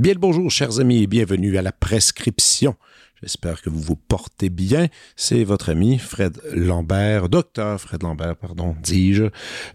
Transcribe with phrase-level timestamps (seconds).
[0.00, 2.74] Bien le bonjour, chers amis, et bienvenue à la prescription.
[3.20, 4.86] J'espère que vous vous portez bien.
[5.14, 9.24] C'est votre ami Fred Lambert, docteur Fred Lambert, pardon, dis-je,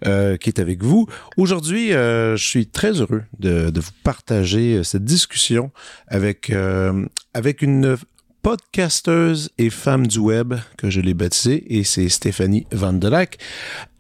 [0.08, 1.05] euh, qui est avec vous.
[1.38, 5.70] Aujourd'hui, euh, je suis très heureux de, vous partager cette discussion
[6.08, 7.96] avec, euh, avec une
[8.45, 13.40] podcasteuse et femme du web que je l'ai baptisée, et c'est Stéphanie Vandelac.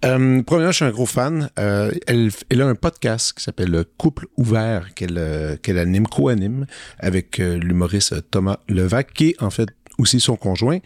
[0.05, 1.49] Euh, premièrement, je suis un gros fan.
[1.57, 6.67] Euh, elle, elle, a un podcast qui s'appelle Couple ouvert qu'elle euh, qu'elle anime, co-anime
[6.99, 10.77] avec euh, l'humoriste Thomas Levac, qui est en fait aussi son conjoint.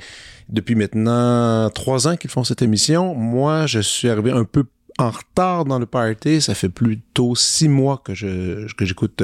[0.47, 3.13] Depuis maintenant trois ans qu'ils font cette émission.
[3.13, 4.63] Moi, je suis arrivé un peu
[4.99, 6.39] en retard dans le party.
[6.39, 9.21] Ça fait plutôt six mois que je que j'écoute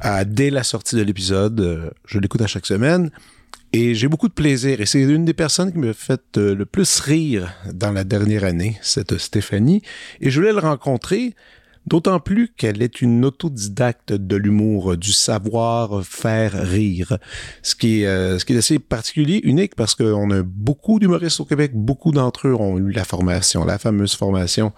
[0.00, 1.92] à, dès la sortie de l'épisode.
[2.06, 3.10] Je l'écoute à chaque semaine.
[3.72, 4.80] Et j'ai beaucoup de plaisir.
[4.80, 8.44] Et c'est une des personnes qui me fait euh, le plus rire dans la dernière
[8.44, 9.80] année, cette Stéphanie.
[10.20, 11.34] Et je voulais le rencontrer,
[11.86, 17.16] d'autant plus qu'elle est une autodidacte de l'humour, du savoir faire rire.
[17.62, 21.72] Ce qui est, euh, assez particulier, unique, parce qu'on a beaucoup d'humoristes au Québec.
[21.74, 24.74] Beaucoup d'entre eux ont eu la formation, la fameuse formation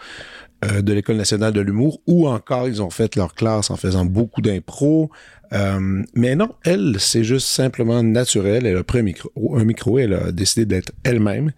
[0.65, 4.05] euh, de l'École nationale de l'humour, ou encore ils ont fait leur classe en faisant
[4.05, 5.11] beaucoup d'impro,
[5.55, 8.67] euh, mais non, elle, c'est juste simplement naturel.
[8.67, 11.53] Elle a pris un micro, elle a décidé d'être elle-même.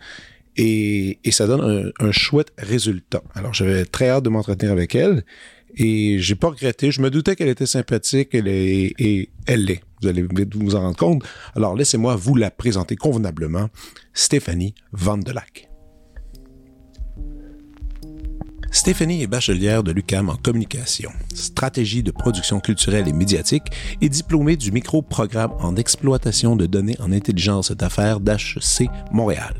[0.58, 3.22] Et, ça donne un, chouette résultat.
[3.34, 5.24] Alors, j'avais très hâte de m'entretenir avec elle.
[5.76, 6.90] Et j'ai pas regretté.
[6.90, 8.30] Je me doutais qu'elle était sympathique.
[8.32, 9.82] Elle est, et elle l'est.
[10.00, 11.24] Vous allez vous en rendre compte.
[11.54, 13.68] Alors, laissez-moi vous la présenter convenablement.
[14.14, 15.65] Stéphanie Vandelac.
[18.76, 23.72] Stéphanie est bachelière de l'UCAM en communication, stratégie de production culturelle et médiatique
[24.02, 29.54] et diplômée du micro-programme en exploitation de données en intelligence d'affaires d'HC Montréal.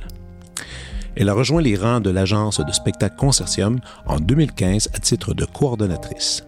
[1.16, 5.47] Elle a rejoint les rangs de l'agence de spectacle Consortium en 2015 à titre de
[5.47, 6.44] coordonnatrice.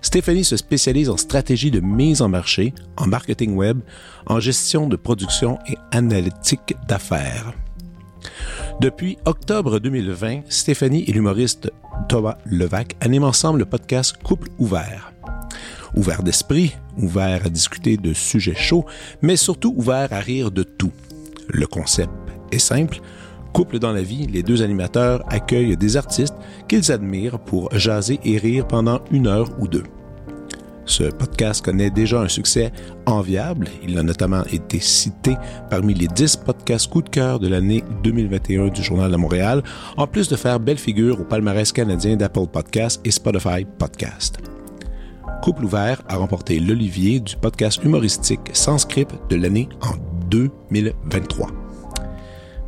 [0.00, 3.80] Stéphanie se spécialise en stratégie de mise en marché, en marketing web,
[4.24, 7.52] en gestion de production et analytique d'affaires.
[8.80, 11.70] Depuis octobre 2020, Stéphanie et l'humoriste
[12.08, 15.12] Thomas Levac animent ensemble le podcast Couple ouvert.
[15.94, 18.84] Ouvert d'esprit, ouvert à discuter de sujets chauds,
[19.22, 20.92] mais surtout ouvert à rire de tout.
[21.48, 22.12] Le concept
[22.50, 23.00] est simple.
[23.52, 26.34] Couple dans la vie, les deux animateurs accueillent des artistes
[26.68, 29.84] qu'ils admirent pour jaser et rire pendant une heure ou deux.
[30.86, 32.72] Ce podcast connaît déjà un succès
[33.06, 33.68] enviable.
[33.82, 35.36] Il a notamment été cité
[35.70, 39.62] parmi les 10 podcasts coup de cœur de l'année 2021 du Journal de Montréal,
[39.96, 44.38] en plus de faire belle figure au palmarès canadien d'Apple Podcasts et Spotify Podcast.
[45.42, 49.94] Couple ouvert a remporté l'Olivier du podcast humoristique sans script de l'année en
[50.30, 51.50] 2023.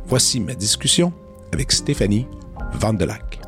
[0.05, 1.11] Voici ma discussion
[1.51, 2.27] avec Stéphanie
[2.73, 3.39] Vandelac.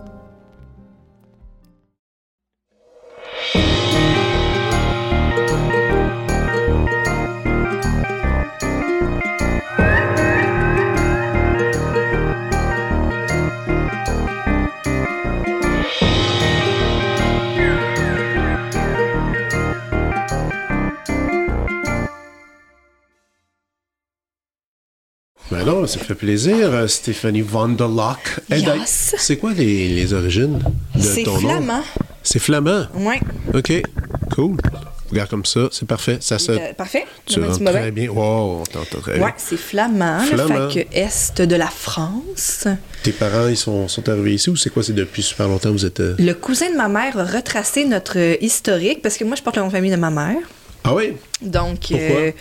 [25.70, 28.40] Non, ça fait plaisir, Stéphanie Vanderlock.
[28.50, 29.16] Yes.
[29.18, 30.60] C'est quoi les, les, origines
[30.96, 31.40] de ton nom?
[31.40, 31.84] C'est flamand.
[32.24, 32.86] C'est flamand?
[32.96, 33.16] Oui.
[33.54, 33.84] OK,
[34.34, 34.58] cool.
[35.12, 36.18] Regarde comme ça, c'est parfait.
[36.22, 37.06] Ça, ça, euh, parfait.
[37.26, 38.10] Tu rentres très bien.
[38.10, 39.26] Wow, t'entends très bien.
[39.26, 40.54] Oui, c'est flamand, flamand.
[40.54, 42.68] Le fait que est de la France.
[43.04, 44.84] Tes parents, ils sont, sont arrivés ici ou c'est quoi?
[44.84, 46.00] C'est depuis super longtemps que vous êtes...
[46.00, 46.16] Euh...
[46.20, 49.64] Le cousin de ma mère a retracé notre historique parce que moi, je porte le
[49.64, 50.38] nom de famille de ma mère.
[50.84, 51.14] Ah oui?
[51.42, 52.32] Donc, euh,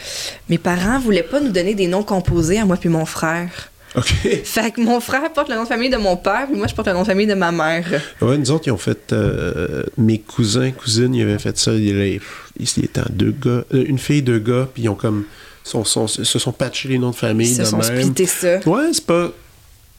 [0.48, 3.70] mes parents voulaient pas nous donner des noms composés à moi puis mon frère.
[3.96, 4.04] OK.
[4.44, 6.74] Fait que mon frère porte le nom de famille de mon père, puis moi, je
[6.74, 7.84] porte le nom de famille de ma mère.
[8.20, 9.12] Ouais, nous autres, ils ont fait.
[9.12, 11.72] Euh, mes cousins, cousines, ils avaient fait ça.
[11.72, 12.20] Ils,
[12.58, 15.24] ils étaient deux gars, euh, une fille, deux gars, puis ils ont comme.
[15.64, 17.50] Sont, sont, se sont patchés les noms de famille.
[17.50, 18.00] Ils se de sont même.
[18.00, 18.58] splittés ça.
[18.64, 19.30] Ouais, c'est pas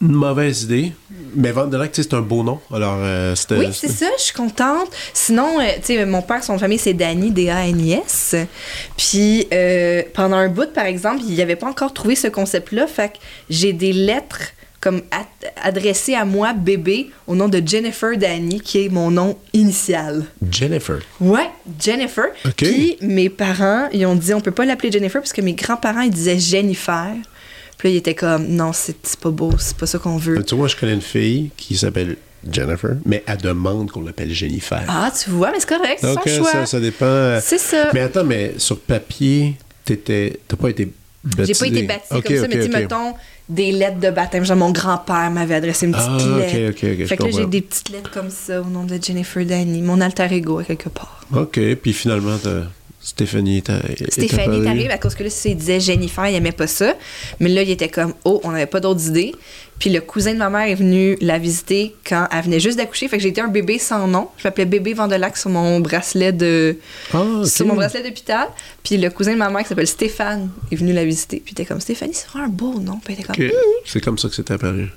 [0.01, 0.93] une mauvaise idée.
[1.35, 2.59] Mais Vandelac, c'est un beau nom.
[2.73, 4.89] Alors, euh, oui, c'est ça, je suis contente.
[5.13, 8.35] Sinon, euh, tu sais, mon père, son famille, c'est Danny, D-A-N-I-S.
[8.97, 12.87] Puis, euh, pendant un bout, par exemple, il n'avait pas encore trouvé ce concept-là.
[12.87, 13.17] Fait que
[13.49, 15.01] j'ai des lettres comme
[15.61, 20.23] adressées à moi, bébé, au nom de Jennifer Danny, qui est mon nom initial.
[20.49, 20.99] Jennifer.
[21.19, 21.49] Ouais,
[21.79, 22.27] Jennifer.
[22.45, 22.53] OK.
[22.55, 26.01] Puis, mes parents, ils ont dit, on peut pas l'appeler Jennifer parce que mes grands-parents,
[26.01, 27.13] ils disaient Jennifer.
[27.79, 30.43] Puis là, il était comme, non, c'est pas beau, c'est pas ça qu'on veut.
[30.43, 32.17] Tu vois, je connais une fille qui s'appelle
[32.51, 34.83] Jennifer, mais elle demande qu'on l'appelle Jennifer.
[34.89, 36.51] Ah, tu vois, mais c'est correct, c'est Donc, son choix.
[36.51, 37.39] Ça, ça dépend.
[37.41, 37.89] C'est ça.
[37.93, 39.55] Mais attends, mais sur papier,
[39.85, 40.91] t'as pas été
[41.23, 41.53] baptisé.
[41.53, 42.81] J'ai pas été okay, comme ça, okay, mais dis, okay.
[42.81, 43.13] mettons,
[43.47, 44.43] des lettres de baptême.
[44.43, 46.71] Genre, mon grand-père m'avait adressé une petite ah, lettre.
[46.71, 47.07] ok, ok, ok.
[47.07, 50.01] Fait que là, j'ai des petites lettres comme ça au nom de Jennifer Danny, mon
[50.01, 51.21] alter ego à quelque part.
[51.33, 52.37] OK, puis finalement,
[53.09, 53.63] Stéphanie
[54.09, 56.95] Stéphanie arrivée à cause que là, il disait Jennifer, il aimait pas ça.
[57.39, 59.33] Mais là, il était comme, oh, on n'avait pas d'autres idées.
[59.79, 63.07] Puis le cousin de ma mère est venu la visiter quand elle venait juste d'accoucher.
[63.07, 64.27] Fait que j'ai été un bébé sans nom.
[64.37, 66.75] Je m'appelais bébé Vandelac sur mon bracelet de
[67.13, 67.47] Ah, ok.
[67.47, 68.49] sur mon bracelet d'hôpital.
[68.83, 71.37] Puis le cousin de ma mère qui s'appelle Stéphane est venu la visiter.
[71.43, 72.99] Puis il était comme Stéphanie, c'est vraiment un beau nom.
[73.03, 73.53] Puis elle était comme Ok.
[73.85, 74.89] C'est comme ça que c'est apparu.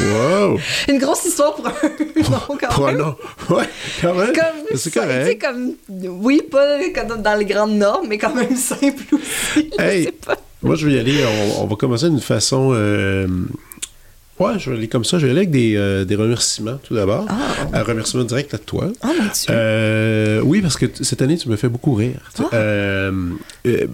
[0.00, 0.58] wow!
[0.88, 1.72] une grosse histoire pour un
[2.30, 3.00] nom quand Pour un même.
[3.00, 3.16] nom.
[3.50, 3.64] Ouais,
[4.00, 4.32] quand même.
[4.32, 5.40] Comme, c'est correct.
[5.42, 9.68] comme, oui, pas comme dans les grandes normes, mais quand même simple aussi.
[9.78, 10.00] Hey.
[10.02, 10.36] Je sais pas.
[10.62, 11.24] Moi, je vais y aller.
[11.56, 12.70] On, on va commencer d'une façon.
[12.72, 13.26] euh,
[14.38, 15.18] Ouais, je vais aller comme ça.
[15.18, 17.26] Je vais aller avec des, euh, des remerciements tout d'abord.
[17.28, 17.36] Ah.
[17.72, 18.88] Un remerciement direct à toi.
[19.02, 19.30] Oh mon Dieu.
[19.50, 22.20] Euh, oui, parce que cette année, tu me fais beaucoup rire.
[22.38, 22.44] Ah.
[22.54, 23.10] euh,
[23.64, 23.88] ben,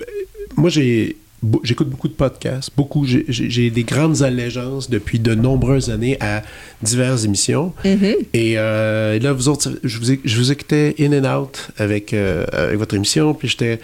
[0.57, 1.17] moi, j'ai.
[1.63, 3.05] J'écoute beaucoup de podcasts, beaucoup.
[3.07, 6.43] J'ai- des grandes allégeances depuis de nombreuses années à
[6.81, 7.75] diverses émissions.
[7.85, 8.15] Mhm.
[8.33, 12.15] Et euh, là, vous autres, je vous, ai- je vous écoutais in and out avec,
[12.15, 13.79] euh, avec votre émission, puis j'étais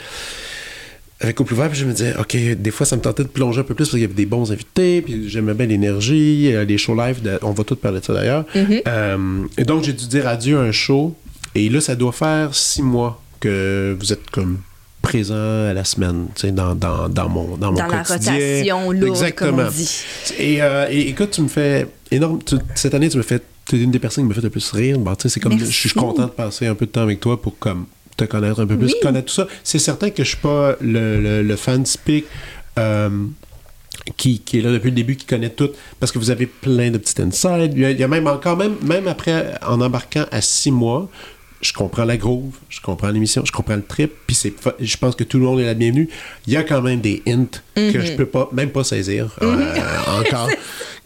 [1.20, 3.61] avec Couple ouvert, puis je me disais, OK, des fois, ça me tentait de plonger
[3.61, 6.64] un peu plus parce qu'il y avait des bons invités, puis j'aimais bien l'énergie, euh,
[6.64, 8.44] les shows live, de- on va tout parler de ça d'ailleurs.
[8.55, 8.81] Mhm.
[8.88, 11.14] Euh, et donc, j'ai dû dire adieu à un show,
[11.55, 14.58] et là, ça doit faire six mois que vous êtes comme
[15.02, 18.90] présent à la semaine, tu sais, dans, dans, dans mon dans mon Dans la rotation
[18.93, 19.56] lourde, Exactement.
[19.56, 20.02] comme on dit.
[20.38, 22.38] Et, euh, et écoute, tu me fais énorme.
[22.44, 23.40] tu- cette année, tu me fais.
[23.66, 24.99] Tu es une des personnes qui me fait le plus rire.
[24.99, 25.58] Bon, tu sais, c'est comme.
[25.58, 27.87] Je suis content de passer un peu de temps avec toi pour comme
[28.26, 28.94] te connaître un peu plus, Oui.
[29.02, 29.46] connaître tout ça.
[29.64, 32.26] C'est certain que je suis pas le, le, le fan typique.
[32.78, 33.08] euh,
[34.17, 36.90] qui, qui est là depuis le début, qui connaît tout, parce que vous avez plein
[36.90, 37.72] de petits insides.
[37.75, 40.70] Il y a, il y a même encore, même, même après, en embarquant à six
[40.70, 41.08] mois,
[41.61, 45.14] je comprends la groove, je comprends l'émission, je comprends le trip, puis c'est, je pense
[45.14, 46.08] que tout le monde est la bienvenue.
[46.46, 49.56] Il y a quand même des hints que je peux pas, même pas saisir euh,
[50.20, 50.49] encore,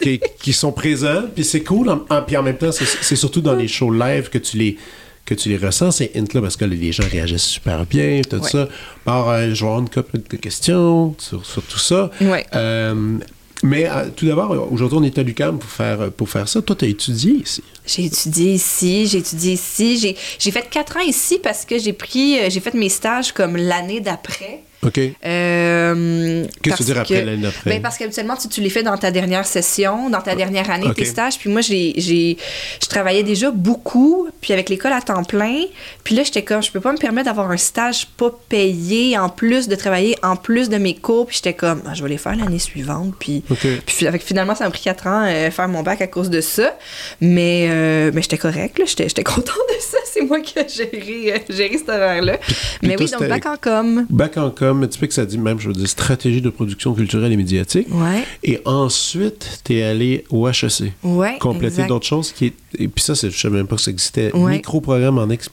[0.01, 1.89] qui, qui sont présents, puis c'est cool.
[1.91, 4.57] En, en- puis en même temps, c'est, c'est surtout dans les shows live que tu
[4.57, 4.79] les
[5.25, 8.49] que tu les ressens, ces hints-là, parce que les gens réagissent super bien, tout Ouais.
[8.51, 8.69] ça.
[9.07, 12.11] Alors, euh, je vais avoir une couple de questions sur, sur tout ça.
[12.21, 12.45] Ouais.
[12.55, 13.19] Euh,
[13.63, 16.61] mais euh, tout d'abord, aujourd'hui, on est à l'UQAM pour faire, pour faire ça.
[16.61, 17.63] Toi, tu as étudié ici.
[17.87, 19.99] J'ai étudié ici, j'ai étudié ici.
[19.99, 23.33] J'ai, j'ai fait quatre ans ici parce que j'ai pris, euh, j'ai fait mes stages
[23.33, 24.61] comme l'année d'après.
[24.85, 25.01] OK.
[25.25, 27.71] Euh, Qu'est-ce que tu veux dire après l'année d'après?
[27.71, 30.87] Ben, parce qu'habituellement, tu, tu les fais dans ta dernière session, dans ta dernière année,
[30.89, 30.97] Ok.
[30.97, 31.39] tes stages.
[31.39, 32.37] Puis moi, j'ai, j'ai,
[32.83, 35.63] je travaillais déjà beaucoup, puis avec l'école à temps plein.
[36.05, 39.29] Puis là, j'étais comme, je peux pas me permettre d'avoir un stage pas payé en
[39.29, 41.27] plus de travailler en plus de mes cours.
[41.27, 43.15] Puis j'étais comme, Ah, je vais les faire l'année suivante.
[43.19, 43.43] Puis,
[43.87, 46.41] puis avec- finalement, ça m'a pris quatre ans euh, faire mon bac à cause de
[46.41, 46.77] ça.
[47.21, 48.85] Mais, euh, mais j'étais correct, là.
[48.87, 49.99] J'étais, j'étais contente de ça.
[50.13, 52.39] C'est moi qui ai géré, euh, géré cet horaire-là.
[52.83, 54.07] Mais oui, donc bac en com.
[54.11, 56.95] Bac en com, tu sais que ça dit même, je veux dire, stratégie de production
[56.95, 57.87] culturelle et médiatique.
[57.91, 58.25] Ouais.
[58.43, 60.93] Et ensuite, tu es allé au HEC.
[61.03, 61.37] Ouais.
[61.39, 62.53] Compléter d'autres choses qui est.
[62.79, 64.35] Et puis ça, je ne savais même pas que ça existait.
[64.35, 64.53] Ouais.
[64.53, 65.49] Micro-programme en, exp-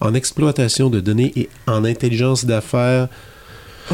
[0.00, 3.08] en exploitation de données et en intelligence d'affaires.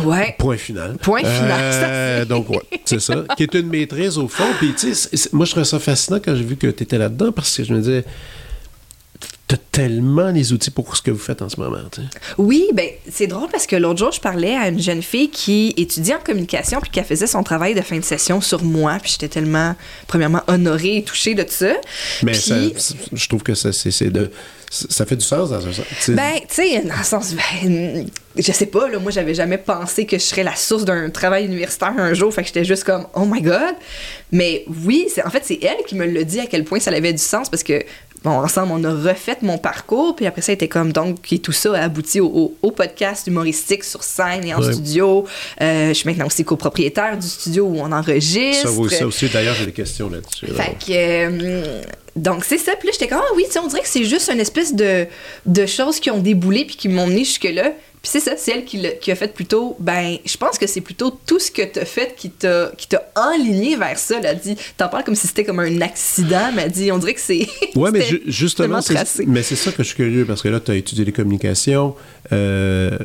[0.04, 0.34] Ouais.
[0.38, 0.96] Point final.
[1.02, 1.80] Point final, ça,
[2.20, 3.24] c'est- donc, ouais, c'est ça.
[3.36, 4.44] Qui est une maîtrise au fond.
[4.58, 7.30] Puis, tu sais, moi, je trouvais ça fascinant quand j'ai vu que tu étais là-dedans
[7.30, 8.04] parce que je me disais,
[9.56, 11.78] tellement les outils pour ce que vous faites en ce moment.
[12.38, 15.74] Oui, ben c'est drôle parce que l'autre jour, je parlais à une jeune fille qui
[15.76, 18.98] étudie en communication puis qui faisait son travail de fin de session sur moi.
[19.02, 19.74] Puis j'étais tellement,
[20.06, 21.72] premièrement, honorée et touchée de ça.
[22.22, 24.30] Mais Puis- ça- c'est- je trouve que ça, c'est, de,
[24.70, 25.84] ça fait du sens dans un sens.
[25.88, 28.06] Tu sais, Ben, tu sais, dans le sens, ben,
[28.36, 31.44] je sais pas, là, moi, j'avais jamais pensé que je serais la source d'un travail
[31.46, 33.74] universitaire un jour, fait que j'étais juste comme, oh my god.
[34.30, 36.90] Mais oui, c'est, en fait, c'est elle qui me l'a dit à quel point ça
[36.90, 37.82] avait du sens parce que,
[38.24, 41.52] bon, ensemble, on a refait mon parcours, puis après ça, était comme, donc, et tout
[41.52, 44.72] ça a abouti au, au- au podcast humoristique sur scène et en Ouais.
[44.72, 45.26] studio.
[45.60, 48.68] Euh, je suis maintenant aussi copropriétaire du studio où on enregistre.
[48.68, 50.46] ça, ça aussi, d'ailleurs, j'ai des questions là-dessus.
[50.46, 50.62] là.
[50.64, 50.92] Fait que.
[50.92, 51.82] euh,
[52.16, 52.72] donc, c'est ça.
[52.76, 54.74] Puis là, j'étais comme, ah oui, tu sais, on dirait que c'est juste une espèce
[54.74, 55.06] de,
[55.46, 57.72] de choses qui ont déboulé puis qui m'ont mené jusque-là.
[58.02, 59.76] Puis c'est ça, c'est elle qui, a fait plutôt.
[59.78, 63.08] Ben, je pense que c'est plutôt tout ce que t'as fait qui t'a, qui t'a
[63.14, 64.16] enligné vers ça.
[64.18, 66.98] Elle a dit, t'en parles comme si c'était comme un accident, mais elle dit, on
[66.98, 67.46] dirait que c'est.
[67.76, 70.58] Ouais, mais ju- justement, c'est, mais c'est ça que je suis curieux parce que là,
[70.60, 71.94] tu as étudié les communications.
[72.32, 72.98] Euh,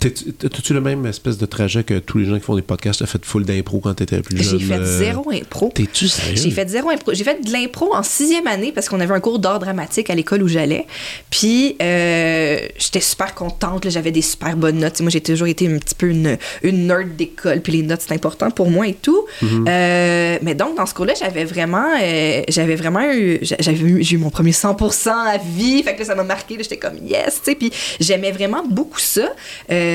[0.00, 3.02] T'as-tu le même espèce de trajet que tous les gens qui font des podcasts?
[3.02, 4.58] As fait full d'impro quand tu étais plus jeune?
[4.58, 5.72] J'ai fait euh, zéro impro.
[5.74, 6.36] T'es-tu sérieux?
[6.36, 7.14] J'ai fait zéro impro.
[7.14, 10.14] J'ai fait de l'impro en sixième année parce qu'on avait un cours d'art dramatique à
[10.14, 10.86] l'école où j'allais.
[11.30, 13.88] Puis euh, j'étais super contente.
[13.88, 15.00] J'avais des super bonnes notes.
[15.00, 17.60] Moi, j'ai toujours été un petit peu une, une nerd d'école.
[17.60, 19.24] Puis les notes, c'est important pour moi et tout.
[19.42, 24.18] Euh, mais donc, dans ce cours-là, j'avais vraiment, euh, j'avais vraiment eu, j'avais j'ai eu
[24.18, 25.82] mon premier 100% à vie.
[25.82, 26.56] Fait que là, ça m'a marqué.
[26.58, 27.54] J'étais comme yes, tu sais.
[27.54, 29.28] Puis j'aimais vraiment beaucoup ça.
[29.70, 29.85] Euh,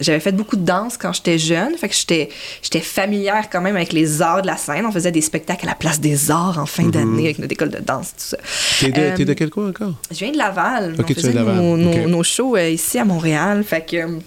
[0.00, 1.76] j'avais fait beaucoup de danse quand j'étais jeune.
[1.76, 2.28] Fait que j'étais,
[2.62, 4.84] j'étais familière quand même avec les arts de la scène.
[4.86, 7.70] On faisait des spectacles à la place des arts en fin d'année avec notre école
[7.70, 8.36] de danse, tout ça.
[8.80, 9.94] T'es de, Euh, t'es de quel coin encore?
[10.10, 10.94] je viens de Laval.
[10.98, 11.56] On faisait de Laval.
[11.56, 11.76] nos,
[12.08, 13.62] nos- shows euh, ici à Montréal.
[13.64, 13.96] Fait que.
[13.96, 14.18] euh,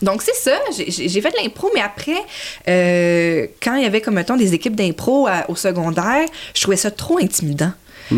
[0.00, 0.52] Donc, c'est ça.
[0.76, 2.22] J'ai fait de l'impro, mais après,
[2.68, 6.24] euh, quand il y avait, comme mettons, des équipes d'impro au secondaire,
[6.54, 7.72] je trouvais ça trop intimidant.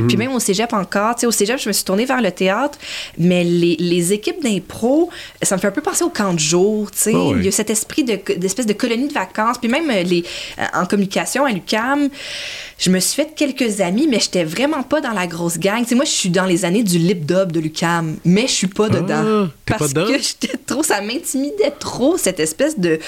[0.08, 2.30] Puis même au cégep encore, tu sais, au cégep, je me suis tournée vers le
[2.30, 2.78] théâtre,
[3.18, 5.10] mais les, les équipes d'impro,
[5.42, 7.12] ça me fait un peu penser au camp de jour, tu sais.
[7.14, 7.34] Ah ouais.
[7.38, 9.58] Il y a cet esprit de- d'espèce de, colonie de vacances.
[9.58, 10.24] Puis même euh, les,
[10.58, 12.08] euh, en communication à l'UCAM,
[12.78, 15.82] je me suis fait quelques amis, mais j'étais vraiment pas dans la grosse gang.
[15.82, 18.66] Tu sais, moi, je suis dans les années du lip-dub de l'UCAM, mais je suis
[18.68, 19.48] pas dedans.
[19.66, 20.06] t'es pas parce dedans?
[20.06, 22.98] que j'étais trop, ça m'intimidait trop, cette espèce de.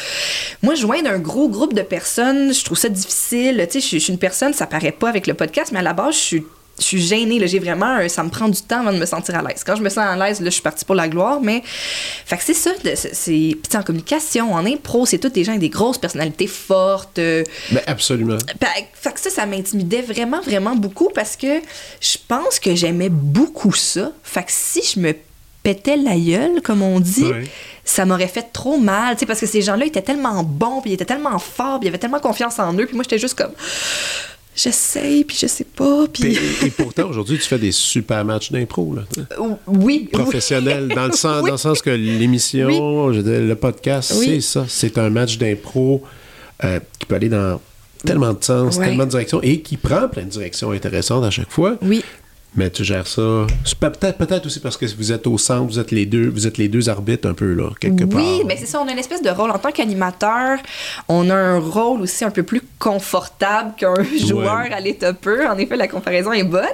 [0.62, 3.64] Moi, joindre un gros groupe de personnes, je trouve ça difficile.
[3.70, 5.78] Tu sais, je suis- je suis une personne, ça paraît pas avec le podcast, mais
[5.78, 6.42] à la base, je suis.
[6.78, 7.46] Je suis gênée, là.
[7.46, 9.62] j'ai vraiment, ça me prend du temps avant de me sentir à l'aise.
[9.64, 12.36] Quand je me sens à l'aise, là, je suis partie pour la gloire, mais, fait
[12.36, 15.68] que c'est ça, c'est, puis en communication, en impro, c'est tous des gens avec des
[15.68, 18.38] grosses personnalités fortes, euh, Ben, absolument.
[18.38, 21.60] fait fait que ça, ça m'intimidait vraiment, vraiment beaucoup parce que
[22.00, 24.12] je pense que j'aimais beaucoup ça.
[24.22, 25.14] Fait que si je me
[25.62, 27.26] pétais la gueule, comme on dit,
[27.84, 30.90] ça m'aurait fait trop mal, tu sais, parce que ces gens-là étaient tellement bons, puis
[30.90, 33.36] ils étaient tellement forts, puis ils avaient tellement confiance en eux, puis moi, j'étais juste
[33.36, 33.52] comme...
[34.54, 36.36] J'essaye, puis je sais pas, puis...
[36.64, 39.02] Et pourtant, aujourd'hui, tu fais des super matchs d'impro, là.
[39.38, 40.08] Oui, oui.
[40.12, 41.46] Professionnel, dans le sens, Oui.
[41.48, 44.66] dans le sens que l'émission, le podcast, c'est ça.
[44.68, 46.02] C'est un match d'impro
[46.64, 47.60] euh, qui peut aller dans
[48.04, 48.86] tellement de sens, Ouais.
[48.88, 51.76] tellement de directions, et qui prend plein de directions intéressantes à chaque fois.
[51.80, 52.04] Oui,
[52.54, 53.46] Mais tu gères ça.
[53.80, 56.58] Peut-être peut-être aussi parce que vous êtes au centre, vous êtes les deux, vous êtes
[56.58, 58.20] les deux arbitres un peu là, quelque part.
[58.22, 59.50] Oui, mais c'est ça, on a une espèce de rôle.
[59.50, 60.58] En tant qu'animateur,
[61.08, 63.94] on a un rôle aussi un peu plus confortable qu'un
[64.26, 65.48] joueur à l'état peu.
[65.48, 66.66] En effet, la comparaison est bonne.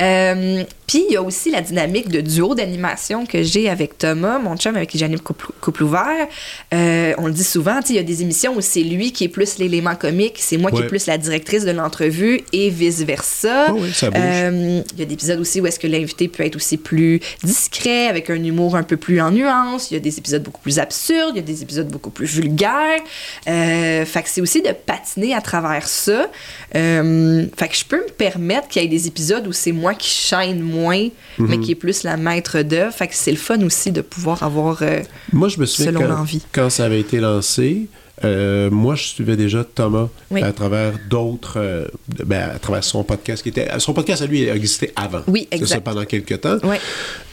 [0.00, 4.38] Euh, Puis il y a aussi la dynamique de duo d'animation que j'ai avec Thomas,
[4.38, 6.26] mon chum avec qui j'anime couple, couple ouvert.
[6.72, 9.28] Euh, on le dit souvent, il y a des émissions où c'est lui qui est
[9.28, 13.66] plus l'élément comique, c'est moi qui est plus la directrice de l'entrevue et vice-versa.
[13.68, 14.22] Oh oui, ça bouge.
[14.24, 17.20] Euh, il y a des épisodes aussi où est-ce que l'invité peut être aussi plus
[17.42, 19.90] discret, avec un humour un peu plus en nuance.
[19.90, 22.26] Il y a des épisodes beaucoup plus absurdes, il y a des épisodes beaucoup plus
[22.26, 23.00] vulgaires.
[23.48, 26.30] Euh, fait que c'est aussi de patiner à travers ça.
[26.76, 29.94] Euh, fait que je peux me permettre qu'il y ait des épisodes où c'est moi
[29.94, 31.08] qui chaîne moins,
[31.38, 31.46] Mhm.
[31.48, 32.92] mais qui est plus la maître d'œuvre.
[32.94, 34.82] Fait que c'est le fun aussi de pouvoir avoir...
[34.82, 35.00] euh,
[35.32, 37.86] Moi, je me souviens Selon quand, quand ça avait été lancé,
[38.24, 40.42] euh, moi, je suivais déjà Thomas Oui.
[40.42, 41.86] à travers d'autres, euh,
[42.26, 45.20] ben, à travers son podcast qui était, son podcast à lui a existé avant.
[45.26, 45.84] Oui, C'est ça exact.
[45.84, 46.58] pendant quelques temps.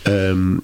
[0.08, 0.58] Euh,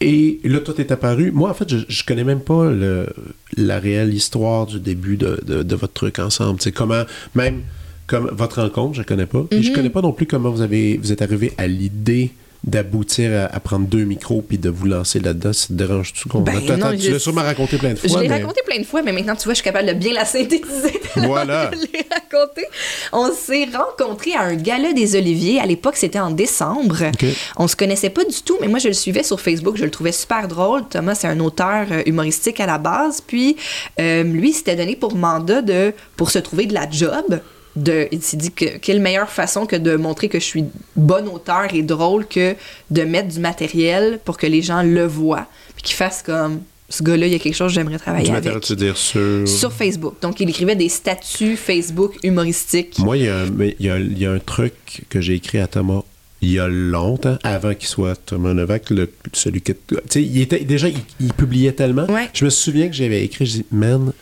[0.00, 1.32] et là, toi, t'es apparu.
[1.32, 3.08] Moi, en fait, je, je connais même pas le,
[3.56, 6.60] la réelle histoire du début de, de- de votre truc ensemble.
[6.62, 7.02] C'est comment,
[7.34, 7.62] même
[8.06, 9.44] comme votre rencontre, je connais pas.
[9.50, 12.30] Et je connais pas non plus comment vous avez, vous êtes arrivé à l'idée
[12.66, 15.52] d'aboutir à, à prendre deux micros puis de vous lancer là-dedans.
[15.52, 18.08] Ça te dérange-tu qu'on Ben Attends, non, tu je- l'as sûrement raconté plein de Je
[18.08, 18.22] fois.
[18.22, 20.12] l'ai mais- raconté plein de fois, mais maintenant, tu vois, je suis capable de bien
[20.12, 21.00] la synthétiser.
[21.16, 21.70] Voilà.
[21.72, 22.66] Je l'ai raconté.
[23.12, 25.60] On s'est rencontrés à un gala des Oliviers.
[25.60, 27.04] À l'époque, c'était en décembre.
[27.06, 27.24] Ok.
[27.56, 29.76] On se connaissait pas du tout, mais moi, je le suivais sur Facebook.
[29.76, 30.82] Je le trouvais super drôle.
[30.88, 33.20] Thomas, c'est un auteur euh, humoristique à la base.
[33.26, 33.56] Puis,
[34.00, 37.40] euh, lui, s'était donné pour mandat de, pour se trouver de la job.
[37.76, 40.64] De, il s'est dit que quelle meilleure façon que de montrer que je suis
[40.96, 42.54] bon auteur et drôle que
[42.90, 45.46] de mettre du matériel pour que les gens le voient.
[45.74, 48.30] Puis qu'ils fassent comme ce gars-là, il y a quelque chose que j'aimerais travailler Du
[48.30, 48.44] avec.
[48.44, 49.46] matériel, tu veux dire sur...
[49.46, 50.14] Sur Facebook.
[50.22, 52.98] Donc, il écrivait des statuts Facebook humoristiques.
[53.00, 55.58] Moi, il y, a il, y a, il y a un truc que j'ai écrit
[55.58, 56.02] à Thomas
[56.42, 59.72] il y a longtemps, avant qu'il soit Thomas Novak, le, celui que.
[59.72, 62.04] Tu sais, il était, déjà, il, il publiait tellement.
[62.10, 62.28] Ouais.
[62.34, 64.12] Je me souviens que j'avais écrit, je dis, man,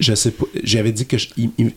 [0.00, 0.44] je sais pas.
[0.62, 1.16] J'avais dit que.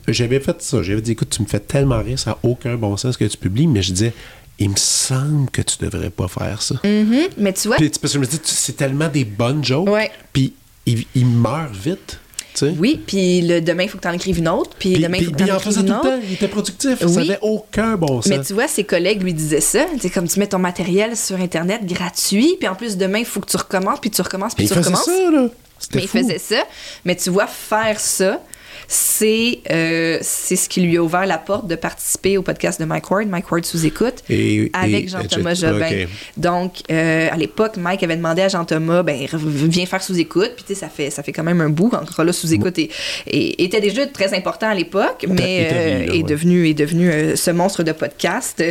[0.07, 0.83] J'avais fait ça.
[0.83, 3.37] J'avais dit, écoute, tu me fais tellement rire, ça n'a aucun bon sens que tu
[3.37, 4.13] publies, mais je disais,
[4.59, 6.75] il me semble que tu devrais pas faire ça.
[6.83, 7.27] Mhm.
[7.37, 10.11] Mais tu vois, Puis, parce que je me dis, c'est tellement des bonnes jokes, Ouais.
[10.33, 10.53] puis
[10.85, 12.19] il, il meurt vite.
[12.53, 12.75] tu sais.
[12.77, 15.25] oui, puis le demain, il faut que tu en écrives une autre, puis, demain, il
[15.25, 16.03] faut que tu en écrives une tout le autre.
[16.03, 16.19] temps.
[16.27, 16.99] Il était productif.
[16.99, 17.15] Ça Oui.
[17.15, 18.27] n'avait aucun bon sens.
[18.27, 19.85] Mais tu vois, ses collègues lui disaient ça.
[19.99, 23.39] C'est comme tu mets ton matériel sur Internet gratuit, puis en plus, demain, il faut
[23.39, 25.05] que tu recommences, puis tu recommences, puis tu recommences.
[25.05, 25.47] ça, là.
[25.95, 26.63] Mais il faisait ça.
[27.05, 28.41] Mais tu vois, faire ça,
[28.87, 32.85] c'est euh, c'est ce qui lui a ouvert la porte de participer au podcast de
[32.85, 36.05] Mike Ward, Mike Ward sous écoute, Et- avec Jean-Thomas Jobin.
[36.35, 40.51] Donc, euh, à l'époque, Mike avait demandé à Jean-Thomas, ben, viens faire sous écoute.
[40.55, 41.91] Puis, tu sais, ça fait, ça fait quand même un bout.
[41.93, 42.89] Encore là, sous écoute et,
[43.27, 46.23] et- était déjà très important à l'époque, mais euh, là, est, ouais.
[46.23, 48.61] devenu, est devenu ce monstre de podcast.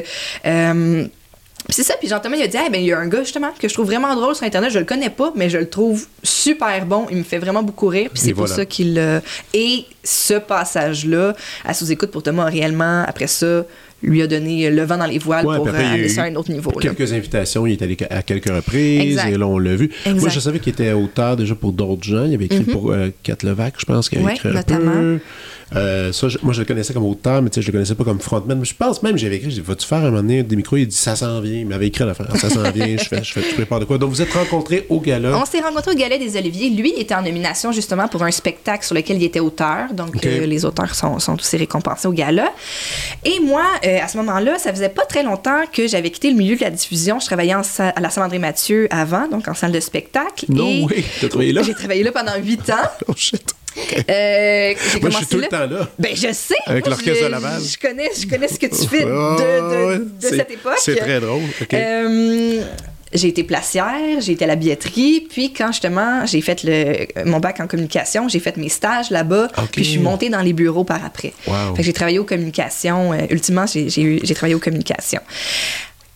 [1.66, 3.20] Puis c'est ça, puis Jean-Thomas, il a dit, ah, ben, il y a un gars,
[3.22, 5.68] justement, que je trouve vraiment drôle sur Internet, je le connais pas, mais je le
[5.68, 8.54] trouve super bon, il me fait vraiment beaucoup rire, puis c'est pour voilà.
[8.56, 8.98] ça qu'il...
[8.98, 9.20] euh,
[9.54, 13.64] Et ce passage-là, à sous-écoute pour Thomas, réellement, après ça,
[14.02, 15.94] lui a donné le vent dans les voiles Ouais, pour après, euh, il y a
[15.94, 16.70] aller eu sur un autre niveau.
[16.70, 16.76] là.
[16.80, 19.28] Quelques invitations, il est allé à quelques reprises, Exact.
[19.28, 19.90] et là, on l'a vu.
[20.06, 22.24] Moi, je savais qu'il était auteur déjà pour d'autres gens.
[22.24, 24.92] Il avait écrit pour euh, Kat Levac, je pense, qu'il avait Ouais, écrit un notamment.
[24.92, 25.18] peu.
[25.76, 27.94] Euh, ça, je- moi, je le connaissais comme auteur, mais tu sais, je le connaissais
[27.94, 28.58] pas comme frontman.
[28.58, 30.76] Mais je pense même, j'avais écrit, j'ai dit, vas-tu faire un moment donné des micros?
[30.76, 31.58] Il dit, ça s'en vient.
[31.60, 33.80] Il m'avait écrit à la fin, ça s'en vient, je fais, je fais, je prépare
[33.80, 33.98] de quoi.
[33.98, 35.36] Donc, vous êtes rencontrés au gala.
[35.36, 36.70] On s'est rencontrés au Galet des Oliviers.
[36.70, 39.92] Lui était en nomination justement pour un spectacle sur lequel il était auteur.
[39.94, 42.52] Donc, euh, les auteurs sont, sont aussi récompensés au gala.
[43.24, 46.36] Et moi, euh, à ce moment-là, ça faisait pas très longtemps que j'avais quitté le
[46.36, 47.20] milieu de la diffusion.
[47.20, 50.46] Je travaillais en sa- à la Salle André Mathieu avant, donc en salle de spectacle.
[50.48, 51.62] Non, Et oui, t'as travaillé là?
[51.62, 52.88] J'ai travaillé là pendant huit ans.
[53.08, 53.54] Oh shit.
[53.76, 55.88] Euh, j'ai Moi, je suis tout le temps là.
[55.98, 56.54] Ben, je sais.
[56.66, 57.62] Avec l'orchestre je- de Laval.
[57.62, 60.78] Je connais, je connais ce que tu fais de, cette époque.
[60.78, 61.42] C'est très drôle.
[61.72, 62.62] Euh,
[63.12, 67.40] j'ai été placière, j'ai été à la billetterie, puis quand justement j'ai fait le, mon
[67.40, 70.84] bac en communication, j'ai fait mes stages là-bas, puis je suis montée dans les bureaux
[70.84, 71.32] par après.
[71.46, 71.74] Wow.
[71.74, 73.12] Fait que j'ai travaillé aux communications.
[73.12, 75.22] euh, ultimement, j'ai, travaillé aux communications.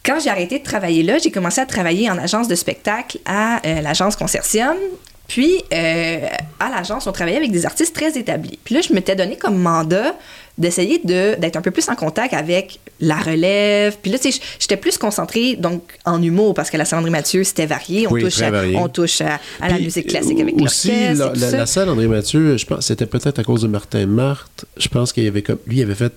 [0.05, 3.61] Quand j'ai arrêté de travailler là, j'ai commencé à travailler en agence de spectacle à
[3.67, 4.77] euh, l'agence Consortium.
[5.28, 6.19] Puis, euh,
[6.61, 8.59] à l'agence, on travaillait avec des artistes très établis.
[8.62, 10.14] Puis là, je m'étais donné comme mandat
[10.59, 13.97] d'essayer de, d'être un peu plus en contact avec la relève.
[14.00, 17.11] Puis là, tu sais, j'étais plus concentrée donc, en humour parce que la Salle André
[17.11, 18.07] Mathieu, c'était varié.
[18.07, 18.76] On Oui, touche, à, varié.
[18.76, 22.57] on touche à, à la musique classique avec aussi, la, la- la salle André Mathieu,
[22.57, 24.66] je pense c'était peut-être à cause de Martin Marthe.
[24.76, 26.12] Je pense qu'il y avait comme lui il avait fait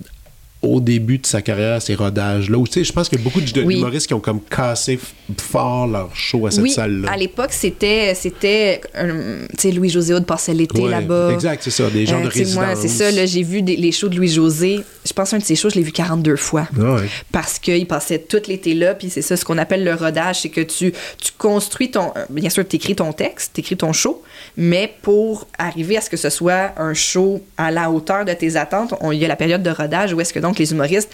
[0.61, 2.57] au début de sa carrière ces rodages là.
[2.65, 3.75] Tu sais, je pense qu'il y a beaucoup de- Oui.
[3.75, 4.99] d'humoristes qui ont comme cassé
[5.39, 7.11] fort leur show à cette oui, salle-là.
[7.11, 11.31] à l'époque, c'était, c'était euh, Louis-José Aude passait l'été Ouais, là-bas.
[11.33, 12.79] Exact, c'est ça, des gens Euh, de sais, moi, résidence.
[12.81, 14.79] c'est ça, là, j'ai vu des- les shows de Louis-José.
[15.05, 16.67] Je pense un de ses shows, je l'ai vu 42 fois.
[16.79, 17.01] Ah ouais.
[17.31, 20.49] Parce qu'il passait tout l'été là, puis c'est ça, ce qu'on appelle le rodage, c'est
[20.49, 22.11] que tu, tu construis ton...
[22.17, 24.21] euh, Bien sûr, tu écris ton texte, tu écris ton show,
[24.57, 28.55] mais pour arriver à ce que ce soit un show à la hauteur de tes
[28.55, 31.11] attentes, il y a la période de rodage où est-ce que donc les humoristes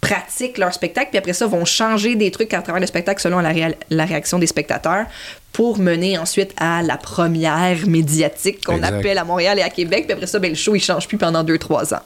[0.00, 3.40] pratiquent leur spectacle, puis après ça, vont changer des trucs à travers le spectacle selon
[3.40, 3.52] la,
[3.90, 5.06] la réaction des spectateurs
[5.56, 10.04] pour mener ensuite à la première médiatique qu'on appelle à Montréal et à Québec.
[10.04, 12.00] Puis après ça, ben, le show, il change plus pendant 2-3 ans.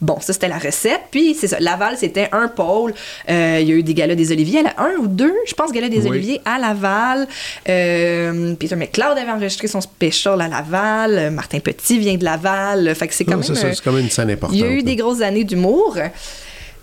[0.00, 1.02] Bon, ça, c'était la recette.
[1.10, 1.60] Puis c'est ça.
[1.60, 2.94] Laval, c'était un pôle.
[3.28, 5.72] Euh, il y a eu des galas des Oliviers, à un ou deux, je pense,
[5.72, 6.08] galas des Oui.
[6.08, 7.28] Oliviers à Laval.
[7.68, 11.32] Euh, Peter McLeod avait enregistré son special à Laval.
[11.32, 12.94] Martin Petit vient de Laval.
[12.94, 14.56] Fait que c'est quand euh, quand même une scène importante.
[14.56, 14.82] il y a eu là.
[14.82, 15.98] des grosses années d'humour.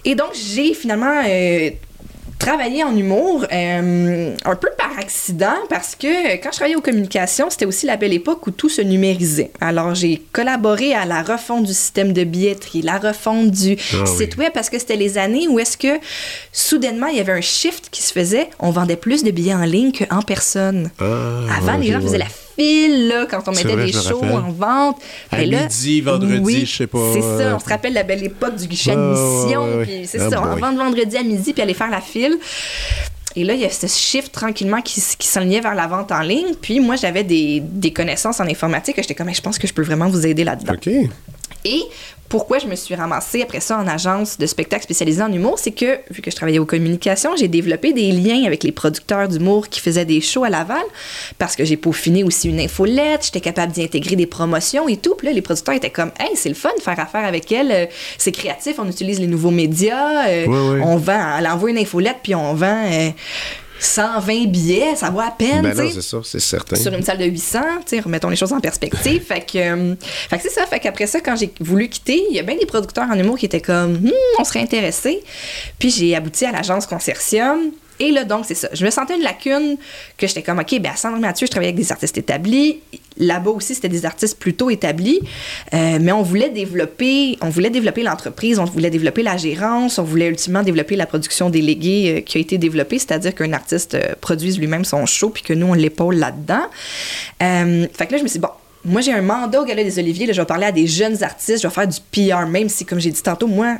[0.05, 1.71] Et donc, j'ai finalement euh,
[2.45, 7.49] travaillé en humour euh, un peu par accident parce que quand je travaillais aux communications,
[7.49, 9.51] c'était aussi la belle époque où tout se numérisait.
[9.61, 14.37] Alors, j'ai collaboré à la refonte du système de billetterie, la refonte du Ah site
[14.37, 15.99] web parce que c'était les années où est-ce que
[16.51, 18.49] soudainement, il y avait un shift qui se faisait.
[18.59, 20.91] On vendait plus de billets en ligne qu'en personne.
[20.99, 21.05] Ah,
[21.57, 22.25] Avant, les gens faisaient la
[22.57, 24.31] file là, quand on mettait vrai, des shows rappelle.
[24.35, 24.97] en vente.
[25.31, 28.03] À là, midi, vendredi, oui, je sais pas, C'est euh, ça, on se rappelle la
[28.03, 29.63] belle époque du guichet Ouais, admission.
[30.05, 30.61] c'est Ah ça, on boy.
[30.61, 32.37] vend vendredi à midi puis aller faire la file.
[33.35, 36.21] Et là, il y a ce shift tranquillement qui, qui s'enlignait vers la vente en
[36.21, 36.53] ligne.
[36.61, 38.95] Puis moi, j'avais des, des connaissances en informatique.
[38.97, 40.73] J'étais comme, je pense que je peux vraiment vous aider là-dedans.
[40.73, 40.89] OK.
[41.65, 41.81] Et
[42.29, 45.71] pourquoi je me suis ramassée après ça en agence de spectacle spécialisée en humour, c'est
[45.71, 49.69] que, vu que je travaillais aux communications, j'ai développé des liens avec les producteurs d'humour
[49.69, 50.83] qui faisaient des shows à Laval,
[51.37, 55.13] parce que j'ai peaufiné aussi une infolette, j'étais capable d'y intégrer des promotions et tout.
[55.15, 57.71] Puis là, les producteurs étaient comme, hey, c'est le fun de faire affaire avec elle,
[57.71, 57.85] euh,
[58.17, 60.47] c'est créatif, on utilise les nouveaux médias, euh,
[60.83, 62.85] on vend, elle envoie une infolette, puis on vend.
[62.91, 63.09] euh,
[63.79, 66.75] 120 billets, ça va à peine, Ben non, c'est ça, c'est certain.
[66.75, 69.21] sur une salle de 800, tu sais, remettons les choses en perspective.
[69.27, 69.95] fait que, euh,
[70.29, 70.65] que c'est ça.
[70.67, 73.37] Fait qu'après ça, quand j'ai voulu quitter, il y a bien des producteurs en humour
[73.37, 75.21] qui étaient comme, Hmm, on serait intéressés.
[75.79, 77.71] Puis j'ai abouti à l'agence Consortium.
[78.03, 78.67] Et là, donc, c'est ça.
[78.73, 79.77] Je me sentais une lacune
[80.17, 82.81] que j'étais comme, OK, ben à Sandra Mathieu, je travaillais avec des artistes établis.
[83.17, 85.21] Là-bas aussi, c'était des artistes plutôt établis.
[85.73, 90.03] Euh, mais on voulait développer, on voulait développer l'entreprise, on voulait développer la gérance, on
[90.03, 94.15] voulait ultimement développer la production déléguée euh, qui a été développée, c'est-à-dire qu'un artiste euh,
[94.19, 96.65] produise lui-même son show puis que nous, on l'épaule là-dedans.
[97.39, 98.49] Fait que là, je me suis dit, bon,
[98.83, 100.25] moi, j'ai un mandat au Gala des Oliviers.
[100.25, 101.61] Là, je vais parler à des jeunes artistes.
[101.61, 103.77] Je vais faire du PR, même si, comme j'ai dit tantôt, moi,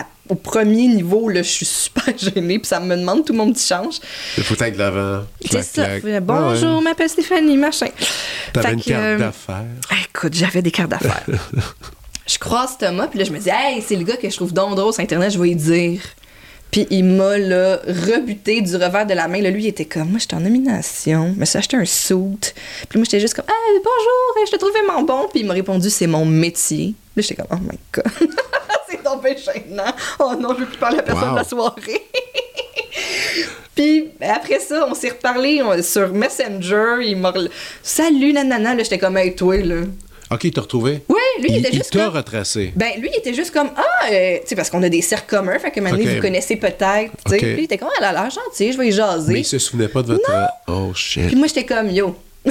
[0.00, 2.58] à- au premier niveau, là, je suis super gênée.
[2.58, 3.96] Puis ça me demande tout mon petit change.
[4.38, 5.24] Il faut être de l'avant.
[5.50, 5.98] C'est ça.
[6.00, 6.22] clac.
[6.24, 6.84] Bonjour, ouais.
[6.84, 7.88] m'appelle Stéphanie, machin.
[8.52, 9.64] T'avais une que, carte euh, d'affaires.
[9.90, 11.24] ah, Écoute, j'avais des cartes d'affaires.
[12.26, 14.52] je croise Thomas, puis là, je me dis, hey, c'est le gars que je trouve
[14.52, 16.00] drôle sur Internet, je vais lui dire.
[16.70, 19.40] Puis il m'a, là, rebuté du revers de la main.
[19.40, 22.16] Là, lui, il était comme, moi, j'étais en nomination, je me suis acheté un suit.
[22.88, 25.28] Puis moi, j'étais juste comme, hey, bonjour, je te trouve vraiment bon.
[25.30, 26.94] Puis il m'a répondu, c'est mon métier.
[27.14, 28.04] Là, j'étais comme, oh my god.
[29.10, 29.92] donc bien gênant.
[30.18, 31.32] Oh non, je veux plus parler à personne Wow.
[31.34, 32.02] de la soirée.
[33.74, 36.96] Puis ben, après ça, on s'est reparlé on- sur Messenger.
[37.02, 37.32] Il m'a.
[37.82, 38.74] Salut, nanana.
[38.74, 39.82] Là, j'étais comme, hey, toi, là.
[40.30, 41.02] OK, il t'a retrouvé?
[41.08, 42.14] Ouais, lui, il, Il, était il juste t'a comme.
[42.16, 42.72] retracé.
[42.76, 45.28] Ben, lui, il était juste comme, ah, euh, tu sais, parce qu'on a des cercles
[45.36, 46.06] communs, fait que maintenant, Ok.
[46.14, 47.36] vous connaissez peut-être, tu.
[47.36, 49.32] Puis il était comme, elle a l'air gentille, je vais y jaser.
[49.32, 50.30] Mais il se souvenait pas de votre...
[50.68, 51.26] Oh, shit.
[51.26, 52.16] Puis moi, j'étais comme, yo.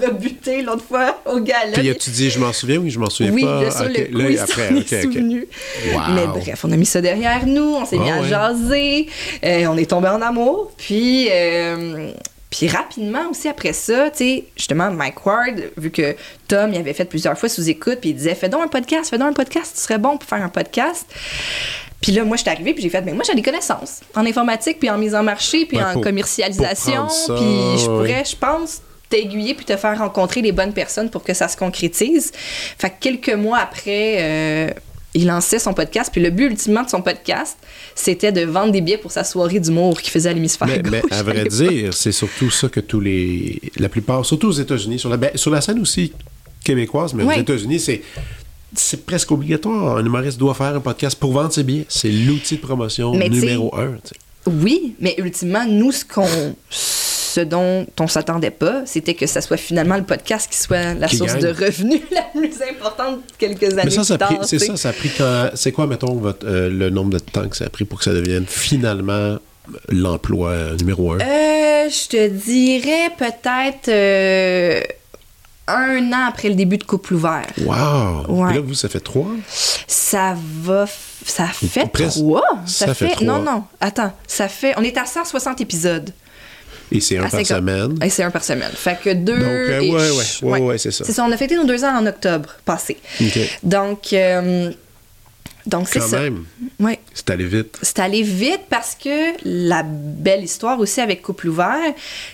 [0.00, 1.72] rebuté l'autre fois au gala.
[1.74, 2.78] Puis as-tu dit, je m'en souviens?
[2.78, 3.62] Ou je m'en souviens oui, pas?
[3.62, 5.12] là, sur Ok, le coup, là, après, s'en ok, est ok.
[5.12, 5.48] souvenu.
[5.92, 6.00] Wow.
[6.14, 8.28] Mais bref, on a mis ça derrière nous, on s'est mis Ah à ouais.
[8.28, 9.06] jaser,
[9.44, 11.28] euh, on est tombé en amour, puis...
[11.30, 12.10] euh,
[12.50, 16.16] puis rapidement aussi après ça, tu sais, justement, Mike Ward, vu que
[16.48, 19.08] Tom, il avait fait plusieurs fois sous écoute, puis il disait Fais donc un podcast,
[19.08, 21.06] fais donc un podcast, tu serais bon pour faire un podcast.
[22.00, 24.26] Puis là, moi, je suis arrivée, puis j'ai fait, mais moi, j'ai des connaissances en
[24.26, 28.34] informatique, puis en mise en marché, puis Ouais, en pour- commercialisation, puis je pourrais, je
[28.34, 32.32] pense, t'aiguiller puis te faire rencontrer les bonnes personnes pour que ça se concrétise.
[32.78, 34.70] Fait que quelques mois après, euh,
[35.14, 37.58] il lançait son podcast, puis le but ultimement de son podcast,
[37.94, 40.90] c'était de vendre des billets pour sa soirée d'humour qu'il faisait à l'hémisphère Mais, gauche.
[40.92, 43.60] mais à vrai dire, c'est surtout ça que tous les.
[43.78, 46.12] La plupart, surtout aux États-Unis, sur la, ben, sur la scène aussi
[46.62, 48.02] québécoise, mais aux États-Unis, c'est.
[48.72, 49.96] C'est presque obligatoire.
[49.96, 51.86] Un humoriste doit faire un podcast pour vendre ses billets.
[51.88, 53.96] C'est l'outil de promotion Mais numéro un.
[54.46, 56.54] Oui, mais ultimement, nous, ce qu'on.
[57.32, 61.06] Ce dont on s'attendait pas, c'était que ça soit finalement le podcast qui soit la
[61.06, 61.42] Qui source gagne.
[61.42, 65.10] de revenus la plus importante quelques années Mais ça, ça c'est ça, ça a pris
[65.16, 65.50] quand.
[65.54, 68.04] C'est quoi, mettons, votre, euh, le nombre de temps que ça a pris pour que
[68.04, 69.36] ça devienne finalement
[69.88, 71.20] l'emploi numéro un?
[71.20, 74.80] Euh, je te dirais peut-être euh,
[75.68, 77.46] un an après le début de Couple ouvert.
[77.64, 78.24] Wow!
[78.28, 78.46] Ouais.
[78.48, 79.28] Puis là, vous, ça fait trois?
[79.86, 80.84] Ça va.
[80.86, 80.88] f-
[81.24, 82.18] Ça fait Presque.
[82.18, 82.42] trois?
[82.66, 83.24] Ça fait trois.
[83.26, 83.64] Non, non.
[83.80, 84.12] Attends.
[84.26, 84.74] Ça fait.
[84.78, 86.10] On est à 160 épisodes.
[86.92, 87.46] Et c'est un par 50.
[87.46, 87.98] semaine.
[88.04, 88.70] Et c'est un par semaine.
[88.74, 89.38] Fait que deux.
[89.38, 91.04] Donc, euh, et- ouais, ouais, ouais, ouais, c'est ça.
[91.04, 91.24] C'est ça.
[91.24, 92.96] On a fêté nos deux ans en octobre passé.
[93.62, 94.12] Donc.
[94.12, 94.70] euh,
[95.66, 96.20] donc, c'est ça.
[96.20, 96.44] même,
[96.80, 96.98] Ouais.
[97.12, 97.78] c'est allé vite.
[97.82, 101.76] C'est allé vite parce que la belle histoire aussi avec Couple ouvert,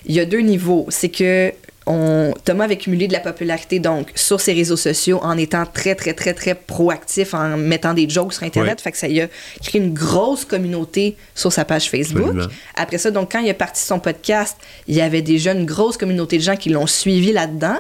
[0.07, 0.87] il y a deux niveaux.
[0.91, 1.53] C'est que
[1.87, 5.95] on, Thomas avait cumulé de la popularité donc sur ses réseaux sociaux en étant très
[5.95, 8.81] très très très proactif en mettant des jokes sur internet.
[8.81, 9.29] Fait que ça y a
[9.63, 12.25] créé une grosse communauté sur sa page Facebook.
[12.25, 12.49] Absolument.
[12.75, 14.57] après ça donc quand il a parti son podcast
[14.89, 17.79] il y avait déjà une grosse communauté de gens qui l'ont suivi là-dedans.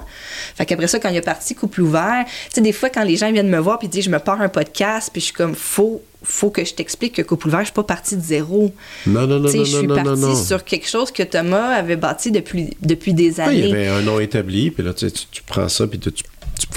[0.55, 3.16] Fait qu'après ça quand il a parti couple ouvert tu sais des fois quand les
[3.16, 5.55] gens viennent me voir puis disent je me pars un podcast puis je suis comme
[5.55, 8.72] faut faut que je t'explique que couple ouvert je suis pas partie de zéro
[9.06, 10.34] Non, non, non, sais, non, je non, suis non, partie non, non.
[10.44, 13.58] sur quelque chose que Thomas avait bâti depuis, depuis des Ouais, années.
[13.60, 15.98] il y avait un nom établi, puis là, tu, sais, tu, tu prends ça, puis
[15.98, 16.24] tu, tu,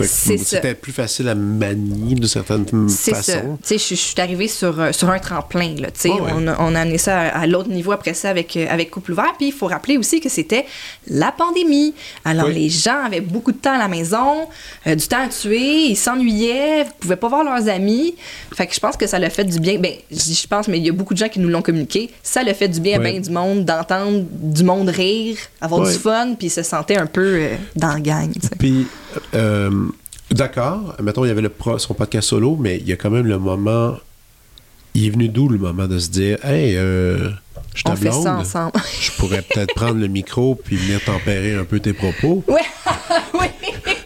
[0.01, 0.45] C'est ça.
[0.45, 3.21] c'était plus facile à manier d'une certaine C'est ça.
[3.39, 3.57] façon.
[3.65, 5.75] Tu sais, je, suis arrivée sur, euh, sur un tremplin.
[5.77, 5.87] Là.
[6.05, 8.65] Ouais, on, a, on a amené ça à, à l'autre niveau après ça avec, euh,
[8.69, 9.33] avec Couple ouvert.
[9.37, 10.65] Puis il faut rappeler aussi que c'était
[11.07, 11.93] la pandémie.
[12.25, 12.53] Alors Oui.
[12.55, 14.47] les gens avaient beaucoup de temps à la maison,
[14.87, 18.15] euh, du temps à tuer, ils s'ennuyaient, ils pouvaient pas voir leurs amis.
[18.53, 19.79] Fait que je pense que ça l'a fait du bien.
[19.79, 22.09] Ben, je pense, mais il y a beaucoup de gens qui nous l'ont communiqué.
[22.23, 25.93] Ça l'a fait du bien à bien du monde d'entendre du monde rire, avoir du
[25.93, 28.31] fun, puis se sentir un peu euh, dans la gang.
[28.57, 28.87] Puis,
[29.35, 29.69] euh,
[30.31, 33.09] d'accord, mettons, il y avait le pro- son podcast solo, mais il y a quand
[33.09, 33.95] même le moment.
[34.95, 37.29] Il est venu d'où le moment de se dire Hey, euh,
[37.75, 38.71] je On ta fait ça blonde, ensemble.
[39.01, 42.43] je pourrais peut-être prendre le micro puis venir tempérer un peu tes propos.
[42.53, 42.61] Ouais,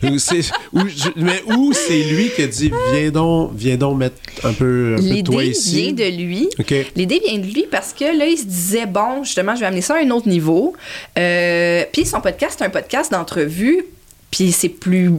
[0.03, 0.09] oui.
[0.11, 3.97] Ou c'est- ou je- mais où c'est lui qui a dit Viens donc, viens donc
[3.97, 6.49] mettre un peu, un peu de toi L'idée vient de lui.
[6.95, 9.81] L'idée vient de lui parce que là, il se disait, bon, justement, je vais amener
[9.81, 10.73] ça à un autre niveau.
[11.17, 13.83] Euh, puis son podcast, c'est un podcast d'entrevue.
[14.33, 15.11] Puis c'est plus.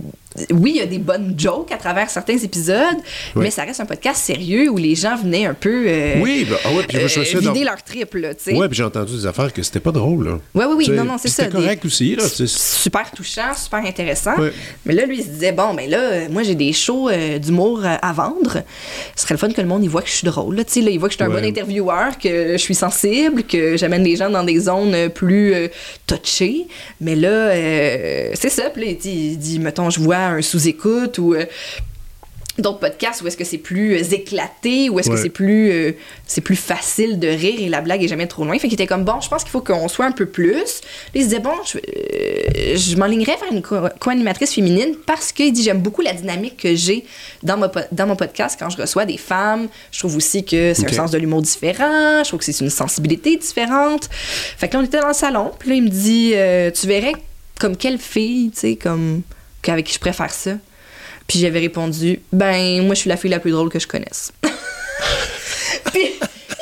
[0.52, 2.96] Oui, il y a des bonnes jokes à travers certains épisodes,
[3.36, 3.44] Oui.
[3.44, 5.84] mais ça reste un podcast sérieux où les gens venaient un peu.
[5.86, 8.30] euh, Oui, ben, ah ouais, puis euh, vider dans- leur trip, là.
[8.48, 10.38] Ouais, puis j'ai entendu des affaires que c'était pas drôle, là.
[10.54, 10.90] Oui, oui, oui.
[10.90, 11.44] Non, non, c'est ça.
[11.44, 12.24] C'était des- correct aussi, là.
[12.28, 14.36] Super touchant, super intéressant.
[14.38, 14.52] Ouais.
[14.84, 17.38] Mais là, lui, il se disait, bon, ben là, euh, moi, j'ai des shows euh,
[17.38, 18.62] d'humour euh, à vendre.
[19.14, 20.56] Ce serait le fun que le monde y voit que je suis drôle.
[20.56, 21.40] Là, là, il voit que je suis un Ouais.
[21.40, 25.54] bon intervieweur, que je suis sensible, que j'amène les gens dans des zones plus
[26.06, 26.66] touchées.
[27.00, 27.50] Mais là,
[28.34, 28.70] c'est ça.
[28.70, 31.34] Puis là, il dit, il dit, mettons, je vois un sous-écoute ou...
[31.34, 31.46] euh,
[32.56, 35.92] d'autres podcasts où est-ce que c'est plus euh, éclaté, où est-ce que c'est plus euh,
[36.24, 38.56] c'est plus facile de rire et la blague est jamais trop loin.
[38.60, 40.80] Fait qu'il était comme bon, je pense qu'il faut qu'on soit un peu plus.
[41.16, 45.52] Il se disait bon, je, euh, je m'enlignerais vers une co- co-animatrice féminine parce qu'il
[45.52, 47.04] dit j'aime beaucoup la dynamique que j'ai
[47.42, 49.66] dans, ma dans mon podcast quand je reçois des femmes.
[49.90, 52.22] Je trouve aussi que c'est un sens de l'humour différent.
[52.22, 54.08] Je trouve que c'est une sensibilité différente.
[54.12, 56.86] Fait que là on était dans le salon, puis là il me dit euh, tu
[56.86, 57.14] verrais
[57.58, 59.22] comme quelle fille, tu sais, comme
[59.72, 60.52] avec qui je préfère ça.
[61.26, 64.32] Puis j'avais répondu, ben, moi, je suis la fille la plus drôle que je connaisse.
[65.92, 66.08] Puis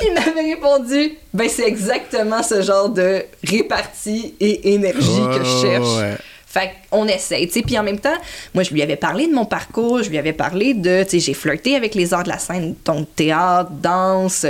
[0.01, 5.97] il m'avait répondu, ben, c'est exactement ce genre de répartie et énergie que je cherche.
[5.97, 6.17] Ouais.
[6.45, 7.61] Fait qu'on essaye, tu sais.
[7.63, 8.13] Puis en même temps,
[8.53, 11.19] moi, je lui avais parlé de mon parcours, je lui avais parlé de, tu sais,
[11.19, 14.45] j'ai flirté avec les arts de la scène, donc théâtre, danse,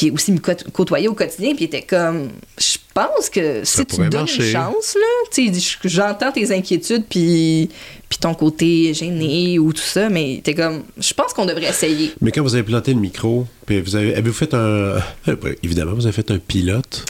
[0.00, 0.38] puis aussi me
[0.70, 4.46] côtoyer au quotidien, puis il était comme, je pense que si tu donnes marcher.
[4.46, 5.42] une chance, là,
[5.84, 7.68] j'entends tes inquiétudes, puis
[8.08, 12.12] puis ton côté gêné ou tout ça, mais t'es comme, je pense qu'on devrait essayer.
[12.22, 14.96] Mais quand vous avez planté le micro, puis vous avez, avez-vous fait un.
[15.62, 17.04] Évidemment, vous avez fait un pilote?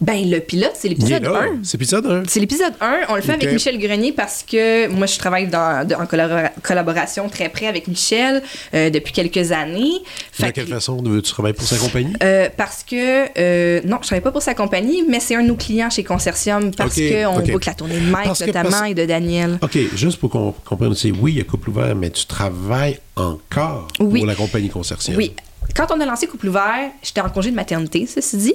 [0.00, 1.42] Ben, le pilote, c'est l'épisode là.
[1.42, 1.58] 1.
[1.62, 2.22] C'est épisode 1.
[2.26, 3.00] C'est l'épisode 1.
[3.10, 6.52] On le fait avec Michel Grenier parce que moi, je travaille dans, de- en collabora-
[6.62, 8.42] collaboration très près avec Michel
[8.74, 9.92] euh, depuis quelques années.
[10.38, 12.12] De quelle que- façon tu travailles pour sa compagnie?
[12.22, 15.48] Euh, parce que, euh, non, je travaille pas pour sa compagnie, mais c'est un de
[15.48, 17.50] nos clients chez Consortium parce qu'on ok.
[17.52, 19.58] boucle la tournée de Mike, Parce notamment, parce- et de Daniel.
[19.60, 22.98] OK, juste pour qu'on comprenne aussi, oui, il y a couple ouvert, mais tu travailles
[23.16, 24.20] encore Oui.
[24.20, 25.16] pour la compagnie consortium.
[25.18, 25.32] Oui.
[25.76, 28.54] Quand on a lancé Couple ouvert, j'étais en congé de maternité, ceci dit.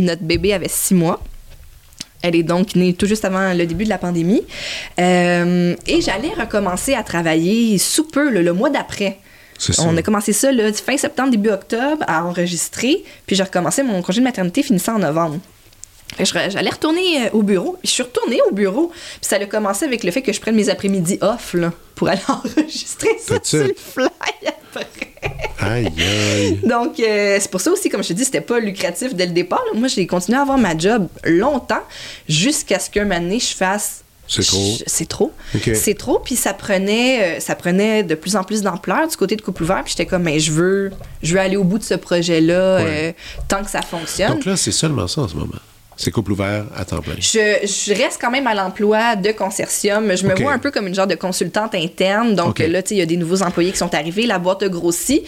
[0.00, 1.22] Notre bébé avait six mois.
[2.22, 4.42] Elle est donc née tout juste avant le début de la pandémie.
[4.98, 9.18] Euh, et j'allais recommencer à travailler sous peu, le, le mois d'après.
[9.78, 13.04] On a commencé ça là, fin septembre, début octobre à enregistrer.
[13.26, 15.38] Puis j'ai recommencé mon congé de maternité finissant en novembre.
[16.20, 17.76] J'allais retourner euh, au bureau.
[17.82, 18.88] Je suis retournée au bureau.
[18.88, 22.08] Puis ça a commencé avec le fait que je prenne mes après-midi off là, pour
[22.08, 24.08] aller enregistrer ça sur le fly
[24.46, 25.15] après.
[25.66, 26.60] Aïe, aïe.
[26.64, 29.32] Donc, euh, c'est pour ça aussi, comme je te dis, c'était pas lucratif dès le
[29.32, 29.62] départ.
[29.72, 29.78] là.
[29.78, 31.82] Moi, j'ai continué à avoir ma job longtemps
[32.28, 34.02] jusqu'à ce qu'un moment donné, je fasse.
[34.28, 34.76] C'est trop.
[34.86, 35.32] C'est trop.
[35.74, 36.18] C'est trop.
[36.18, 39.62] Puis ça prenait, euh, ça prenait de plus en plus d'ampleur du côté de Couple
[39.62, 39.82] Ouvert.
[39.84, 40.90] Puis j'étais comme, mais je veux,
[41.22, 42.84] je veux aller au bout de ce projet-là Ouais.
[42.86, 43.12] euh,
[43.48, 44.32] tant que ça fonctionne.
[44.32, 45.52] Donc là, c'est seulement ça en ce moment.
[45.96, 47.14] C'est couple ouvert à temps plein.
[47.18, 50.14] Je, je reste quand même à l'emploi de Consortium.
[50.14, 52.34] Je me vois un peu comme une genre de consultante interne.
[52.34, 54.62] Donc là, tu sais, il y a des nouveaux employés qui sont arrivés, la boîte
[54.62, 55.22] a grossi.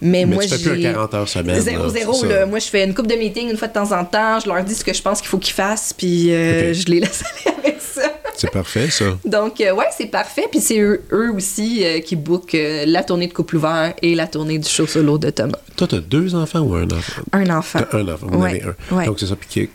[0.00, 0.82] Mais, Mais moi, fais plus un j'ai.
[0.82, 1.60] 40 heures semaine.
[1.60, 2.24] Zéro, là, zéro.
[2.24, 2.46] là.
[2.46, 4.40] Moi, je fais une coupe de meeting une fois de temps en temps.
[4.40, 7.00] Je leur dis ce que je pense qu'il faut qu'ils fassent, puis euh, je les
[7.00, 8.13] laisse aller avec ça.
[8.36, 9.04] C'est parfait, ça.
[9.24, 10.46] Donc, euh, ouais, c'est parfait.
[10.50, 14.14] Puis c'est eux, eux aussi euh, qui bookent euh, la tournée de couple ouvert et
[14.14, 15.58] la tournée du show solo de Thomas.
[15.76, 17.22] Toi, t'as deux enfants ou un enfant?
[17.32, 17.80] Un enfant.
[17.90, 18.96] T'as un enfant, vous en Ouais, avez un.
[18.96, 19.06] ouais.
[19.06, 19.36] Donc, c'est ça.
[19.36, 19.68] Puis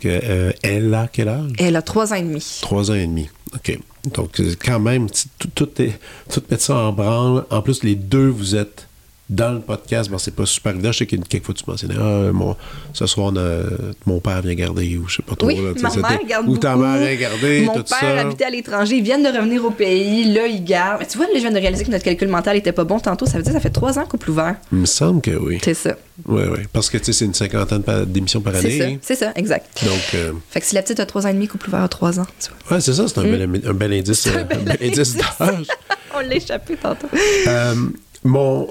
[0.62, 1.52] elle a quel âge?
[1.58, 2.60] Elle a trois ans et demi.
[2.62, 3.30] Trois ans et demi.
[3.56, 3.80] OK.
[4.14, 5.08] Donc, quand même,
[5.40, 5.98] tout, tout, est,
[6.32, 7.46] tout mettre ça en branle.
[7.50, 8.88] En plus, les deux, vous êtes
[9.30, 10.10] dans le podcast.
[10.10, 10.92] Bon, c'est pas super évident.
[10.92, 12.56] Je sais qu'il y a quelques fois, tu mentionnais, ah, mon,
[12.94, 13.62] ce soir, on a-
[14.08, 15.48] mon père vient garder, ou je sais pas trop.
[15.48, 18.20] Oui, là, ma mère garde Ou ta mère vient garder, Mon tout père ça.
[18.22, 21.02] habitait à l'étranger, ils viennent de revenir au pays, là, ils gardent.
[21.02, 23.00] Mais tu vois, là, je viens de réaliser que notre calcul mental était pas bon
[23.00, 23.26] tantôt.
[23.28, 24.56] Ça veut dire que ça fait trois ans couple ouvert.
[24.72, 25.60] Il me semble que oui.
[25.64, 25.96] C'est ça.
[26.26, 26.60] Oui, oui.
[26.74, 28.84] Parce que, tu sais, c'est une cinquantaine d'émissions par C'est ça.
[28.84, 29.00] année.
[29.02, 29.84] C'est ça, exact.
[29.86, 31.88] Donc, euh, Fait que si la petite a trois ans et demi, couple ouvert a
[31.88, 32.26] trois ans.
[32.42, 32.76] Tu vois.
[32.78, 34.20] ouais, c'est ça, c'est un, bel, un bel indice.
[34.22, 35.16] C'est un euh, bel un bel indice indice.
[35.40, 35.68] d'âge.
[36.16, 37.08] On l'a échappé tantôt.
[37.48, 37.76] Euh,
[38.24, 38.68] mon,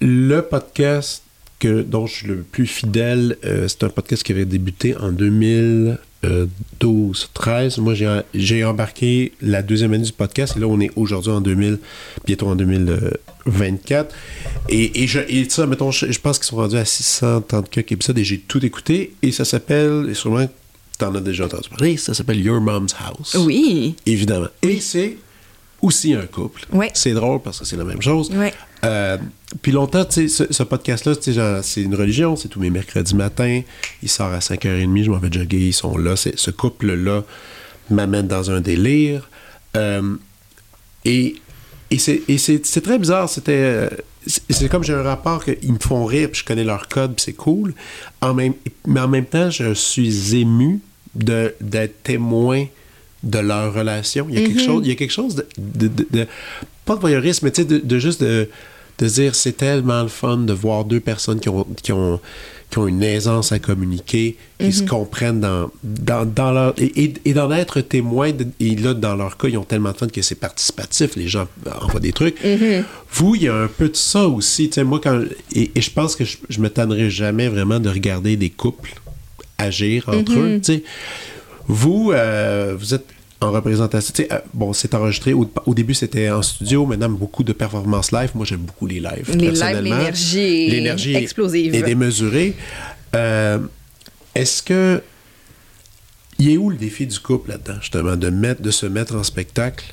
[0.00, 1.22] le podcast
[1.58, 5.10] que, dont je suis le plus fidèle, euh, c'est un podcast qui avait débuté en
[5.10, 7.80] 2012-13.
[7.80, 7.94] Moi,
[8.34, 11.78] j'ai, embarqué la deuxième année du podcast et là, on est aujourd'hui en 2000,
[12.26, 14.14] bientôt en 2024.
[14.68, 17.92] Et, et, je, et ça, mettons, je, je pense qu'ils sont rendus à 630 quelques
[17.92, 20.46] épisodes et j'ai tout écouté et ça s'appelle, et sûrement,
[20.98, 23.34] t'en as déjà entendu parler, ça s'appelle Your Mom's House.
[23.34, 23.96] Oui.
[24.06, 24.48] Évidemment.
[24.62, 25.16] Et c'est
[25.80, 26.62] aussi un couple.
[26.72, 26.90] Ouais.
[26.94, 28.30] C'est drôle parce que c'est la même chose.
[28.30, 28.52] Ouais.
[28.84, 29.16] Euh,
[29.62, 31.14] puis longtemps, ce, ce podcast-là,
[31.62, 33.62] c'est une religion, c'est tous mes mercredis matins.
[34.02, 36.16] Il sort à 5h30, je m'en vais jogger, ils sont là.
[36.16, 37.22] Ce couple-là
[37.90, 39.28] m'amène dans un délire.
[39.76, 40.16] Euh,
[41.04, 41.36] et
[41.90, 43.28] et c'est très bizarre.
[43.28, 43.88] C'était.
[44.26, 47.24] c'est comme j'ai un rapport qu'ils me font rire, puis je connais leur code, puis
[47.24, 47.74] c'est cool.
[48.20, 48.54] En même,
[48.86, 50.80] mais en même temps, je suis ému
[51.14, 52.66] d'être témoin
[53.22, 54.26] de leur relation.
[54.28, 56.26] Il y a quelque chose, il y a quelque chose de, de- de- de-
[56.84, 58.48] pas de voyeurisme, mais tu sais, de, juste de,
[58.98, 62.20] de dire c'est tellement le fun de voir deux personnes qui ont, qui ont,
[62.70, 66.74] qui ont une aisance à communiquer, qui se comprennent dans, dans, dans leur.
[66.78, 69.96] Et, et- et d'en être témoin, et là, dans leur cas, ils ont tellement de
[69.96, 71.46] fun que c'est participatif, les gens
[71.82, 72.36] envoient des trucs.
[73.12, 74.68] Vous, il y a un peu de ça aussi.
[74.68, 75.22] Tu sais, moi, quand.
[75.54, 78.94] Et, et je pense que je, je me tannerai jamais vraiment de regarder des couples
[79.58, 80.60] agir entre eux.
[80.60, 80.82] tu sais.
[81.68, 83.06] Vous, euh, vous êtes
[83.40, 84.12] en représentation.
[84.14, 85.32] tu sais, euh, bon, c'est enregistré.
[85.32, 86.86] Au, au début, c'était en studio.
[86.86, 88.30] Maintenant, beaucoup de performances live.
[88.34, 89.26] Moi, j'aime beaucoup les lives.
[89.28, 89.96] Les lives, personnellement.
[89.96, 91.74] l'énergie L'énergie explosive.
[91.74, 92.54] est démesurée.
[93.14, 93.58] Euh,
[94.34, 95.02] Est-ce que.
[96.40, 99.24] Il est où le défi du couple là-dedans, justement, de, mettre, de se mettre en
[99.24, 99.92] spectacle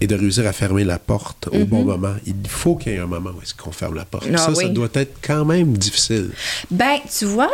[0.00, 2.14] et de réussir à fermer la porte au bon moment?
[2.26, 4.26] Il faut qu'il y ait un moment où est-ce qu'on ferme la porte.
[4.32, 6.30] Ah ça, ça doit être quand même difficile.
[6.70, 7.50] Ben, tu vois,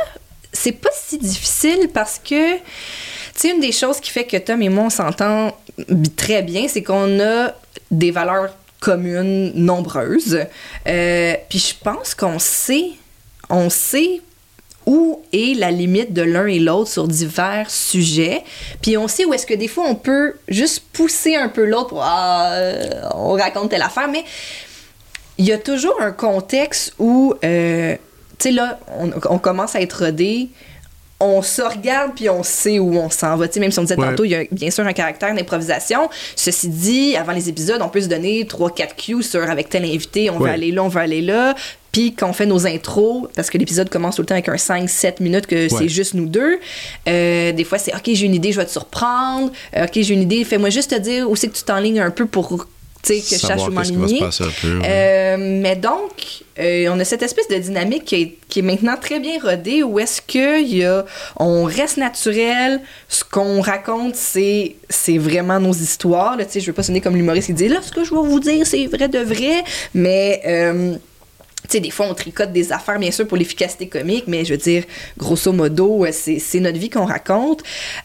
[0.52, 2.58] c'est pas si difficile parce que,
[3.38, 5.56] tu une des choses qui fait que Tom et moi, on s'entend
[6.16, 7.54] très bien, c'est qu'on a
[7.90, 10.40] des valeurs communes nombreuses.
[10.86, 12.90] Euh, Puis je pense qu'on sait,
[13.48, 14.20] on sait
[14.84, 18.42] où est la limite de l'un et l'autre sur divers sujets.
[18.80, 21.88] Puis on sait où est-ce que des fois on peut juste pousser un peu l'autre
[21.88, 24.24] pour ah, euh, on raconte telle affaire, mais
[25.38, 27.96] il y a toujours un contexte où, euh,
[28.38, 30.50] tu sais, là, on, on commence à être rodé,
[31.24, 33.46] on se regarde puis on sait où on s'en va.
[33.48, 34.08] Tu sais, même si on disait Ouais.
[34.10, 36.10] tantôt, il y a bien sûr un caractère d'improvisation.
[36.36, 40.30] Ceci dit, avant les épisodes, on peut se donner 3-4 cues sur avec tel invité,
[40.30, 40.48] on Ouais.
[40.48, 41.54] veut aller là, on veut aller là.
[41.92, 44.56] Puis quand on fait nos intros, parce que l'épisode commence tout le temps avec un
[44.56, 46.58] 5-7 minutes que c'est juste nous deux,
[47.06, 49.52] euh, des fois c'est OK, j'ai une idée, je vais te surprendre.
[49.76, 52.10] Euh, OK, j'ai une idée, fais-moi juste te dire où c'est que tu t'enlignes un
[52.10, 52.66] peu pour
[53.02, 54.78] que je où passer peu.
[54.78, 54.86] ouais.
[54.88, 58.96] Euh, mais donc, euh, on a cette espèce de dynamique qui est, qui est maintenant
[59.00, 61.04] très bien rodée où est-ce que y a,
[61.36, 66.36] on reste naturel, ce qu'on raconte, c'est, c'est vraiment nos histoires.
[66.36, 68.10] Là, tu sais, je veux pas sonner comme l'humoriste qui dit là, ce que je
[68.10, 70.40] vais vous dire, c'est vrai de vrai, mais.
[70.46, 70.94] euh,
[71.72, 74.58] sais, des fois, on tricote des affaires, bien sûr, pour l'efficacité comique, mais je veux
[74.58, 74.84] dire,
[75.18, 77.62] grosso modo, euh, c'est notre vie qu'on raconte.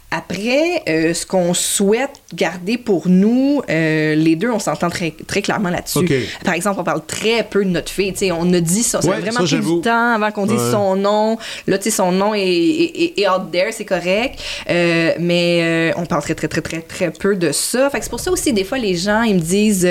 [0.10, 5.42] Après, euh, ce qu'on souhaite garder pour nous, euh, les deux, on s'entend très, très
[5.42, 6.08] clairement là-dessus.
[6.46, 8.14] Par exemple, on parle très peu de notre fille.
[8.14, 9.02] Tu sais, on a dit ça.
[9.02, 10.72] Ça Ouais, a vraiment ça, pris du temps avant qu'on dise Ouais.
[10.72, 11.38] son nom.
[11.68, 14.40] Là, tu sais, son nom est, est, est- est out there, c'est correct.
[14.70, 17.90] Euh, mais on parle très, très, très, très, très peu de ça.
[17.90, 19.88] Fait c'est pour ça aussi, des fois, les gens, ils me disent...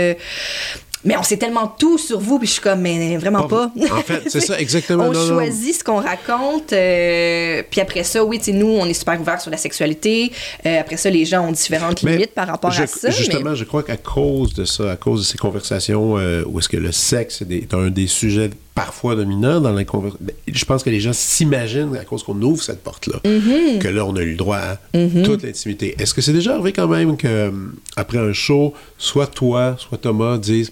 [1.05, 3.71] mais on sait tellement tout sur vous, puis je suis comme, mais vraiment pas.
[3.93, 5.05] En fait, c'est ça, exactement.
[5.05, 5.35] on non, non.
[5.35, 9.21] choisit ce qu'on raconte, euh, puis après ça, oui, tu sais, nous, on est super
[9.21, 10.33] ouverts sur la sexualité.
[10.65, 13.11] Euh, après ça, les gens ont différentes Mais limites par rapport je- à ça.
[13.11, 13.57] Justement, mais...
[13.57, 16.77] je crois qu'à cause de ça, à cause de ces conversations euh, où est-ce que
[16.77, 20.85] le sexe est, des- est un des sujets parfois dominants dans les conversations, je pense
[20.85, 23.79] que les gens s'imaginent à cause qu'on ouvre cette porte-là, Mm-hmm.
[23.81, 24.79] que là, on a eu le droit à
[25.25, 25.97] toute l'intimité.
[25.99, 27.51] Est-ce que c'est déjà arrivé quand même que euh,
[27.97, 30.71] après un show, soit toi, soit Thomas disent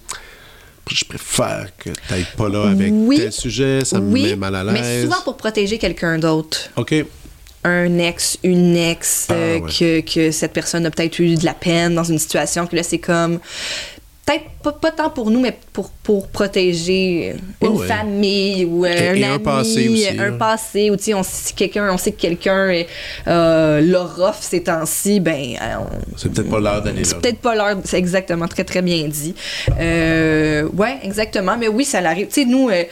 [0.90, 3.17] je préfère que tu n'ailles pas là avec Oui.
[3.17, 5.05] tel sujet, ça me oui, met mal à mais l'aise.
[5.05, 6.59] souvent pour protéger quelqu'un d'autre.
[6.77, 6.95] OK.
[7.64, 9.71] un ex, une ex, Ah, euh, ouais.
[9.71, 12.83] que, que cette personne a peut-être eu de la peine dans une situation, que là,
[12.83, 13.38] c'est comme.
[14.27, 17.87] Peut-être pas, pas tant pour nous, mais pour, pour protéger une ouais.
[17.87, 21.92] famille ou euh, un et un ami, passé aussi, un passé, ou on, si quelqu'un,
[21.92, 22.87] on sait que quelqu'un est
[23.29, 27.38] euh, l'a rough ces temps-ci, ben, euh, on- C'est peut-être pas l'heure d'aller c'est peut-être
[27.40, 29.35] pas l'heure, c'est exactement, très très bien dit.
[29.81, 32.29] Euh, ouais, exactement, mais oui, ça l'arrive.
[32.29, 32.85] Tu sais, nous, euh,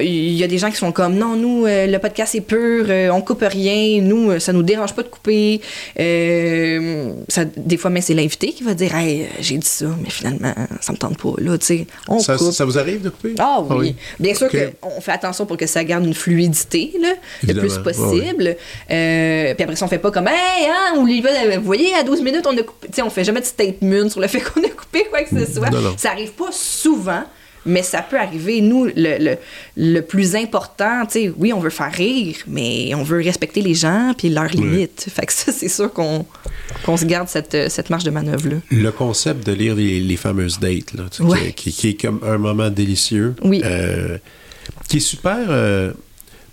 [0.00, 2.86] il y a des gens qui sont comme, non, nous, euh, le podcast est pur,
[2.88, 5.60] euh, on coupe rien, nous, euh, ça nous dérange pas de couper.
[5.98, 9.86] Euh, ça, des fois, mais c'est l'invité qui va dire, hey, euh, j'ai dit ça,
[10.02, 10.52] mais finalement,
[10.84, 12.52] ça me tente pas, là, tu sais, on Ça, coupe.
[12.52, 13.34] ça vous arrive de couper?
[13.38, 13.94] Ah oui.
[14.20, 14.56] Bien sûr Ok.
[14.80, 17.10] qu'on fait attention pour que ça garde une fluidité là,
[17.46, 18.56] le plus possible.
[18.90, 21.94] Euh, puis après ça, on fait pas comme Hey, hein, on lui va, vous voyez,
[21.94, 22.88] à 12 minutes, on a coupé.
[22.88, 25.38] Tu sais, on fait jamais de statement sur le fait qu'on a coupé quoi que
[25.44, 25.70] ce soit.
[25.70, 25.94] Non, non.
[25.96, 27.22] Ça arrive pas souvent.
[27.66, 28.60] Mais ça peut arriver.
[28.60, 29.36] Nous, le, le,
[29.76, 33.74] le plus important, tu sais, oui, on veut faire rire, mais on veut respecter les
[33.74, 35.06] gens puis leurs limites.
[35.10, 36.26] Fait que ça, c'est sûr qu'on
[36.96, 38.56] se garde cette, cette marge de manœuvre-là.
[38.70, 41.52] Le concept de lire les, les fameuses dates, là, Ouais.
[41.52, 43.34] qui, qui est comme un moment délicieux.
[43.42, 43.62] Oui.
[43.64, 44.18] euh,
[44.88, 45.38] qui est super.
[45.48, 45.92] euh,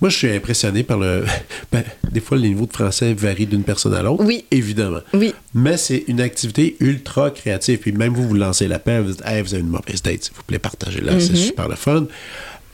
[0.01, 1.23] moi, je suis impressionné par le.
[1.71, 4.23] Ben, des fois, le niveau de français varie d'une personne à l'autre.
[4.25, 4.43] Oui.
[4.51, 4.99] Évidemment.
[5.13, 5.33] Oui.
[5.53, 7.77] Mais c'est une activité ultra créative.
[7.79, 10.33] Puis même vous, vous lancez l'appel, vous dites, hey, vous avez une mauvaise date, s'il
[10.33, 11.17] vous plaît, partagez-la.
[11.19, 11.35] C'est Mm-hmm.
[11.45, 12.05] super le fun.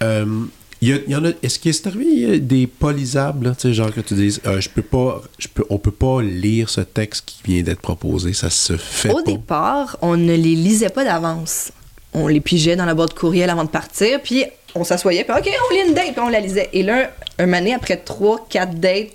[0.02, 0.26] Euh,
[0.82, 2.96] il y, a- il y en a, est-ce qu'il est arrivé euh, des tu
[3.58, 6.70] sais, genre que tu dises, euh, je peux pas, je peux, on peut pas lire
[6.70, 9.32] ce texte qui vient d'être proposé, ça se fait Au pas?
[9.32, 11.72] départ, on ne les lisait pas d'avance.
[12.14, 14.46] On les pigeait dans la boîte courriel avant de partir, puis
[14.78, 16.70] on s'assoyait, puis OK, on lit une date, puis on la lisait.
[16.74, 19.10] Et là, un donné, après trois, quatre dates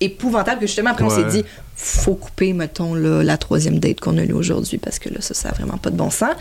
[0.00, 1.44] épouvantables, que justement, après, on s'est dit,
[1.76, 5.34] faut couper, mettons, là, la troisième date qu'on a lue aujourd'hui, parce que là, ça,
[5.34, 6.34] ça a vraiment pas de bon sens.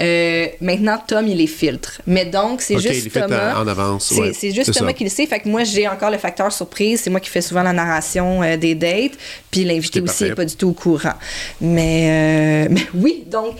[0.00, 2.00] Euh, maintenant, Tom, il les filtre.
[2.06, 3.60] Mais donc, c'est Ok, il juste Thomas.
[3.62, 4.94] en- avance, C'est ouais, c'est juste Thomas ça.
[4.94, 5.26] qui le sait.
[5.26, 7.00] Fait que moi, j'ai encore le facteur surprise.
[7.02, 9.12] C'est moi qui fais souvent la narration euh, des dates.
[9.50, 11.14] Puis l'invité aussi n'est pas du tout au courant.
[11.60, 13.56] Mais, euh, mais oui, donc,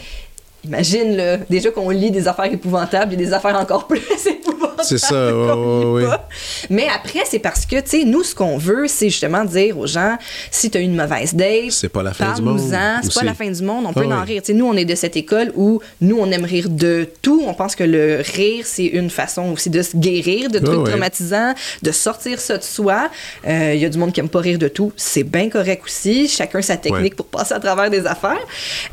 [0.64, 4.83] imagine, là, déjà qu'on lit des affaires épouvantables et des affaires encore plus épouvantables.
[4.83, 6.05] C'est ça, ouais.
[6.05, 6.29] pas.
[6.70, 9.87] Mais après, c'est parce que, tu sais, nous, ce qu'on veut, c'est justement dire aux
[9.87, 10.16] gens,
[10.51, 12.59] si tu as eu une mauvaise date, C'est pas la fin du monde.
[12.61, 14.25] C'est pas la fin du monde, on peut Ah en ouais.
[14.27, 14.42] rire.
[14.42, 17.42] Tu sais, nous, on est de cette école où nous, on aime rire de tout.
[17.46, 20.83] On pense que le rire, c'est une façon aussi de se guérir de trucs Ah
[20.83, 20.90] ouais.
[20.90, 23.09] traumatisants, de sortir ça de soi.
[23.46, 24.92] Il y a du monde qui aime pas rire de tout.
[24.96, 26.27] C'est bien correct aussi.
[26.29, 27.11] Chacun sa technique Ouais.
[27.16, 28.38] pour passer à travers des affaires.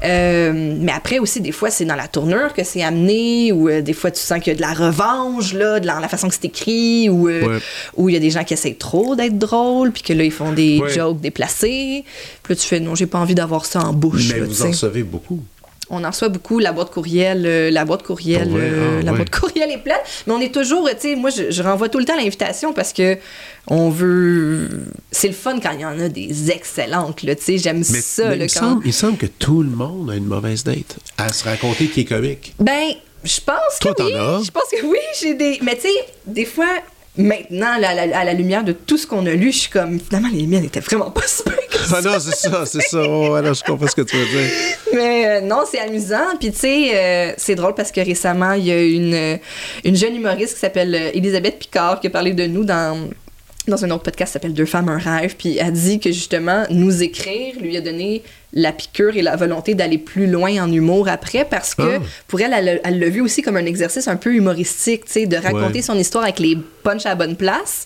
[0.04, 3.82] Euh, mais après aussi, des fois, c'est dans la tournure que c'est amené ou euh,
[3.82, 6.28] des fois, tu sens qu'il y a de la revanche, là, de la, la façon
[6.30, 7.60] que c'est écrit ou euh, Ouais.
[7.96, 10.32] où il y a des gens qui essayent trop d'être drôles puis que là, ils
[10.32, 10.90] font des Ouais.
[10.94, 12.04] jokes déplacés.
[12.44, 14.30] Puis là, tu fais non, j'ai pas envie d'avoir ça en bouche.
[14.34, 15.42] Mais là, vous en recevez beaucoup.
[15.90, 18.60] On en reçoit beaucoup, la boîte courriel, euh, la boîte courriel, vrai?
[18.62, 19.18] euh, Ah, la ouais.
[19.18, 19.96] boîte courriel est pleine.
[20.26, 22.92] Mais on est toujours, tu sais, moi, je, je renvoie tout le temps l'invitation parce
[22.94, 23.18] que
[23.68, 24.70] on veut.
[25.12, 28.30] C'est le fun quand il y en a des excellentes, là, tu sais, j'aime ça,
[28.30, 28.60] mais là, il, quand.
[28.60, 30.98] semble, il semble que tout le monde a une mauvaise date.
[31.18, 32.54] À se raconter qui est comique.
[32.60, 32.90] Ben,
[33.24, 34.12] je pense Toi, que oui.
[34.14, 34.44] t'en as?
[34.44, 35.60] Je pense que oui, j'ai des.
[35.64, 35.94] Mais tu sais,
[36.26, 36.68] des fois,
[37.18, 39.70] maintenant, là, à, la, à la lumière de tout ce qu'on a lu, je suis
[39.70, 41.58] comme, finalement, les miennes étaient vraiment pas super
[41.94, 43.02] ah non, c'est ça, c'est ça.
[43.08, 44.50] Oh, alors, je comprends ce que tu veux dire.
[44.94, 46.36] Mais euh, non, c'est amusant.
[46.40, 49.40] Puis tu sais, euh, c'est drôle parce que récemment, il y a une,
[49.84, 53.10] une jeune humoriste qui s'appelle euh, Elisabeth Picard qui a parlé de nous dans
[53.72, 56.64] dans un autre podcast qui s'appelle Deux femmes, un rêve, puis elle dit que justement,
[56.70, 61.10] nous écrire lui a donné la piqûre et la volonté d'aller plus loin en humour
[61.10, 62.02] après, parce que Ah.
[62.28, 65.26] pour elle, elle elle l'a vu aussi comme un exercice un peu humoristique, tu sais,
[65.26, 65.82] de raconter Ouais.
[65.82, 67.84] son histoire avec les punchs à la bonne place.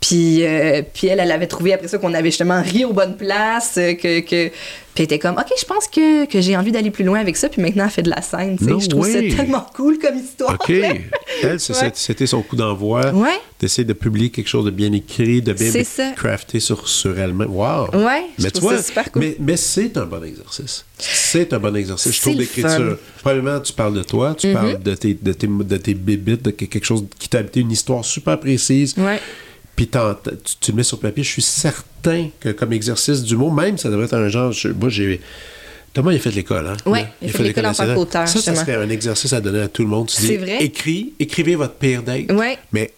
[0.00, 3.16] Puis, euh, puis elle, elle avait trouvé après ça qu'on avait justement ri aux bonnes
[3.16, 4.48] places, euh, que, que...
[4.48, 7.36] Puis elle était comme, OK, je pense que, que j'ai envie d'aller plus loin avec
[7.36, 8.56] ça, puis maintenant elle fait de la scène.
[8.60, 10.54] No Je trouve ça tellement cool comme histoire.
[10.54, 10.70] OK.
[11.42, 11.90] Elle, Ouais.
[11.94, 13.12] c'était son coup d'envoi.
[13.12, 13.38] Ouais.
[13.60, 15.70] D'essayer de publier quelque chose de bien écrit, de bien
[16.16, 17.48] crafté sur, sur elle-même.
[17.50, 17.90] Wow!
[17.94, 19.22] Ouais, je mais tu trouve vois, ça super cool.
[19.22, 20.84] mais, mais c'est un bon exercice.
[20.98, 22.68] C'est un bon exercice, je trouve, d'écriture.
[22.70, 22.96] Mm-hmm.
[23.22, 26.50] Premièrement, tu parles de toi, tu parles de tes, de, tes, de tes bébites, de
[26.50, 28.94] quelque chose qui t'a habité une histoire super précise.
[28.96, 29.20] Ouais.
[29.78, 29.98] Puis tu,
[30.60, 31.22] tu le mets sur papier.
[31.22, 34.50] Je suis certain que comme exercice d'humour, même, ça devrait être un genre.
[34.50, 35.20] je- moi, j'ai.
[35.94, 36.76] Thomas, il a fait l'école, hein?
[36.84, 39.60] Ouais, il a fait l'école en tant qu'auteur, Ça, ça serait un exercice à donner
[39.60, 40.08] à tout le monde.
[40.08, 40.58] Tu dis, C'est vrai.
[40.62, 42.58] Écris, écrivez votre pire date, Ouais.
[42.72, 42.90] mais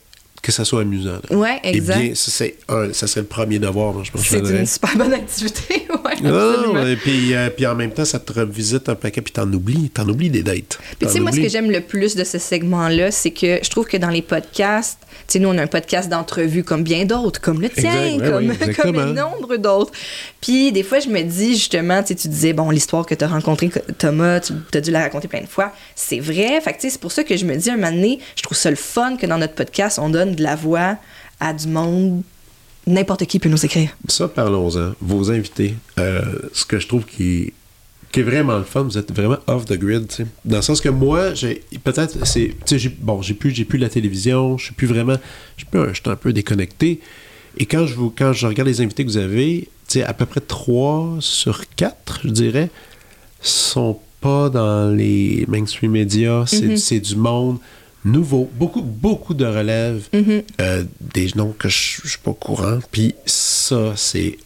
[0.43, 1.19] que ça soit amusant.
[1.31, 1.37] là.
[1.37, 1.99] Ouais, exact.
[2.01, 4.23] Et bien, ça, c'est un- ça serait le premier devoir, moi, je pense.
[4.23, 6.87] C'est une super bonne activité, ouais, Non, absolument.
[6.87, 9.91] et puis, euh, puis en même temps, ça te revisite un paquet, puis t'en oublies,
[9.91, 10.79] t'en oublies des dates.
[10.99, 13.71] Puis tu sais, moi, ce que j'aime le plus de ce segment-là, c'est que je
[13.71, 17.05] trouve que dans les podcasts, tu sais, nous, on a un podcast d'entrevue comme bien
[17.05, 19.93] d'autres, comme le tien, Exact, comme, ouais, comme nombre d'autres.
[20.41, 23.25] Puis des fois, je me dis, justement, tu sais, tu disais, bon, l'histoire que tu
[23.25, 25.73] as rencontré Thomas, tu as dû la raconter plein de fois.
[25.95, 26.61] C'est vrai.
[26.61, 28.43] Fait que, tu sais, c'est pour ça que je me dis, un moment donné, je
[28.43, 30.97] trouve ça le fun que dans notre podcast, on donne de la voix
[31.39, 32.23] à du monde.
[32.87, 33.91] N'importe qui peut nous écrire.
[34.09, 34.93] Ça, parlons-en.
[35.01, 36.23] Vos invités, euh,
[36.53, 37.53] ce que je trouve qui,
[38.11, 40.07] qui est vraiment le fun, vous êtes vraiment off the grid.
[40.45, 43.89] Dans le sens que moi, j'ai peut-être, c'est, j'ai- bon, j'ai plus, j'ai plus la
[43.89, 45.17] télévision, je suis plus vraiment,
[45.57, 47.01] je suis un, peu déconnecté.
[47.59, 50.27] Et quand je vous, quand je regarde les invités que vous avez, tu à peu
[50.27, 52.71] près 3 sur 4, je dirais,
[53.41, 56.47] sont pas dans les mainstream médias.
[56.47, 57.59] C'est, c'est du monde
[58.05, 58.51] nouveau.
[58.55, 60.09] Beaucoup, beaucoup de relèves.
[60.61, 62.79] euh, des noms que je je suis pas au courant.
[62.91, 64.39] Puis ça, c'est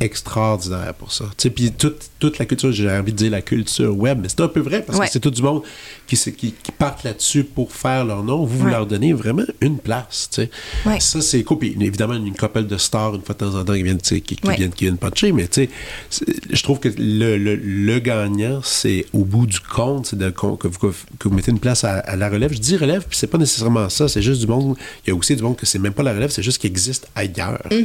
[0.00, 1.24] extraordinaire pour ça.
[1.36, 4.28] Tu sais, puis toute, toute la culture, j'ai envie de dire la culture web, mais
[4.28, 5.06] c'est un peu vrai parce Ouais.
[5.06, 5.62] que c'est tout du monde
[6.06, 8.44] qui, qui, qui partent là-dessus pour faire leur nom.
[8.44, 8.70] Vous, vous Ouais.
[8.70, 10.28] leur donnez vraiment une place.
[10.32, 10.50] Tu sais.
[10.86, 11.00] Ouais.
[11.00, 11.58] Ça, c'est cool.
[11.58, 14.20] Puis évidemment, une couple de stars, une fois de temps en temps, qui viennent, qui,
[14.22, 15.68] qui viennent, qui viennent puncher, mais tu
[16.10, 20.30] sais, je trouve que le, le- le gagnant, c'est au bout du compte, c'est de-
[20.30, 20.78] que, vous,
[21.18, 22.52] que vous mettez une place à, à la relève.
[22.52, 24.76] Je dis relève, puis c'est pas nécessairement ça, c'est juste du monde.
[25.06, 26.70] Il y a aussi du monde que c'est même pas la relève, c'est juste qu'il
[26.70, 27.62] existe ailleurs.
[27.68, 27.82] Puis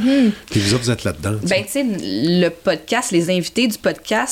[0.60, 1.36] vous autres, vous êtes là-dedans.
[1.48, 4.29] Ben, tu sais, le podcast, les invités du podcast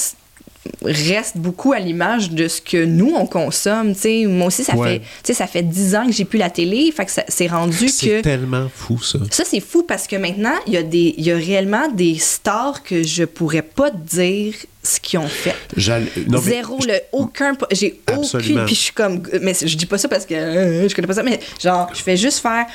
[0.84, 3.94] restent beaucoup à l'image de ce que nous, on consomme.
[4.28, 5.02] moi aussi, ça, Ouais.
[5.24, 6.92] fait, ça fait 10 ans que j'ai plus la télé.
[6.96, 8.22] Fait que ça- c'est rendu c'est que...
[8.22, 9.20] tellement fou, ça.
[9.32, 12.18] Ça, c'est fou parce que maintenant, il y, a des- il y a réellement des
[12.18, 15.56] stars que je pourrais pas te dire ce qu'ils ont fait.
[16.28, 17.54] Non, Zéro, le, aucun.
[17.72, 18.66] J'ai aucune.
[18.66, 19.24] Puis je suis comme.
[19.42, 22.02] Mais je dis pas ça parce que euh, je connais pas ça, mais genre, je
[22.02, 22.66] fais juste faire.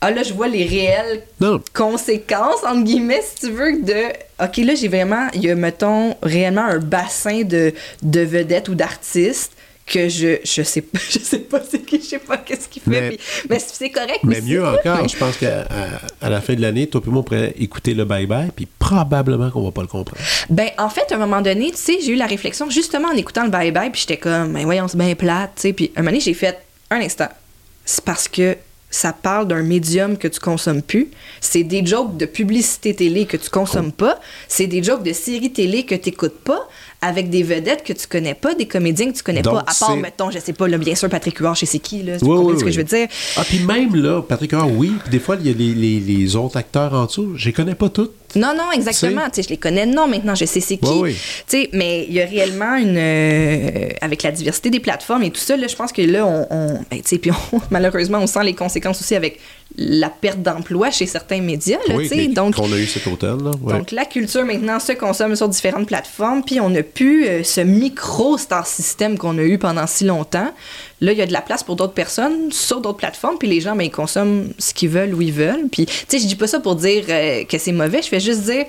[0.00, 1.60] Ah là, je vois les réelles Non.
[1.72, 4.44] conséquences, entre guillemets, si tu veux, de.
[4.44, 5.28] OK, là, j'ai vraiment.
[5.34, 7.72] Il y a, mettons, réellement un bassin de,
[8.02, 9.52] de vedettes ou d'artistes
[9.86, 12.80] que je, je sais pas, je sais pas c'est qui, je sais pas qu'est-ce qu'il
[12.82, 12.90] fait.
[12.90, 13.18] Mais- puis-
[13.50, 14.20] mais c'est correct.
[14.24, 17.20] Mais mieux encore, je pense qu'à à- à la fin de l'année, toi et moi,
[17.20, 20.20] on pourrait écouter le bye-bye, puis probablement qu'on va pas le comprendre.
[20.48, 23.16] Ben, en fait, à un moment donné, tu sais, j'ai eu la réflexion justement en
[23.16, 25.72] écoutant le bye-bye, puis j'étais comme, ben voyons, c'est bien plate, tu sais.
[25.74, 26.58] Puis un moment donné, j'ai fait
[26.90, 27.28] un instant.
[27.84, 28.56] C'est parce que
[28.94, 31.08] ça parle d'un médium que tu consommes plus.
[31.40, 34.20] C'est des jokes de publicité télé que tu consommes pas.
[34.46, 36.68] C'est des jokes de séries télé que tu n'écoutes pas
[37.02, 39.64] avec des vedettes que tu connais pas, des comédiens que tu connais Donc, pas.
[39.66, 42.18] À part, mettons, je sais pas, là, bien sûr, Patrick Huard, je sais qui, là.
[42.18, 42.72] Tu Oui, comprends oui, ce que oui.
[42.72, 43.08] je veux dire?
[43.36, 46.00] Ah, puis même là, Patrick Huard, oui, puis des fois, il y a les, les-
[46.00, 48.10] les autres acteurs en dessous, je les connais pas tous.
[48.36, 49.22] Non, non, exactement.
[49.26, 50.88] Tu sais, je les connais, non, maintenant, je sais c'est qui.
[50.90, 51.12] Oui.
[51.14, 51.18] Tu
[51.62, 52.96] sais, mais il y a réellement une.
[52.98, 56.46] euh, avec la diversité des plateformes et tout ça, là, je pense que là, on.
[56.50, 59.40] on- ben, tu sais, puis on- malheureusement, on sent les conséquences aussi avec
[59.76, 62.14] la perte d'emploi chez certains médias, là, oui, tu sais.
[62.16, 63.42] les- Donc, qu'on a eu cet automne.
[63.44, 63.50] Là.
[63.60, 63.72] ouais.
[63.72, 67.60] donc, la culture maintenant se consomme sur différentes plateformes, puis on n'a plus euh, ce
[67.60, 70.52] micro-star système qu'on a eu pendant si longtemps.
[71.04, 73.60] Là, il y a de la place pour d'autres personnes sur d'autres plateformes, puis les
[73.60, 75.68] gens, ben, ils consomment ce qu'ils veulent où ils veulent.
[75.70, 78.20] Puis, tu sais, je dis pas ça pour dire euh, que c'est mauvais, je fais
[78.20, 78.64] juste dire,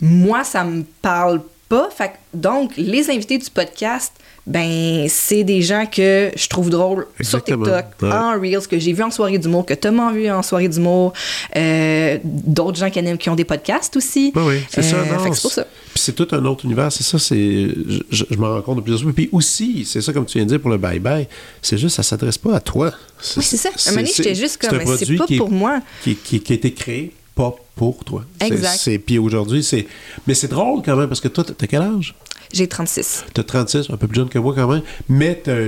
[0.00, 1.40] moi, ça me parle
[1.72, 1.88] pas.
[1.96, 4.12] Fait que, donc, les invités du podcast,
[4.46, 7.64] ben, c'est des gens que je trouve drôles Exactement.
[7.64, 8.12] sur TikTok, Ouais.
[8.12, 11.12] en Reels, que j'ai vu en soirée d'humour, que Thomas a vu en soirée d'humour,
[11.56, 14.32] euh, d'autres gens qui, aiment- qui ont des podcasts aussi.
[14.34, 14.96] Oui, oui, c'est ça.
[14.96, 15.62] Euh, c'est pour ça.
[15.94, 17.68] Puis c'est tout un autre univers, c'est ça, c'est.
[18.10, 19.12] Je, m'en rends compte de plus en plus.
[19.14, 21.26] Puis aussi, c'est ça, comme tu viens de dire pour le bye-bye,
[21.62, 22.92] c'est juste, ça s'adresse pas à toi.
[23.36, 23.68] Oui, c'est ça.
[23.68, 25.80] À un moment donné, j'étais juste comme, c'est pas qui est- pour moi.
[26.02, 28.24] Qui, qui- qui a été créé pas pour toi.
[28.40, 28.76] Exact.
[28.78, 29.86] c'est- Puis aujourd'hui, c'est.
[30.26, 32.14] Mais c'est drôle quand même, parce que toi, t'as quel âge?
[32.52, 33.24] J'ai 36.
[33.32, 35.66] T'as 36, un peu plus jeune que moi quand même, mais t'as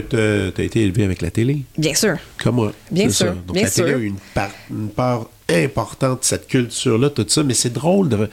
[0.62, 2.16] été élevé avec la télé, Bien sûr.
[2.42, 2.72] comme moi.
[2.90, 3.32] Bien sûr, ça.
[3.32, 7.24] Donc bien la télé a eu une part, une part importante de cette culture-là, tout
[7.26, 8.28] ça, mais c'est drôle de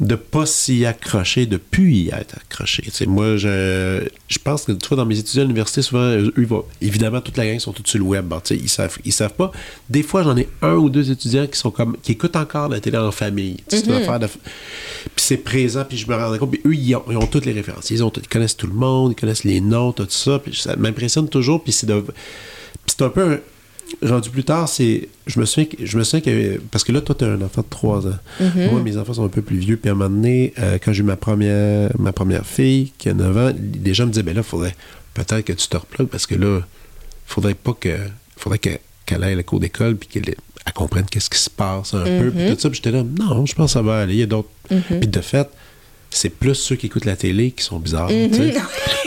[0.00, 2.82] de pas s'y accrocher, de plus y être accroché.
[3.06, 6.46] Moi, je, je pense que tu vois, dans mes étudiants à l'université, souvent, eux, ils
[6.46, 8.26] vont- évidemment, toute la gang sont tous sur le web.
[8.26, 9.52] Bon, ils savent, ils savent pas.
[9.88, 12.80] Des fois, j'en ai un ou deux étudiants qui sont comme qui écoutent encore la
[12.80, 13.58] télé en famille.
[13.86, 14.26] Une affaire de.
[14.26, 14.38] Puis
[15.16, 16.50] c'est présent, puis je me rends compte.
[16.50, 17.90] Puis eux, ils ont, ils ont toutes les références.
[17.90, 20.40] Ils, ont, ils connaissent tout le monde, ils connaissent les noms, tout ça.
[20.40, 21.62] Puis ça m'impressionne toujours.
[21.62, 22.02] Puis c'est de.
[22.86, 23.40] C'est un peu un-
[24.02, 25.08] rendu plus tard, c'est.
[25.26, 25.84] Je me souviens que.
[25.84, 26.60] Je me souviens que.
[26.70, 28.18] Parce que là, toi, tu as un enfant de 3 ans.
[28.72, 29.76] Moi, mes enfants sont un peu plus vieux.
[29.76, 33.08] Puis à un moment donné, euh, quand j'ai eu ma première, ma première fille, qui
[33.08, 33.52] a 9 ans,
[33.84, 34.74] les gens me disaient, ben là, faudrait
[35.14, 36.60] peut-être que tu te replugues parce que là,
[37.26, 37.96] faudrait pas que.
[38.36, 40.34] faudrait que- qu'elle aille à la cour d'école puis qu'elle
[40.66, 42.30] elle comprenne qu'est-ce qui se passe un peu.
[42.30, 42.70] Puis tout ça.
[42.70, 44.14] Puis j'étais là, non, je pense que ça va aller.
[44.14, 44.48] Il y a d'autres.
[44.98, 45.46] Puis de fait,
[46.16, 48.08] c'est plus ceux qui écoutent la télé qui sont bizarres.
[48.32, 48.54] sais.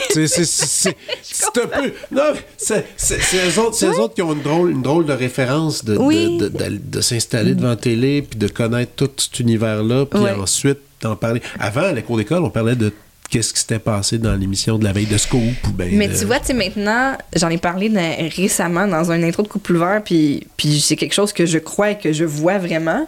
[0.09, 1.93] C'est- c'est- C'est c'est un peu.
[2.11, 2.21] Non,
[2.57, 5.13] c'est c'est- c'est eux autres, c'est eux autres qui ont une drôle, une drôle de
[5.13, 6.37] référence de, de- Oui.
[6.37, 10.79] de, de- de s'installer devant la télé puis de connaître tout cet univers-là, puis ensuite
[11.01, 11.41] d'en parler.
[11.59, 12.91] Avant, à la cour d'école, on parlait de
[13.29, 15.41] qu'est-ce qui s'était passé dans l'émission de la veille de Scoop.
[15.67, 19.21] Ou ben Mais tu vois, tu sais, maintenant, j'en ai parlé dans- récemment dans un
[19.21, 22.23] intro de Couple ouvert, puis, puis c'est quelque chose que je crois et que je
[22.23, 23.07] vois vraiment.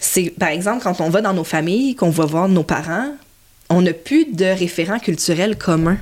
[0.00, 3.12] C'est, par exemple, quand on va dans nos familles, qu'on va voir nos parents,
[3.70, 5.98] on n'a plus de référents culturels communs.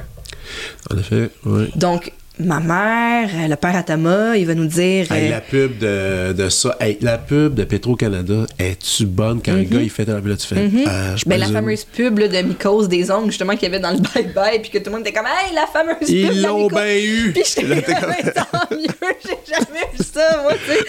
[0.90, 1.70] En effet, oui.
[1.74, 5.11] Donc, ma mère, euh, le père Atama, il va nous dire...
[5.11, 9.53] Hey, euh, la pub de, de ça, hey, la pub de Petro-Canada, es-tu bonne quand
[9.53, 10.70] un gars il fait la pub là, tu fais.
[10.87, 13.80] Ah, je ben, la fameuse pub là, de Mycose des ongles, justement, qu'il y avait
[13.80, 16.28] dans le bye-bye, puis que tout le monde était comme, hey, la fameuse pub Ils
[16.37, 17.32] de la l'ont bien eu!
[17.32, 18.87] Puis Mais tant mieux,
[19.24, 20.80] j'ai jamais vu ça, moi, tu sais.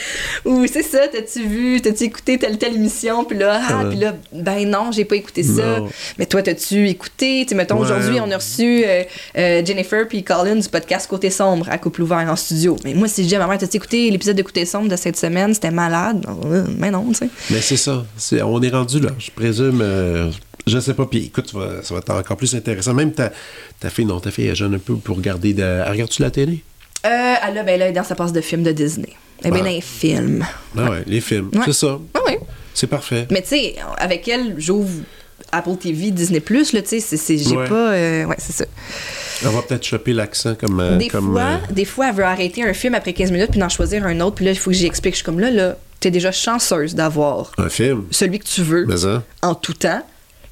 [0.46, 3.90] Ou c'est ça, t'as-tu vu, t'as-tu écouté telle telle émission, puis là, ah, Ouais.
[3.90, 5.80] puis là, ben non, j'ai pas écouté ça.
[5.80, 5.90] Non.
[6.18, 7.84] Mais toi, t'as-tu écouté, tu sais, mettons, Ouais.
[7.84, 9.04] aujourd'hui, on a reçu euh,
[9.38, 12.76] euh, Jennifer puis Colin du podcast Côté Sombre à Couple Ouvert en studio.
[12.84, 14.96] Mais moi, si je dis à ma mère, t'as-tu écouté l'épisode de Côté Sombre de
[14.96, 16.26] cette semaine, c'était malade.
[16.46, 17.30] Euh, Mais non, tu sais.
[17.52, 18.06] Mais c'est ça.
[18.44, 19.12] On est rendu là.
[19.20, 19.80] Je présume.
[19.82, 20.32] euh,
[20.66, 21.06] je sais pas.
[21.06, 22.94] Puis écoute, ça va être encore plus intéressant.
[22.94, 23.32] Même ta,
[23.80, 25.54] ta fille, non, ta fille est jeune un peu pour regarder.
[25.54, 26.64] De, elle regarde-tu la télé?
[27.06, 27.10] Euh,
[27.42, 29.10] ah là, ben là, dans sa passe de films de Disney.
[29.46, 29.64] Eh bien, Ah.
[29.66, 30.46] dans les films.
[30.78, 31.52] Ah ouais, les films.
[31.54, 31.62] Ouais.
[31.66, 32.00] C'est ça.
[32.16, 32.34] Ah oui.
[32.74, 33.28] C'est parfait.
[33.32, 34.90] Mais tu sais, avec elle, j'ouvre
[35.52, 37.68] Apple TV, Disney+, là, tu sais, c'est- c'est- j'ai Ouais.
[37.70, 37.92] pas...
[37.94, 38.66] euh, ouais, c'est ça.
[39.46, 40.80] On va peut-être choper l'accent comme.
[40.80, 43.52] euh, des, comme, fois, euh, des fois, elle veut arrêter un film après 15 minutes
[43.52, 45.14] puis d'en choisir un autre, puis là, il faut que j'y explique.
[45.14, 48.06] Je suis comme là, là, t'es déjà chanceuse d'avoir un film?
[48.12, 49.24] celui que tu veux Mais ça.
[49.42, 50.02] en tout temps.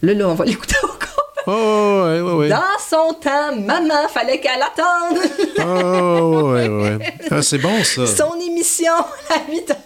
[0.01, 0.99] Là, là, on va l'écouter encore.
[1.47, 2.49] Oh, ouais, ouais, ouais.
[2.49, 5.19] Dans son temps, maman, fallait qu'elle attende
[5.59, 6.97] Oh, ouais, ouais.
[7.29, 8.07] Ah, c'est bon, ça.
[8.07, 8.91] son émission
[9.29, 9.77] à 8 heures.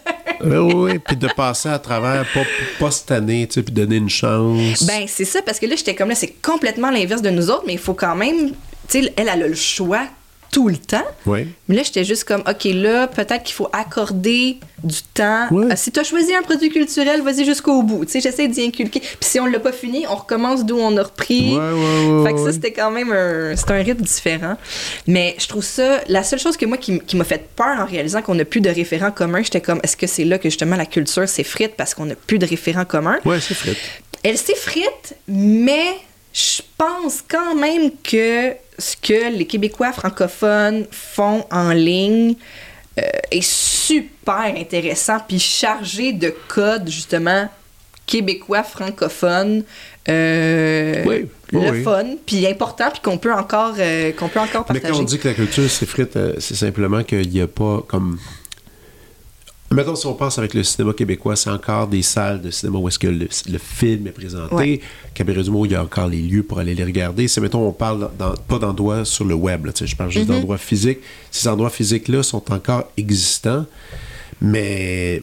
[0.42, 0.98] Oui, oui, oui.
[0.98, 2.40] Puis de passer à travers, pas,
[2.78, 4.84] pas cette année, tu sais, puis donner une chance.
[4.84, 7.64] Ben, c'est ça, parce que là, j'étais comme là, c'est complètement l'inverse de nous autres,
[7.66, 8.52] mais il faut quand même.
[8.94, 10.06] Elle, elle a le choix
[10.50, 11.04] tout le temps.
[11.26, 11.46] Oui.
[11.68, 15.46] Mais là, j'étais juste comme, OK, là, peut-être qu'il faut accorder du temps.
[15.70, 18.04] Ah, si tu as choisi un produit culturel, vas-y jusqu'au bout.
[18.04, 19.00] Tu sais, j'essaie d'y inculquer.
[19.00, 21.56] Puis si on l'a pas fini, on recommence d'où on a repris.
[22.24, 24.56] Fait que ça, c'était quand même un, c'est un rythme différent.
[25.06, 28.22] Mais je trouve ça, la seule chose que moi qui, m'a fait peur en réalisant
[28.22, 30.86] qu'on n'a plus de référents communs, j'étais comme, est-ce que c'est là que justement la
[30.86, 33.18] culture s'effrite parce qu'on n'a plus de référents communs?
[33.24, 33.76] Ouais, c'est frette.
[34.22, 35.94] Elle s'effrite, mais
[36.32, 42.34] je pense quand même que ce que les Québécois francophones font en ligne
[42.98, 47.48] euh, est super intéressant puis chargé de codes justement
[48.06, 49.62] québécois francophones
[50.08, 51.82] euh, Oui, oui, le oui.
[51.82, 54.92] fun puis important puis qu'on peut encore euh, qu'on peut encore Mais partager.
[54.92, 58.18] quand on dit que la culture s'effrite, euh, c'est simplement qu'il n'y a pas comme.
[59.72, 62.88] Mettons, si on pense avec le cinéma québécois, c'est encore des salles de cinéma où
[62.88, 64.52] est-ce que le, le film est présenté.
[64.56, 64.80] Ouais.
[65.14, 67.28] Cabaret du mot, il y a encore les lieux pour aller les regarder.
[67.28, 70.28] C'est, mettons, on parle dans- pas d'endroits sur le web, là, je parle juste Mm-hmm.
[70.28, 70.98] d'endroits physiques.
[71.30, 73.64] Ces endroits physiques-là sont encore existants,
[74.40, 75.22] mais,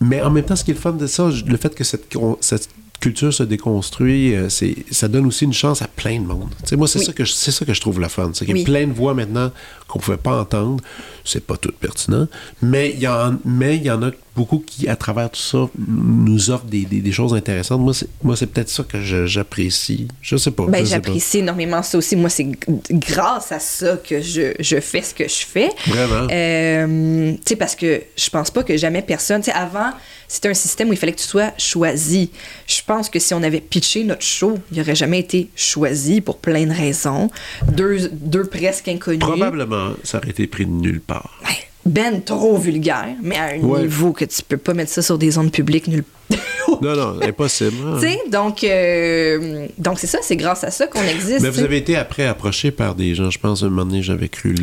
[0.00, 2.06] mais en même temps, ce qui est le fun de ça, le fait que cette,
[2.40, 6.48] cette culture se déconstruit, euh, c'est, ça donne aussi une chance à plein de monde.
[6.78, 7.04] Moi, c'est, Oui.
[7.04, 8.30] ça que je, c'est ça que je trouve le fun.
[8.32, 8.64] C'est qu'il y a Oui.
[8.64, 9.52] plein de voix maintenant
[9.88, 10.82] qu'on pouvait pas entendre.
[11.24, 12.28] C'est pas tout pertinent,
[12.62, 15.68] mais il y en, mais il y en a beaucoup qui, à travers tout ça,
[15.88, 17.80] nous offrent des, des- des choses intéressantes.
[17.80, 20.06] Moi, c'est, moi, c'est peut-être ça que j'apprécie.
[20.22, 20.66] Je sais pas.
[20.66, 21.06] Ben, je sais pas.
[21.06, 22.14] j'apprécie énormément ça aussi.
[22.16, 22.46] Moi, c'est
[22.90, 25.70] grâce à ça que je, je fais ce que je fais.
[25.86, 26.28] Vraiment.
[26.30, 29.40] Euh, tu sais, parce que je pense pas que jamais personne.
[29.40, 29.90] Tu sais, avant,
[30.28, 32.30] c'était un système où il fallait que tu sois choisi.
[32.66, 36.38] Je pense que si on avait pitché notre show, il aurait jamais été choisi pour
[36.38, 37.30] plein de raisons.
[37.72, 39.20] Deux, deux presque inconnus.
[39.20, 41.38] Probablement, ça aurait été pris de nulle part.
[41.84, 43.82] Ben trop vulgaire, mais à un Ouais.
[43.82, 46.02] niveau que tu peux pas mettre ça sur des ondes publiques nulle
[46.82, 47.76] Non, non, impossible.
[47.86, 47.98] hein.
[48.00, 51.40] Tu sais, donc, euh, donc c'est ça, c'est grâce à ça qu'on existe.
[51.40, 54.28] Mais vous avez été après approché par des gens, je pense, un moment donné, j'avais
[54.28, 54.54] cru.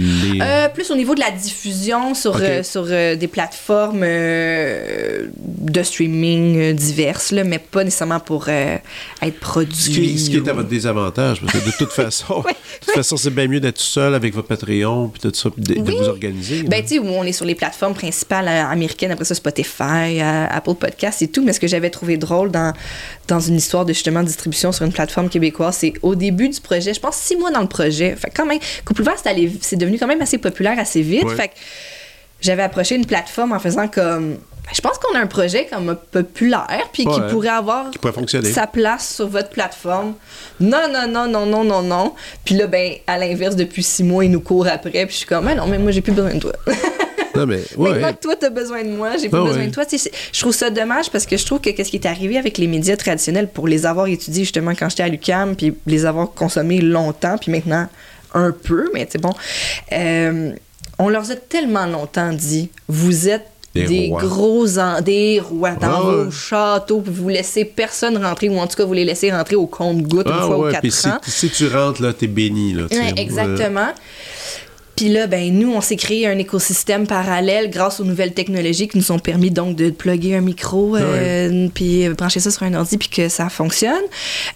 [0.42, 7.32] Euh, plus au niveau de la diffusion sur, euh, sur des plateformes de streaming diverses,
[7.32, 9.76] là, mais pas nécessairement pour être produit.
[9.76, 12.96] Ce qui, ce qui est à votre désavantage, parce que de toute façon, de toute
[12.96, 15.92] façon, c'est bien mieux d'être seul avec votre Patreon puis tout ça, puis de, de
[15.92, 16.64] vous organiser.
[16.64, 16.82] Ben, là.
[16.82, 21.28] tu sais, on est sur les plateformes principales américaines, après ça, Spotify, Apple Podcasts et
[21.30, 21.44] tout.
[21.44, 22.74] Mais ce que j'avais trouvé drôle dans,
[23.28, 26.94] dans une histoire de justement distribution sur une plateforme québécoise, c'est au début du projet,
[26.94, 28.16] je pense six mois dans le projet.
[28.16, 31.24] Fait quand même, Couple Ouvert, c'est allé- c'est devenu quand même assez populaire assez vite.
[31.26, 31.36] Ouais.
[31.36, 31.54] Fait que
[32.42, 34.32] j'avais approché une plateforme en faisant comme.
[34.32, 38.14] ben, Je pense qu'on a un projet comme populaire, puis qui pourrait avoir Qui pourrait
[38.14, 38.52] fonctionner.
[38.52, 40.14] sa place sur votre plateforme.
[40.60, 42.14] Non, non, non, non, non, non, non.
[42.44, 45.26] Puis là, ben, à l'inverse, depuis six mois, il nous court après, puis je suis
[45.26, 46.52] comme, mais non, mais moi, j'ai plus besoin de toi.
[47.36, 47.90] Non, mais, ouais.
[47.92, 49.86] Maintenant que toi, t'as besoin de moi, j'ai Ah besoin de toi.
[49.86, 49.98] Tu
[50.32, 52.68] je trouve ça dommage parce que je trouve que qu'est-ce qui est arrivé avec les
[52.68, 56.82] médias traditionnels pour les avoir étudiés justement quand j'étais à l'UCAM, puis les avoir consommés
[56.82, 57.88] longtemps, puis maintenant
[58.34, 59.34] un peu, mais c'est bon.
[59.92, 60.52] euh,
[61.00, 66.02] on leur a tellement longtemps dit, vous êtes Des gros en- des rois dans Ah
[66.02, 69.56] vos châteaux, puis vous laissez personne rentrer, ou en tout cas vous les laissez rentrer
[69.56, 71.18] au compte-goutte une Ah fois ou ouais, quatre puis si, ans.
[71.26, 72.84] si tu rentres, là, t'es béni, là.
[72.90, 72.96] tu.
[72.98, 73.88] Ouais, exactement.
[74.96, 78.98] Puis là, ben nous, on s'est créé un écosystème parallèle grâce aux nouvelles technologies qui
[78.98, 82.98] nous ont permis donc de plugger un micro, euh, puis brancher ça sur un ordi,
[82.98, 84.04] puis que ça fonctionne.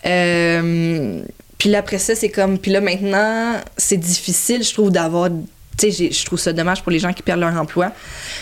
[0.05, 1.21] Euh,
[1.57, 2.59] puis là, après ça, c'est comme...
[2.59, 5.29] Puis là, maintenant, c'est difficile, je trouve, d'avoir...
[5.77, 7.91] Tu sais, je trouve ça dommage pour les gens qui perdent leur emploi,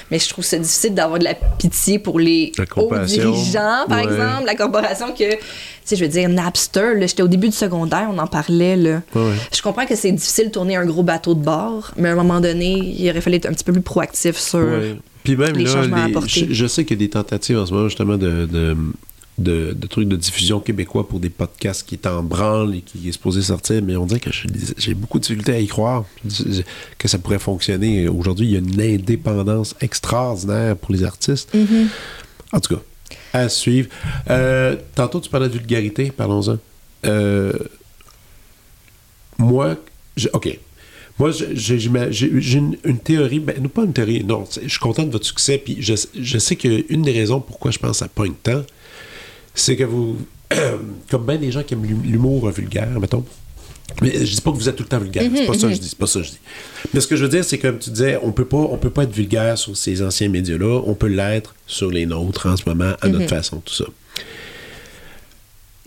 [0.09, 4.03] mais je trouve ça difficile d'avoir de la pitié pour les hauts dirigeants, par Ouais.
[4.05, 5.31] exemple, la corporation que...
[5.33, 5.38] Tu
[5.83, 9.01] sais, je veux dire, Napster, j'étais au début du secondaire, on en parlait, là.
[9.13, 9.33] Ouais.
[9.55, 12.15] Je comprends que c'est difficile de tourner un gros bateau de bord, mais à un
[12.15, 14.59] moment donné, il aurait fallu être un petit peu plus proactif sur.
[14.59, 14.95] Ouais.
[15.23, 17.73] Puis même les là, les- je, je sais qu'il y a des tentatives en ce
[17.73, 18.75] moment justement de, de,
[19.38, 23.09] de, de trucs de diffusion québécois pour des podcasts qui est en branle et qui
[23.09, 24.29] est supposé sortir, mais on dirait que
[24.77, 26.05] j'ai beaucoup de difficulté à y croire
[26.97, 28.07] que ça pourrait fonctionner.
[28.07, 31.53] Aujourd'hui, il y a une indépendance extraordinaire pour les artistes.
[31.53, 31.88] Mm-hmm.
[32.53, 32.81] En tout cas,
[33.33, 33.89] à suivre.
[34.29, 36.57] Euh, tantôt, tu parlais de vulgarité, parlons-en.
[37.05, 37.51] Euh,
[39.38, 39.75] moi,
[40.15, 40.57] je- OK.
[41.17, 41.77] Moi, j'ai
[42.57, 45.57] une, une théorie, ben, non, pas une théorie, non, je suis content de votre succès,
[45.57, 48.63] puis je, je sais qu'une des raisons pourquoi je pense à pogne tant,
[49.56, 50.18] c'est que vous,
[51.10, 53.26] comme bien des gens qui aiment l'hum- l'humour vulgaire, mettons,
[54.01, 55.74] mais je dis pas que vous êtes tout le temps vulgaire, c'est pas ça que
[55.74, 56.39] je dis, c'est pas ça que je dis.
[56.93, 58.89] Mais ce que je veux dire, c'est comme tu disais, on peut pas, on peut
[58.89, 62.64] pas être vulgaire sur ces anciens médias-là, on peut l'être sur les nôtres en ce
[62.68, 63.86] moment, à notre façon, tout ça.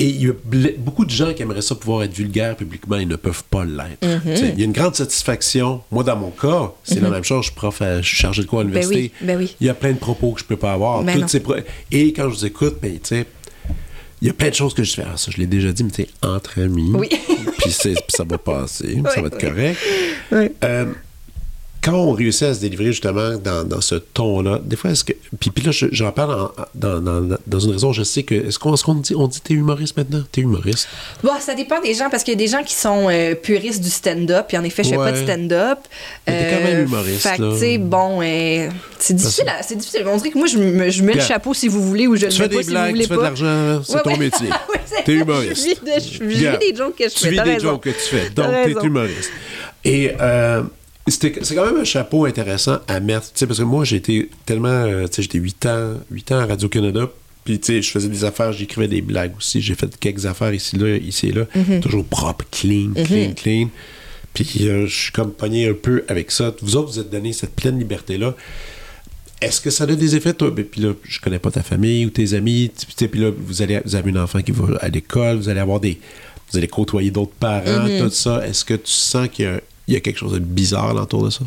[0.01, 0.33] Et il y a
[0.79, 4.01] beaucoup de gens qui aimeraient ça pouvoir être vulgaires publiquement et ne peuvent pas l'être.
[4.07, 4.53] Mm-hmm.
[4.53, 5.81] Il y a une grande satisfaction.
[5.91, 7.47] Moi, dans mon cas, c'est la même chose.
[7.47, 9.13] Je suis prof, à- je suis chargé de quoi à Ben l'université.
[9.21, 9.57] oui, ben oui.
[9.61, 11.03] Il y a plein de propos que je peux pas avoir.
[11.03, 11.27] Ben non.
[11.27, 11.43] ces
[11.91, 13.27] Et quand je vous écoute, ben, tu sais,
[14.21, 15.05] il y a plein de choses que je fais.
[15.07, 16.91] Ah, ça, je l'ai déjà dit, mais tu sais, entre amis.
[16.95, 17.09] Oui.
[17.59, 19.01] puis, c'est- puis ça va passer.
[19.15, 19.49] ça va être oui.
[19.49, 19.79] correct.
[20.33, 20.49] Oui.
[20.65, 20.87] Euh,
[21.83, 25.13] quand on réussit à se délivrer justement dans, dans ce ton-là, des fois, est-ce que.
[25.39, 28.35] Puis, puis là, je- j'en parle en- dans, dans- dans une raison, je sais que.
[28.35, 30.23] Est-ce qu'on est qu'on dit, on dit t'es humoriste maintenant?
[30.33, 30.89] T'es humoriste.
[31.23, 33.83] Bon, ça dépend des gens parce qu'il y a des gens qui sont euh, puristes
[33.83, 35.79] du stand-up, puis en effet, je fais pas de stand-up.
[36.27, 38.69] Mais t'es quand même humoriste, Fait que, tu sais, bon, euh,
[38.99, 40.03] c'est difficile, c'est difficile.
[40.07, 42.27] On dirait que moi, je me, je mets le chapeau si vous voulez ou je
[42.27, 43.25] le Tu mets pas si blagues, vous voulez tu fais de pas.
[43.25, 44.19] l'argent, c'est Ouais, ton ouais.
[44.19, 44.49] métier.
[44.87, 45.69] C'est- T'es humoriste.
[45.87, 47.31] Je vis, vis des jokes que je tu fais.
[47.31, 48.31] vis t'as des jokes que tu fais.
[48.31, 49.31] Donc, t'es humoriste.
[49.85, 50.63] Et euh,
[51.11, 53.33] c'est quand même un chapeau intéressant à mettre.
[53.33, 54.69] Tu sais, parce que moi, j'ai été tellement.
[54.69, 57.11] euh, tu sais, j'étais 8 ans, 8 ans à Radio-Canada.
[57.45, 59.61] Puis, tu sais, je faisais des affaires, j'écrivais des blagues aussi.
[59.61, 61.45] J'ai fait quelques affaires ici, là, ici et là.
[61.57, 61.81] Mm-hmm.
[61.81, 63.69] Toujours propre, clean, clean, clean.
[64.35, 66.55] Puis, euh, je suis comme pogné un peu avec ça.
[66.63, 68.35] Vous autres, vous êtes donné cette pleine liberté-là.
[69.41, 70.51] Est-ce que ça a des effets, toi?
[70.51, 72.71] Ben, puis là, je connais pas ta famille ou tes amis.
[72.97, 75.81] Puis là, vous, allez, vous avez un enfant qui va à l'école, vous allez avoir
[75.81, 75.99] des.
[76.51, 78.47] Vous allez côtoyer d'autres parents, tout ça.
[78.47, 81.25] Est-ce que tu sens qu'il y a, il y a quelque chose de bizarre autour
[81.25, 81.41] de ça?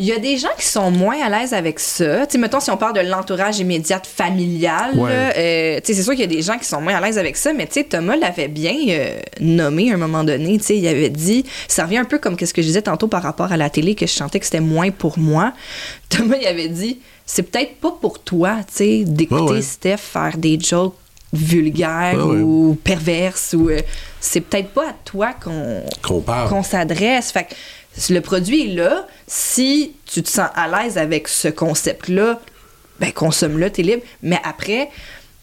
[0.00, 2.24] Il y a des gens qui sont moins à l'aise avec ça.
[2.26, 5.10] Tu sais, mettons, si on parle de l'entourage immédiat familial, Ouais.
[5.36, 7.18] euh, tu sais, c'est sûr qu'il y a des gens qui sont moins à l'aise
[7.18, 10.56] avec ça, mais tu sais, Thomas l'avait bien euh, nommé à un moment donné.
[10.58, 13.08] Tu sais, il avait dit, ça revient un peu comme ce que je disais tantôt
[13.08, 15.52] par rapport à la télé, que je sentais que c'était moins pour moi.
[16.08, 19.62] Thomas, il avait dit, c'est peut-être pas pour toi, tu sais, d'écouter Ouais, ouais.
[19.62, 20.94] Steph faire des jokes
[22.16, 22.40] ouais.
[22.40, 23.80] ou perverses ou euh,
[24.20, 25.84] c'est peut-être pas à toi qu'on
[26.48, 27.30] Qu'on s'adresse.
[27.32, 29.06] Fait que le produit est là.
[29.26, 32.40] Si tu te sens à l'aise avec ce concept-là,
[33.00, 34.02] ben consomme-le, t'es libre.
[34.22, 34.88] Mais après,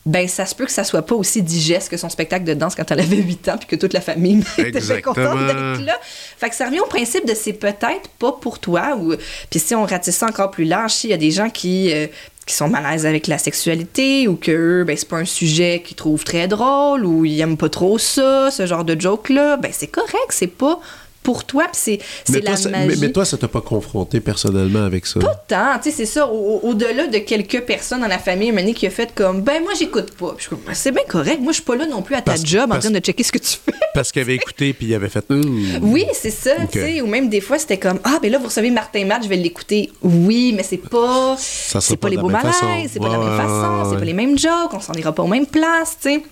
[0.06, 2.76] ben ça se peut que ça soit pas aussi digeste que son spectacle de danse
[2.76, 5.98] quand elle avait 8 ans puis que toute la famille était très contente d'être là.
[6.38, 8.96] Fait que ça revient au principe de c'est peut-être pas pour toi.
[8.98, 9.16] Ou...
[9.50, 12.08] Puis si on ratisse ça encore plus large, s'il y a des gens qui, euh,
[12.46, 16.24] qui sont mal avec la sexualité ou que ben, c'est pas un sujet qu'ils trouvent
[16.24, 20.30] très drôle ou ils aiment pas trop ça, ce genre de joke-là, ben c'est correct,
[20.30, 20.80] c'est pas
[21.26, 22.88] pour toi, puis c'est, la ça- magie.
[22.88, 25.20] mais, mais toi, ça t'a pas confronté personnellement avec ça?
[25.20, 28.52] Pas tant, tu sais, c'est ça, au- au- au-delà de quelques personnes dans la famille,
[28.52, 30.30] donné, qui a fait comme, ben moi, j'écoute pas.
[30.38, 32.22] Puis je suis comme, c'est bien correct, moi, je suis pas là non plus à
[32.22, 33.74] ta Parce- job en train de checker ce que tu fais.
[33.94, 35.26] Parce qu'il avait écouté puis il avait fait.
[35.82, 38.46] Oui, c'est ça, tu sais, ou même des fois, c'était comme, ah, ben là, vous
[38.46, 39.92] recevez Martin Matt, je vais l'écouter.
[40.04, 43.38] Oui, mais c'est pas, c'est pas pas les beaux malaises, c'est pas de la même
[43.38, 46.10] façon, ouais, c'est pas les mêmes jokes, on s'en ira pas aux mêmes places, tu
[46.14, 46.24] sais.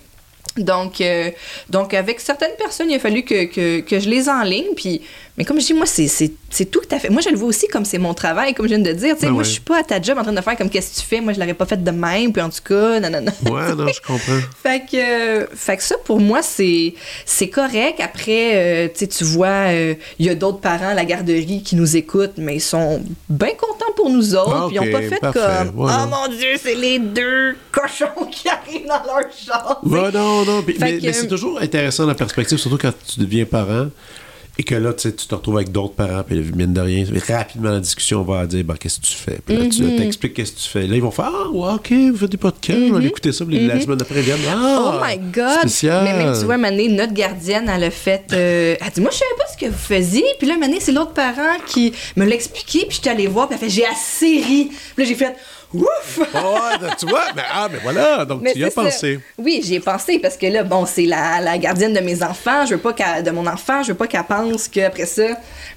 [0.56, 1.30] Donc, euh,
[1.68, 4.74] donc, avec certaines personnes, il a fallu que, que, que je les enligne.
[4.76, 5.02] Puis,
[5.36, 7.10] mais comme je dis, moi, c'est, c'est, c'est tout à fait.
[7.10, 9.14] Moi, je le vois aussi comme c'est mon travail, comme je viens de dire.
[9.16, 9.44] Tu sais, Ah moi, ouais.
[9.44, 11.20] je suis pas à ta job en train de faire comme qu'est-ce que tu fais?
[11.20, 12.32] Moi, je l'aurais pas fait de même.
[12.32, 13.52] Puis, en tout cas, non, non, non.
[13.52, 14.38] Ouais, non, je comprends.
[14.62, 14.96] Fait que,
[15.42, 16.94] euh, fait que ça, pour moi, c'est,
[17.26, 18.00] c'est correct.
[18.00, 21.62] Après, euh, tu sais, tu vois, euh, il y a d'autres parents à la garderie
[21.64, 24.52] qui nous écoutent, mais ils sont bien contents pour nous autres.
[24.54, 26.06] Ah, puis ils ont pas fait parfait, comme voilà.
[26.06, 29.80] Oh mon Dieu, c'est les deux cochons qui arrivent dans leur chambre.
[29.84, 30.62] Ouais, non, non.
[30.62, 33.88] puis- mais que- mais c'est toujours intéressant la perspective, surtout quand tu deviens parent
[34.58, 37.04] et que là, tu sais, tu te retrouves avec d'autres parents, puis mine de rien,
[37.28, 39.38] rapidement, la discussion va dire ben, qu'est-ce que tu fais?
[39.44, 39.98] Puis là, tu Mm-hmm.
[39.98, 40.86] t'expliques qu'est-ce que tu fais.
[40.86, 43.32] Là, ils vont faire Ah, ouais, ok, vous faites des podcasts, je vais aller écouter
[43.32, 44.80] ça, puis la semaine d'après, ils viennent Ah, Mm-hmm.
[45.00, 45.58] Oh my God!
[45.60, 46.04] Spécial.
[46.04, 48.24] Mais même, tu vois, Mané, notre gardienne, elle a fait.
[48.32, 50.24] euh, elle dit Moi, je savais pas ce que vous faisiez.
[50.38, 52.86] Puis là, Mané, c'est l'autre parent qui me l'a expliqué.
[52.86, 53.48] Puis j'étais allée voir.
[53.48, 54.70] Puis elle fait J'ai assez ri.
[54.94, 55.34] Puis là, j'ai fait
[55.74, 56.18] Ouf!
[56.34, 58.82] Ouais, tu vois, mais, ah, mais voilà, donc Mais tu y as ça.
[58.82, 59.18] pensé.
[59.38, 62.66] Oui, j'y ai pensé parce que là, bon, c'est la, la gardienne de mes enfants.
[62.66, 65.22] Je veux pas de mon enfant, je veux pas qu'elle pense qu'après ça,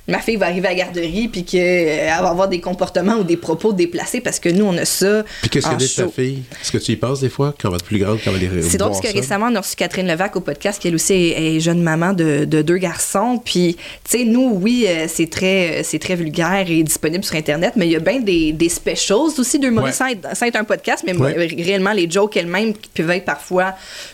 [0.07, 3.37] ma fille va arriver à la garderie puis qu'elle va avoir des comportements ou des
[3.37, 5.23] propos déplacés parce que nous, on a ça.
[5.41, 6.43] Puis qu'est-ce qu'elle dit ta fille?
[6.61, 8.45] Est-ce que tu y penses des fois, quand elle va être plus grande, quand elle
[8.45, 9.13] va aller C'est drôle parce que ça?
[9.13, 12.13] récemment, on a reçu Catherine Levac au podcast, qui elle aussi est, est jeune maman
[12.13, 13.41] de, de deux garçons.
[13.43, 13.75] Puis,
[14.09, 17.73] tu sais, nous, oui, euh, c'est très, euh, c'est très vulgaire et disponible sur Internet,
[17.75, 19.86] mais il y a bien des, des specials aussi d'humour Ouais.
[19.91, 21.47] Sans, être- sans être un podcast, mais Ouais.
[21.57, 23.73] réellement, les jokes elles-mêmes qui peuvent être parfois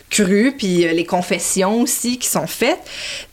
[0.09, 2.79] crues, puis euh, les confessions aussi qui sont faites.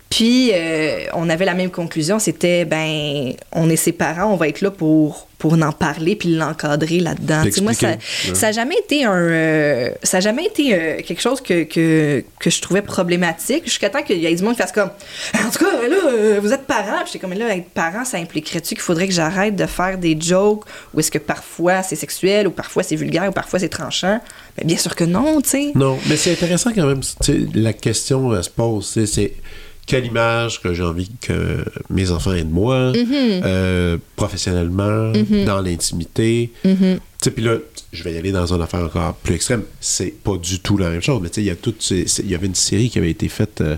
[0.08, 4.48] Puis, euh, on avait la même conclusion, c'était, ben, on est ses parents, on va
[4.48, 7.44] être là pour, pour en parler puis l'encadrer là-dedans.
[7.62, 11.64] Moi, ça n'a jamais été un, euh, ça a jamais été euh, quelque chose que,
[11.64, 14.90] que, que je trouvais problématique jusqu'à temps qu'il y ait du monde qui fasse comme,
[15.34, 16.98] en tout cas, là, euh, vous êtes parents.
[17.04, 20.16] Puis j'étais comme, là, être parent, ça impliquerait-tu qu'il faudrait que j'arrête de faire des
[20.20, 24.20] jokes ou est-ce que parfois c'est sexuel ou parfois c'est vulgaire ou parfois c'est tranchant?
[24.58, 25.72] Ben, bien sûr que non, tu sais.
[25.74, 27.00] Non, mais c'est intéressant quand même.
[27.54, 29.32] La question se pose, c'est
[29.90, 33.42] quelle image que j'ai envie que mes enfants aient de moi, Mm-hmm.
[33.44, 35.12] euh, professionnellement,
[35.46, 36.50] dans l'intimité.
[36.62, 36.70] Tu
[37.22, 37.56] sais, Puis là,
[37.92, 39.62] je vais y aller dans une affaire encore plus extrême.
[39.80, 42.30] C'est pas du tout la même chose, mais tu sais, il y a ces- il
[42.30, 43.76] y avait une série qui avait été faite, euh,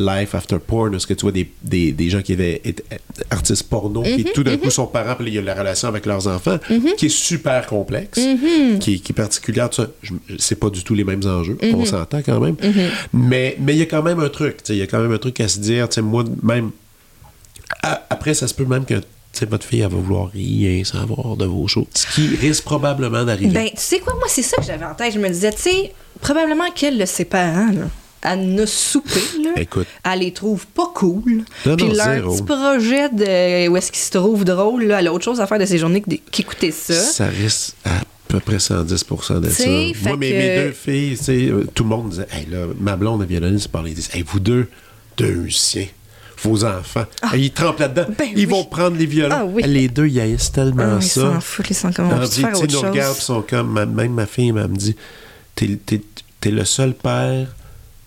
[0.00, 2.82] Life After Porn, où ce que tu vois des, des, des gens qui avaient été
[2.92, 2.96] euh,
[3.30, 5.88] artistes porno, qui Mm-hmm, tout d'un coup sont parents, puis il y a la relation
[5.88, 6.58] avec leurs enfants,
[6.96, 8.18] qui est super complexe,
[8.80, 9.68] qui, est- qui est particulière.
[9.72, 9.86] ça.
[10.02, 12.56] Je- C'est pas du tout les mêmes enjeux, on s'entend quand même.
[13.12, 15.00] Mais mais il y a quand même un truc, tu sais, il y a quand
[15.00, 16.70] même un truc à se dire, tu sais, moi, même,
[18.10, 21.36] après, ça se peut même que tu sais, votre fille, elle va vouloir rien savoir
[21.36, 21.86] de vos choses.
[21.94, 23.52] Ce qui risque probablement d'arriver.
[23.52, 25.14] Ben, tu sais quoi, moi, c'est ça que j'avais en tête.
[25.14, 27.82] Je me disais, tu sais, probablement qu'elle, de ses parents, là,
[28.22, 29.86] à ne souper, là, Écoute.
[30.04, 31.44] elle les trouve pas cool.
[31.66, 32.32] Non, Puis non, leur zéro.
[32.34, 35.46] petit projet de où est-ce qu'ils se trouvent drôle, là, elle a autre chose à
[35.46, 36.94] faire de ses journées qu'écouter ça.
[36.94, 39.64] Ça risque à peu près 110% de ça.
[39.66, 41.18] Moi, mes, que- mes deux filles,
[41.50, 43.90] euh, tout le monde disait, hey, là, ma blonde, de se parler.
[43.92, 44.68] Ils disent, hey, vous deux,
[45.16, 45.86] deux musiciens,
[46.42, 48.06] vos enfants, Hey, ils trempent là-dedans.
[48.18, 48.44] ben ils oui.
[48.44, 49.34] vont prendre les violons.
[49.38, 49.62] Ah oui.
[49.66, 51.20] Les deux, ils haïssent tellement Ah, ils ça.
[51.22, 52.84] s'en foutent, ils sont comme on peut dit, faire autre nous chose?
[52.84, 54.94] regardent, ils sont comme, ma- même ma fille, elle me dit,
[55.54, 57.48] t'es le seul père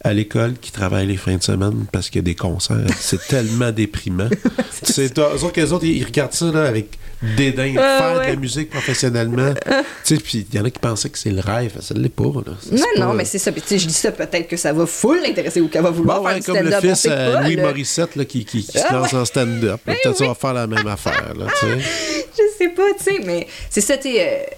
[0.03, 2.85] à l'école qui travaille les fins de semaine parce qu'il y a des concerts.
[2.99, 4.29] C'est tellement déprimant.
[4.71, 6.97] c'est autres, que les autres, ils, ils regardent ça là, avec
[7.37, 7.73] dédain.
[7.73, 9.53] Faire de la musique professionnellement.
[10.05, 11.77] tu sais, puis il y en a qui pensaient que c'est le rêve.
[11.79, 12.23] Ça ne l'est pas.
[12.25, 12.53] Là.
[12.61, 13.51] Ça, Non, non, mais c'est ça.
[13.51, 16.25] Puis, je dis ça, peut-être que ça va full l'intéresser ou qu'elle va vouloir Bon,
[16.27, 17.63] faire ouais, du comme le fils pas, Louis là.
[17.63, 19.19] Morissette là, qui, qui, qui se Ah, lance ouais.
[19.19, 19.79] en stand-up.
[19.85, 20.27] Ben Peut-être ça oui.
[20.27, 21.33] va faire la même affaire.
[21.37, 21.79] Là, tu sais.
[22.37, 24.49] je sais pas, tu sais, mais c'est ça, tu sais.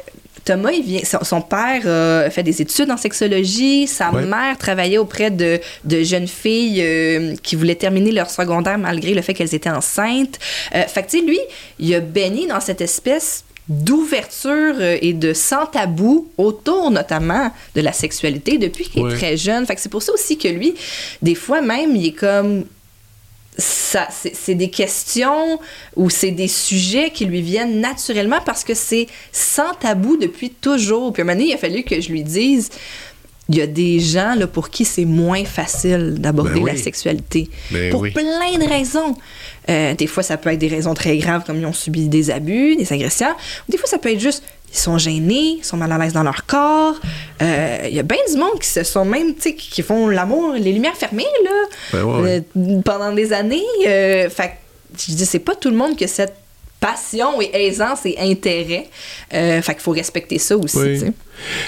[0.44, 3.88] Thomas, il vient, son, père euh, fait des études en sexologie.
[3.88, 4.24] Sa Ouais.
[4.26, 9.22] mère travaillait auprès de, de jeunes filles euh, qui voulaient terminer leur secondaire malgré le
[9.22, 10.38] fait qu'elles étaient enceintes.
[10.76, 11.40] Euh, fait que, lui,
[11.80, 17.82] il a baigné dans cette espèce d'ouverture euh, et de sans tabou autour notamment de
[17.82, 19.14] la sexualité depuis qu'il Ouais.
[19.14, 19.66] est très jeune.
[19.66, 20.76] Fait que c'est pour ça aussi que lui,
[21.22, 22.66] des fois même, il est comme
[23.58, 25.60] ça, c'est des questions
[25.96, 31.14] ou c'est des sujets qui lui viennent naturellement parce que c'est sans tabou depuis toujours.
[31.14, 32.70] Puis à un moment donné, il a fallu que je lui dise
[33.50, 36.72] il y a des gens là, pour qui c'est moins facile d'aborder Ben oui.
[36.72, 37.50] la sexualité.
[37.72, 38.12] Ben pour oui.
[38.12, 38.24] plein
[38.58, 39.16] de raisons.
[39.70, 42.32] Euh, des fois, ça peut être des raisons très graves, comme ils ont subi des
[42.32, 43.36] abus, des agressions.
[43.70, 46.24] Des fois, ça peut être juste, ils sont gênés, ils sont mal à l'aise dans
[46.24, 46.96] leur corps.
[47.42, 50.08] Euh, Il y a bien du monde qui se sont même, tu sais, qui font
[50.08, 51.52] l'amour, les lumières fermées, là,
[51.94, 52.44] Ben ouais, ouais.
[52.58, 53.64] euh, pendant des années.
[53.84, 54.54] Fait
[54.98, 56.36] je dis, c'est pas tout le monde que cette
[56.80, 58.88] passion et aisance et intérêt.
[59.34, 61.02] Euh, fait qu'il faut respecter ça aussi, Oui.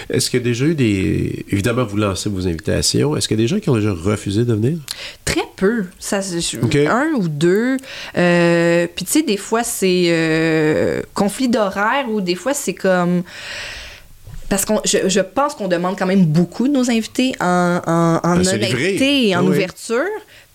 [0.09, 1.45] Est-ce qu'il y a déjà eu des.
[1.49, 3.17] Évidemment, vous lancez vos invitations.
[3.17, 4.77] Est-ce qu'il y a des gens qui ont déjà refusé de venir?
[5.25, 5.85] Très peu.
[5.99, 6.19] Ça.
[6.89, 7.77] Un ou deux.
[8.17, 13.23] Euh, Puis, tu sais, des fois, c'est euh, conflit d'horaire ou des fois, c'est comme.
[14.49, 17.81] Parce que je, je pense qu'on demande quand même beaucoup de nos invités en,
[18.23, 19.49] honnêteté et en oui.
[19.49, 20.05] ouverture.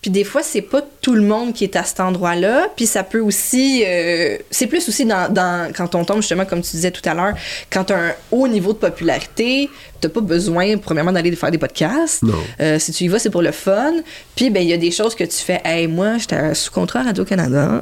[0.03, 2.67] Puis des fois, c'est pas tout le monde qui est à cet endroit-là.
[2.75, 3.83] Puis ça peut aussi...
[3.87, 7.13] euh, c'est plus aussi dans, dans- quand on tombe, justement, comme tu disais tout à
[7.15, 7.33] l'heure,
[7.71, 9.69] quand tu as un haut niveau de popularité,
[10.01, 12.21] t'as pas besoin, premièrement, d'aller faire des podcasts.
[12.21, 12.33] Non.
[12.59, 13.93] Euh, si tu y vas, c'est pour le fun.
[14.35, 15.61] Puis, ben, il y a des choses que tu fais.
[15.63, 17.79] Hey, moi, j'étais sous contrat à Radio-Canada.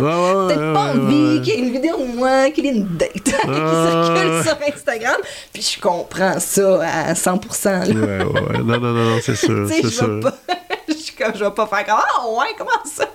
[0.00, 2.64] Ouais, ouais, ouais, Peut-être ouais, pas envie qu'il y ait une vidéo de moi, qu'il
[2.64, 5.16] y ait une date qui circule sur Instagram.
[5.52, 7.64] Puis, je comprends ça à 100%.
[7.64, 7.80] là.
[7.86, 8.58] Ouais, ouais, ouais.
[8.64, 9.68] Non, non, non, non, c'est sûr.
[9.70, 10.20] Tu C'est sûr.
[10.20, 10.38] pas.
[11.20, 13.06] Comme, je vais pas faire comme Ah ouais, comment ça?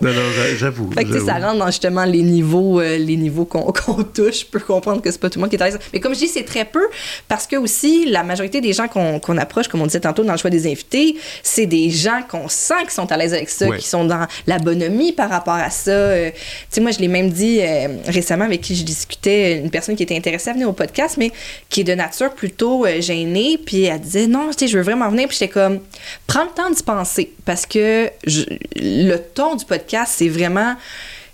[0.00, 0.90] Non, non, j'a- j'avoue.
[0.92, 3.72] Fait que ça rentre dans justement les niveaux, euh, les niveaux qu'on
[4.02, 4.40] touche.
[4.40, 5.78] Je peux comprendre que c'est pas tout le monde qui est à l'aise.
[5.92, 6.82] Mais comme je dis, c'est très peu
[7.28, 10.32] parce que aussi, la majorité des gens qu'on qu'on approche, comme on disait tantôt dans
[10.32, 13.68] le choix des invités, c'est des gens qu'on sent qui sont à l'aise avec ça,
[13.68, 13.78] Ouais.
[13.78, 15.92] qui sont dans la bonhomie par rapport à ça.
[15.92, 16.36] Euh, tu
[16.70, 20.02] sais, moi, je l'ai même dit euh, récemment avec qui je discutais, une personne qui
[20.02, 21.30] était intéressée à venir au podcast, mais
[21.70, 23.58] qui est de nature plutôt gênée.
[23.64, 25.28] Puis elle disait, non, tu sais, je veux vraiment venir.
[25.28, 25.78] Puis j'étais comme,
[26.26, 28.44] prends le temps d'y penser parce que je-
[28.76, 30.74] le ton du podcast, c'est vraiment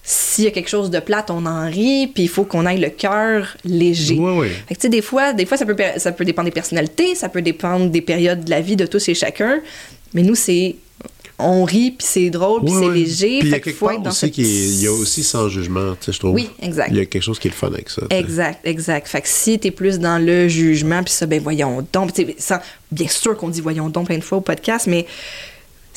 [0.03, 2.80] s'il y a quelque chose de plate, on en rit, puis il faut qu'on aille
[2.80, 4.14] le cœur léger.
[4.18, 4.48] Ouais, ouais.
[4.66, 7.14] Fait que, tu sais, des fois, des fois ça, peut, ça peut dépendre des personnalités,
[7.14, 9.61] ça peut dépendre des périodes de la vie de tous et chacun,
[10.14, 10.76] mais nous, c'est.
[11.42, 13.38] On rit, puis c'est drôle, puis c'est léger.
[13.38, 14.92] Puis il y a qu'il quelque faut part aussi ce qui est- il y a
[14.92, 16.34] aussi sans jugement, tu sais, je trouve.
[16.34, 16.88] Oui, exact.
[16.90, 18.03] Il y a quelque chose qui est le fun avec ça.
[18.11, 19.09] Exact, exact.
[19.09, 22.11] Fait que si t'es plus dans le jugement, puis ça, ben voyons donc.
[22.92, 25.07] bien sûr qu'on dit voyons donc plein de fois au podcast, mais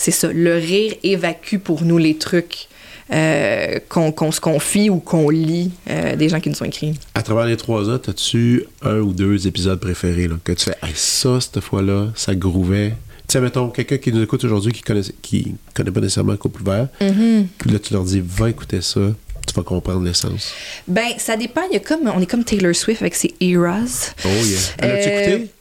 [0.03, 0.31] c'est ça.
[0.33, 2.67] Le rire évacue pour nous les trucs
[3.13, 6.97] euh, qu'on se confie ou qu'on lit euh, des gens qui nous sont écrits.
[7.13, 10.75] À travers les trois ans, as-tu un ou deux épisodes préférés là, que tu fais,
[10.81, 12.93] Hey, ça, cette fois-là, ça grouvait.
[13.27, 16.37] Tu sais, mettons, quelqu'un qui nous écoute aujourd'hui qui connaît, qui connaît pas nécessairement le
[16.37, 17.45] couple ouvert, Mm-hmm.
[17.57, 18.99] puis là, tu leur dis, va écouter ça,
[19.47, 20.51] tu vas comprendre l'essence.
[20.87, 21.61] Ben, ça dépend.
[21.69, 24.13] Il y a comme, on est comme Taylor Swift avec ses Eras.
[24.25, 24.59] Oh yeah.
[24.81, 25.51] L'as-tu Euh, écouté?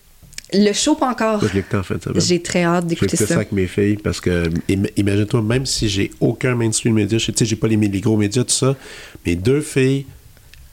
[0.54, 1.40] Le show, pas encore.
[1.40, 2.20] Je en.
[2.20, 3.34] J'ai très hâte d'écouter ça ça.
[3.36, 7.38] avec mes filles parce que, im- imagine-toi, même si j'ai aucun mainstream média, je- tu
[7.38, 8.76] sais, j'ai pas les, les gros médias, tout ça,
[9.26, 10.06] mes deux filles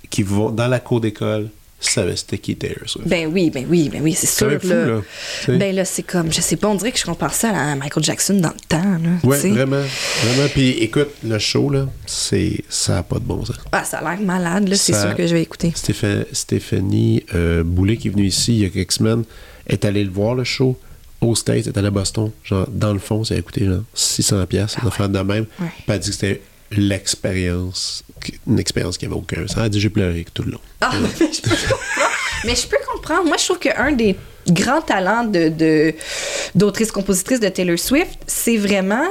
[0.09, 1.49] qui vont dans la cour d'école
[1.81, 3.07] savaient c'était qui Taylor Swift.
[3.07, 4.59] Ben oui, ben oui, ben oui, c'est sûr.
[4.59, 5.01] fou, là.
[5.47, 8.03] Ben là, c'est comme, je sais pas, on dirait que je compare ça à Michael
[8.03, 8.83] Jackson dans le temps.
[9.01, 9.81] Là, ouais, vraiment.
[10.25, 10.49] Vraiment.
[10.53, 13.55] Puis écoute, le show, là, c'est, ça n'a pas de bon sens.
[13.71, 15.69] Ah, ça a l'air malade, là, c'est sûr que je vais écouter.
[15.73, 19.23] Stépha- Stéphanie euh, Boulet, qui est venue ici il y a quelques semaines,
[19.69, 20.77] est allée le voir, le show,
[21.21, 22.31] au States, est allée à Boston.
[22.43, 25.45] Genre, dans le fond, ça a coûté genre 600$, pièces Ah faire de même.
[25.59, 25.67] Ouais.
[25.75, 26.41] Puis elle dit que c'était
[26.71, 28.03] l'expérience,
[28.47, 29.57] une expérience qui avait aucun sens.
[29.63, 30.59] Elle dit j'ai pleuré tout le long.
[30.81, 32.11] Ah, mais je peux comprendre.
[32.45, 33.23] Mais je peux comprendre.
[33.25, 34.15] Moi, je trouve qu'un des
[34.49, 35.93] grands talents de, de-
[36.55, 39.05] d'autrice-compositrice de Taylor Swift, c'est vraiment.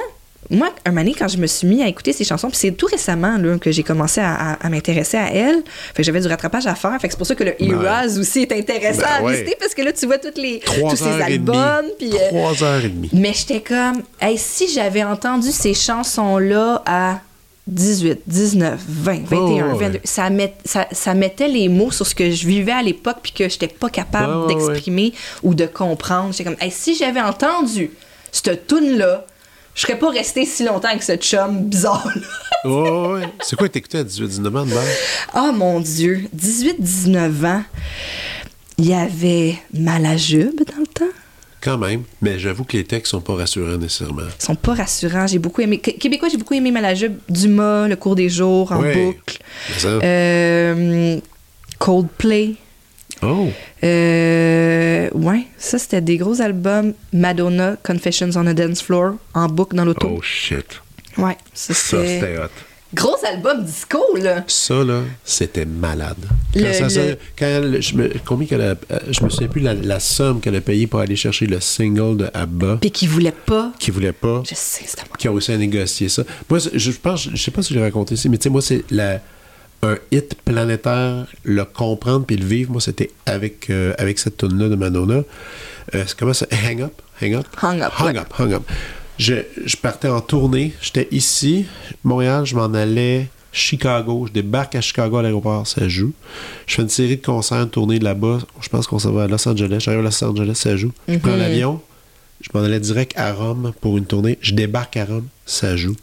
[0.51, 2.73] Moi, un moment donné, quand je me suis mis à écouter ses chansons, puis c'est
[2.73, 5.63] tout récemment là, que j'ai commencé à, à- à m'intéresser à elle.
[5.95, 6.99] Fait j'avais du rattrapage à faire.
[7.01, 9.57] Fait que c'est pour ça que le Ben, Eras aussi est intéressant ben à visiter
[9.61, 11.23] parce que là, tu vois toutes les, Trois tous demie.
[11.23, 11.85] albums.
[11.99, 13.11] Puis, euh, Trois heures et demie.
[13.13, 17.21] mais j'étais comme, hey, si j'avais entendu ces chansons-là à
[17.67, 19.85] 18, 19, 20, 21, Oh, ouais.
[19.85, 23.19] 22, ça, met- ça, ça mettait les mots sur ce que je vivais à l'époque
[23.23, 26.33] puis que j'étais pas capable ouais, d'exprimer ou de comprendre.
[26.33, 27.91] J'étais comme, hey, si j'avais entendu
[28.33, 29.27] cette tune-là,
[29.79, 32.21] je serais pas restée si longtemps avec ce chum bizarre-là.
[32.65, 33.29] Oh, ouais.
[33.41, 34.97] C'est quoi t'écoutais à 18-19 ans de base?
[35.37, 37.63] oh mon Dieu, 18, 19 ans,
[38.79, 41.05] il y avait Malajube dans le temps.
[41.61, 44.23] Quand même, mais j'avoue que les textes sont pas rassurants nécessairement.
[44.41, 45.27] Ils sont pas rassurants.
[45.29, 45.79] J'ai beaucoup aimé.
[45.79, 48.95] Qu- Québécois, j'ai beaucoup aimé Malajube, Dumas, Le cours des jours, en Ouais.
[48.95, 49.39] boucle.
[49.77, 51.19] Ça- Euh,
[51.79, 52.55] Coldplay.
[53.23, 53.49] Oh!
[53.85, 56.95] Euh, ouais, ça c'était des gros albums.
[57.13, 60.09] Madonna, Confessions on a Dance Floor, en boucle dans l'auto.
[60.17, 60.81] Oh shit.
[61.17, 62.39] Ouais, ça Ça, c'était.
[62.39, 62.49] hot.
[62.95, 64.45] Gros album disco, là.
[64.47, 66.17] Ça, là, c'était malade.
[66.55, 67.01] Quand Le- ça, le- ça-
[67.39, 70.41] quand elle- je me, combien qu'elle a, euh, je me souviens plus la, la somme
[70.41, 73.73] qu'elle a payée pour aller chercher le single de ABBA, Puis qui voulait pas.
[73.79, 75.17] qui voulait pas, Je sais, moi.
[75.19, 76.23] qui a réussi à négocier ça.
[76.49, 78.49] Moi, c'est- je pense, je sais pas si je l'ai raconté ici, mais tu sais,
[78.51, 79.21] moi, c'est la,
[79.83, 84.59] un hit planétaire, le comprendre puis le vivre, moi, c'était avec, euh, avec cette tune
[84.59, 85.23] là de Madonna.
[85.95, 86.47] euh, c'est comment ça?
[86.51, 86.93] Hang Up?
[87.23, 87.47] Hang Up?
[87.63, 87.93] Hung Up,
[88.41, 88.53] ouais.
[88.55, 88.63] Up.
[89.19, 90.73] Je, je partais en tournée.
[90.81, 91.67] J'étais ici,
[92.05, 94.27] Montréal, je m'en allais Chicago.
[94.29, 96.13] Je débarque à Chicago à l'aéroport, ça joue.
[96.67, 98.39] Je fais une série de concerts, une tournée de là-bas.
[98.61, 99.79] Je pense qu'on s'en va à Los Angeles.
[99.81, 100.93] J'arrive à Los Angeles, ça joue.
[101.09, 101.39] Je prends Mhm.
[101.39, 101.81] l'avion.
[102.41, 104.39] Je m'en allais direct à Rome pour une tournée.
[104.41, 105.97] Je débarque à Rome, ça joue.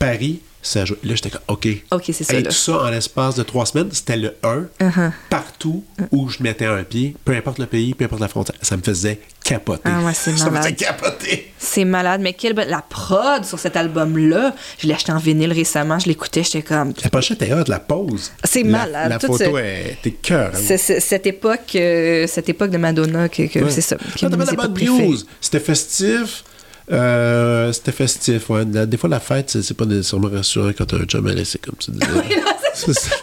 [0.00, 0.84] Paris, ça.
[0.84, 1.68] Là, j'étais comme, OK.
[1.90, 4.66] OK, c'est ça, Et tout ça en l'espace de trois semaines, c'était le 1.
[4.80, 5.10] Uh-huh.
[5.30, 8.76] Partout où je mettais un pied, peu importe le pays, peu importe la frontière, ça
[8.76, 9.82] me faisait capoter.
[9.84, 10.62] Ah ouais, c'est Ça me malade.
[10.74, 11.52] faisait capoter.
[11.58, 12.54] C'est malade, mais quelle.
[12.54, 16.92] La prod sur cet album-là, je l'ai acheté en vinyle récemment, je l'écoutais, j'étais comme...
[17.02, 18.32] La pochette est hot, la pose.
[18.44, 19.98] C'est La- malade, La, tout photo ce- est.
[20.02, 20.52] T'es cœur.
[20.54, 23.96] C'est c'est- cette époque, euh, cette époque de Madonna que, que c'est ça.
[24.22, 25.16] la bonne news.
[25.40, 26.44] C'était festif.
[26.92, 28.64] Euh, c'était festif, ouais.
[28.72, 31.58] La- des fois, la fête, c'est pas nécessairement rassurant quand t'as un job à laisser,
[31.58, 32.06] comme tu disais.
[32.74, 33.14] C'est ça.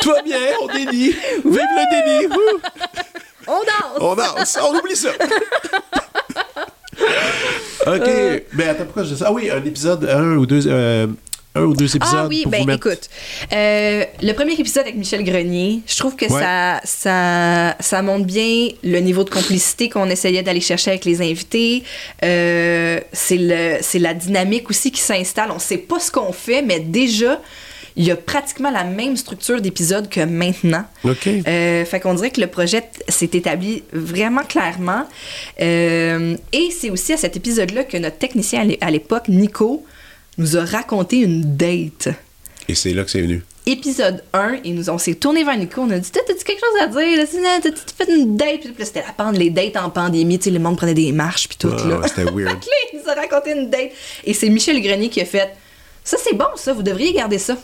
[0.00, 1.10] Tout va bien, on dénie.
[1.10, 2.34] Vive le déni.
[3.48, 4.00] On danse!
[4.00, 4.58] On danse.
[4.62, 5.10] On oublie ça.
[7.86, 8.00] OK.
[8.08, 8.40] Euh.
[8.54, 9.26] Mais attends, pourquoi je dis ça?
[9.28, 11.06] Ah oui, un épisode, un ou deux, euh,
[11.56, 12.18] un ou deux épisodes.
[12.22, 13.08] Ah oui, pour ben vous mettre- écoute,
[13.52, 16.40] euh, le premier épisode avec Michel Grenier, je trouve que Ouais.
[16.40, 21.20] ça, ça, ça montre bien le niveau de complicité qu'on essayait d'aller chercher avec les
[21.22, 21.82] invités.
[22.24, 25.50] Euh, c'est le, c'est la dynamique aussi qui s'installe.
[25.50, 27.40] On sait pas ce qu'on fait, mais déjà,
[27.98, 30.84] il y a pratiquement la même structure d'épisode que maintenant.
[31.04, 31.26] OK.
[31.26, 35.04] Euh, fait qu'on dirait que le projet s'est établi vraiment clairement.
[35.58, 39.84] Et c'est aussi à cet épisode-là que notre technicien à l'époque, Nico,
[40.38, 42.08] nous a raconté une date.
[42.68, 43.42] Et c'est là que c'est venu.
[43.64, 46.82] Épisode 1, et nous, on s'est tourné vers Nico, on a dit T'as-tu quelque chose
[46.82, 47.26] à dire?
[47.62, 48.60] T'as-tu fait une date?
[48.60, 51.10] Puis là, c'était la pande, les dates en pandémie, tu sais, le monde prenait des
[51.10, 51.68] marches, puis tout.
[51.68, 52.00] Là.
[52.06, 52.58] c'était weird.
[52.92, 53.90] Il nous a raconté une date.
[54.24, 55.50] Et c'est Michel Grenier qui a fait
[56.04, 57.56] Ça, c'est bon, ça, vous devriez garder ça.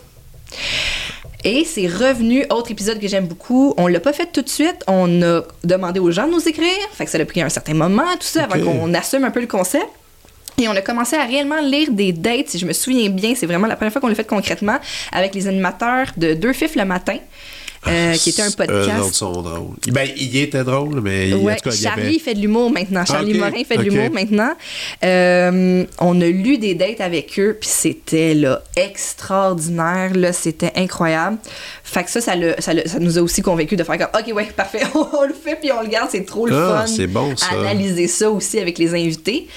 [1.45, 3.73] Et c'est revenu, autre épisode que j'aime beaucoup.
[3.77, 4.83] On l'a pas fait tout de suite.
[4.87, 6.67] On a demandé aux gens de nous écrire.
[6.93, 9.41] Fait que ça a pris un certain moment, tout ça, avant qu'on assume un peu
[9.41, 9.87] le concept.
[10.61, 13.33] Et on a commencé à réellement lire des dates, si je me souviens bien.
[13.35, 14.77] C'est vraiment la première fois qu'on l'a fait concrètement
[15.11, 17.17] avec les animateurs de Deux Fifs le matin,
[17.87, 19.13] euh, qui était un Eux autres podcast.
[19.13, 19.75] sont drôles.
[19.91, 22.19] Ben, il était drôle, mais il- Ouais, en tout cas, il Charlie avait...
[22.19, 23.03] fait de l'humour maintenant.
[23.03, 24.51] Charlie Morin fait de l'humour maintenant.
[25.03, 30.11] Euh, on a lu des dates avec eux, puis c'était là extraordinaire.
[30.13, 31.37] Là, c'était incroyable.
[31.83, 34.19] Fait que ça, ça, l'a- ça, l'a- ça nous a aussi convaincus de faire comme
[34.21, 36.09] OK, ouais, parfait, on, le fait puis on le garde.
[36.11, 36.87] C'est trop le Ah, fun.
[36.87, 37.47] c'est bon, ça.
[37.59, 39.47] Analyser ça aussi avec les invités.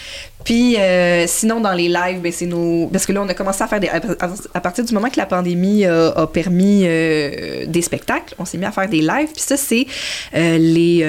[0.46, 2.86] Puis euh, sinon, dans les lives, ben, c'est nos.
[2.86, 3.88] Parce que là, on a commencé à faire des.
[3.88, 8.56] À, partir du moment que la pandémie a, a permis euh, des spectacles, on s'est
[8.56, 9.32] mis à faire des lives.
[9.34, 9.86] Puis ça, c'est
[10.34, 11.04] euh, les.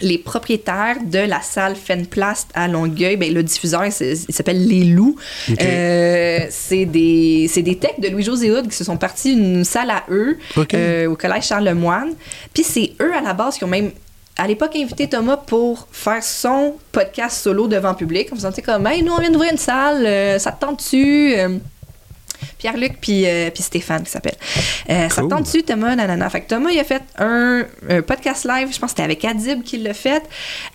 [0.00, 5.16] les propriétaires de la salle Fenplast à Longueuil, ben, le diffuseur, il s'appelle Les Loups.
[5.50, 5.62] Ok.
[5.62, 9.90] Euh, c'est des, c'est des techs de Louis-José Hood qui se sont partis une salle
[9.90, 10.38] à eux
[10.72, 12.14] euh, au collège Charlemagne.
[12.54, 13.90] Puis c'est eux à la base qui ont même
[14.40, 18.30] à l'époque invité Thomas pour faire son podcast solo devant public.
[18.32, 21.34] On se sentait comme hey, nous on vient d'ouvrir une salle, euh, ça te tente-tu?
[21.36, 21.58] Euh,
[22.58, 24.36] Pierre-Luc puis, euh, puis Stéphane qui s'appelle.
[24.90, 25.28] Euh, Ça te Cool.
[25.30, 25.94] tente-tu, Thomas?
[25.96, 26.28] Nanana.
[26.30, 29.24] Fait que Thomas, il a fait un, un podcast live, je pense que c'était avec
[29.24, 30.22] Adib qu'il l'a fait.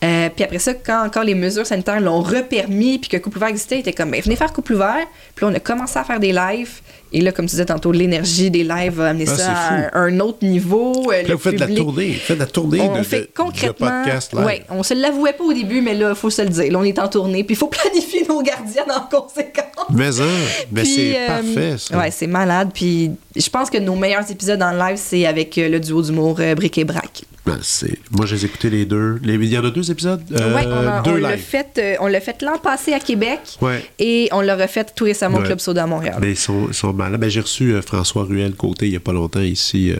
[0.03, 3.49] Euh, puis après ça, quand encore les mesures sanitaires l'ont repermis, puis que Couple Ouvert
[3.49, 5.05] existait, il était comme, ben, venez faire Couple Ouvert.
[5.36, 6.82] Puis là, on a commencé à faire des lives.
[7.13, 9.51] Et là, comme tu disais tantôt, l'énergie des lives a amené Ah, ça
[9.93, 10.91] à un autre niveau.
[11.07, 12.07] Puis là, vous faites de la tournée.
[12.13, 13.88] Vous faites de la tournée on de, fait concrètement.
[13.88, 14.43] de podcast live.
[14.45, 16.72] Ouais, on se l'avouait pas au début, mais là, il faut se le dire.
[16.74, 19.63] Là, on est en tournée, puis il faut planifier nos gardiens en conséquence.
[19.91, 20.25] Mais, hein,
[20.71, 21.97] mais c'est euh, parfait, ça.
[21.97, 22.69] Ouais, c'est malade.
[22.73, 26.38] Puis je pense que nos meilleurs épisodes en live, c'est avec euh, le duo d'humour
[26.39, 27.23] euh, Brick et Brac.
[27.45, 27.99] Ben, c'est...
[28.09, 29.19] Moi, j'ai écouté les deux.
[29.21, 29.36] Les...
[29.36, 30.23] Il y en a deux épisodes?
[30.31, 32.99] Euh, ouais, on, a- deux on l'a fait, euh, on l'a fait l'an passé à
[32.99, 33.39] Québec.
[33.61, 33.86] Ouais.
[33.99, 35.45] Et on l'a refait tout récemment au Ouais.
[35.45, 36.17] Club Soda à Montréal.
[36.19, 37.19] Ben, ils sont, ils sont malades.
[37.21, 39.93] Ben, j'ai reçu euh, François Ruel côté il n'y a pas longtemps ici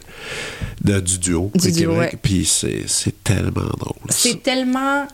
[0.84, 1.52] de- du duo.
[1.54, 2.14] Du de duo, Québec.
[2.14, 2.20] ouais.
[2.20, 3.94] Puis c'est, c'est tellement drôle.
[4.10, 5.06] C'est tellement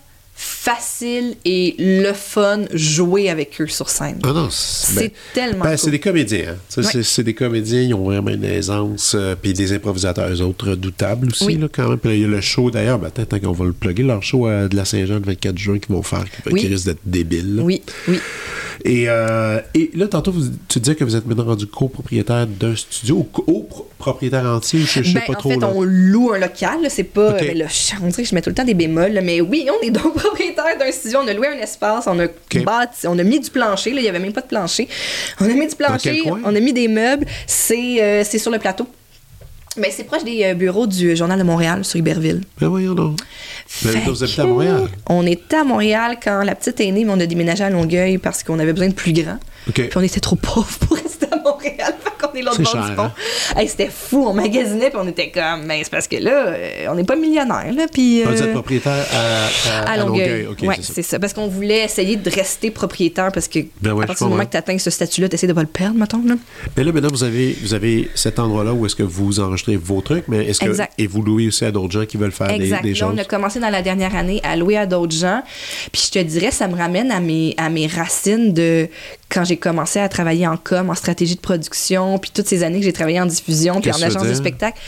[0.44, 4.20] facile et le fun jouer avec eux sur scène.
[4.24, 5.78] Ah non, c'est, C'est tellement ben, cool.
[5.78, 6.56] c'est des comédiens.
[6.78, 6.82] hein.
[6.82, 7.04] Ouais.
[7.04, 9.14] c'est, des comédiens, ils ont vraiment une aisance.
[9.16, 11.58] euh, puis des improvisateurs, eux autres, redoutables aussi, Oui.
[11.58, 12.00] là, quand même.
[12.00, 14.48] Puis il y a le show, d'ailleurs, ben, tant qu'on va le plugger, leur show
[14.48, 16.60] euh, de la Saint-Jean le 24 juin qu'ils vont faire, qui, Oui.
[16.62, 17.58] qui risque d'être débile.
[17.58, 17.64] là.
[17.64, 18.20] Oui, oui.
[18.84, 22.76] Et, euh, et là, tantôt, vous- tu disais que vous êtes maintenant rendu copropriétaire d'un
[22.76, 25.50] studio, ou copropriétaire entier, je, je sais Ben, pas en trop.
[25.52, 25.72] fait, là.
[25.76, 26.80] on loue un local.
[26.89, 27.34] C'est pas.
[27.34, 29.20] Ben là, je- on dirait que je mets tout le temps des bémols.
[29.24, 31.20] mais oui, on est donc propriétaire d'un studio.
[31.24, 32.06] On a loué un espace.
[32.08, 32.28] On a
[32.64, 33.08] bâti.
[33.08, 33.92] On a mis du plancher.
[33.92, 34.88] Là, il y avait même pas de plancher.
[35.40, 36.24] On a mis du plancher.
[36.28, 37.26] On a mis des meubles.
[37.48, 38.88] C'est euh, sur le plateau.
[39.78, 42.42] Mais c'est proche des euh, bureaux du Journal de Montréal sur Iberville.
[42.60, 43.20] Ben voyons donc.
[43.86, 44.90] Ben, vous habitez à Montréal?
[45.08, 48.18] On était à Montréal quand la petite est née, mais on a déménagé à Longueuil
[48.18, 49.38] parce qu'on avait besoin de plus grand.
[49.74, 51.81] Puis on était trop pauvres pour rester à Montréal.
[52.40, 53.04] L'autre bord cher, du pont.
[53.04, 53.14] hein?
[53.58, 56.86] Hey, c'était fou, on magasinait, puis on était comme, ben, c'est parce que là, euh,
[56.90, 58.24] on n'est pas millionnaire, là, puis...
[58.26, 60.48] Ah, Vous euh, êtes propriétaire à, à- à Longueuil.
[60.48, 61.20] OK, ouais, c'est ça.
[61.20, 64.46] Parce qu'on voulait essayer de rester propriétaire parce que Ben ouais, à partir du moment
[64.46, 66.22] que tu atteins ce statut-là, tu essaies de pas le perdre, mettons.
[66.26, 66.36] Là.
[66.78, 70.02] Mais là, maintenant, vous avez, vous avez cet endroit-là où est-ce que vous enregistrez vos
[70.02, 70.66] trucs, mais est-ce que.
[70.66, 70.94] Exact.
[70.98, 72.84] Et vous louez aussi à d'autres gens qui veulent faire des, Exact.
[72.84, 73.14] des Là, choses?
[73.14, 75.42] on a commencé dans la dernière année à louer à d'autres gens.
[75.92, 78.88] Puis je te dirais, ça me ramène à mes, à mes racines de
[79.30, 82.80] quand j'ai commencé à travailler en com, en stratégie de production, puis toutes ces années
[82.80, 84.80] que j'ai travaillé en diffusion, puis en agence de spectacle,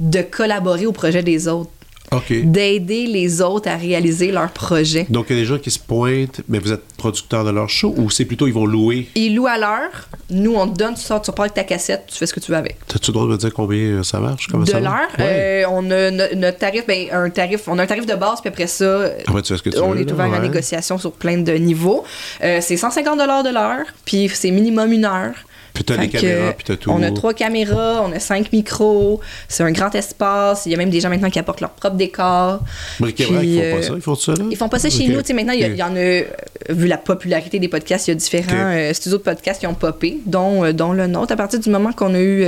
[0.00, 1.70] de collaborer au projet des autres,
[2.10, 2.32] OK.
[2.42, 5.06] d'aider les autres à réaliser leurs projets.
[5.10, 7.68] Donc, il y a des gens qui se pointent, mais vous êtes producteur de leur
[7.68, 9.08] show ou c'est plutôt ils vont louer?
[9.14, 10.08] Ils louent à l'heure.
[10.30, 12.40] Nous, on te donne, tu sors, tu repars avec ta cassette, tu fais ce que
[12.40, 12.78] tu veux avec.
[12.94, 14.46] As-tu le droit de me dire combien euh, ça marche?
[14.50, 15.08] Comment de l'heure.
[15.18, 15.64] Ouais.
[15.64, 18.40] Euh, on a no- notre tarif, ben, un tarif, on a un tarif de base,
[18.40, 20.40] puis après ça, Après, tu fais ce que tu on veux, est ouvert à ouais.
[20.40, 22.04] négociation sur plein de niveaux.
[22.42, 25.34] Euh, c'est 150 de l'heure, puis c'est minimum une heure.
[25.78, 26.90] Puis t'as que, caméras, puis t'as tout.
[26.90, 30.66] On a trois caméras, on a cinq micros, c'est un grand espace.
[30.66, 32.60] Il y a même des gens maintenant qui apportent leur propre décor.
[33.00, 33.92] Ils font pas euh, ça?
[33.94, 34.44] Ils font ça, là?
[34.50, 35.10] Ils font pas ça chez Ok.
[35.10, 35.20] nous.
[35.20, 36.22] Tu sais, maintenant, il y, en a, euh,
[36.70, 39.74] vu la popularité des podcasts, il y a différents euh, studios de podcasts qui ont
[39.74, 41.32] popé, dont, euh, dont le nôtre.
[41.32, 42.46] À partir du moment qu'on a eu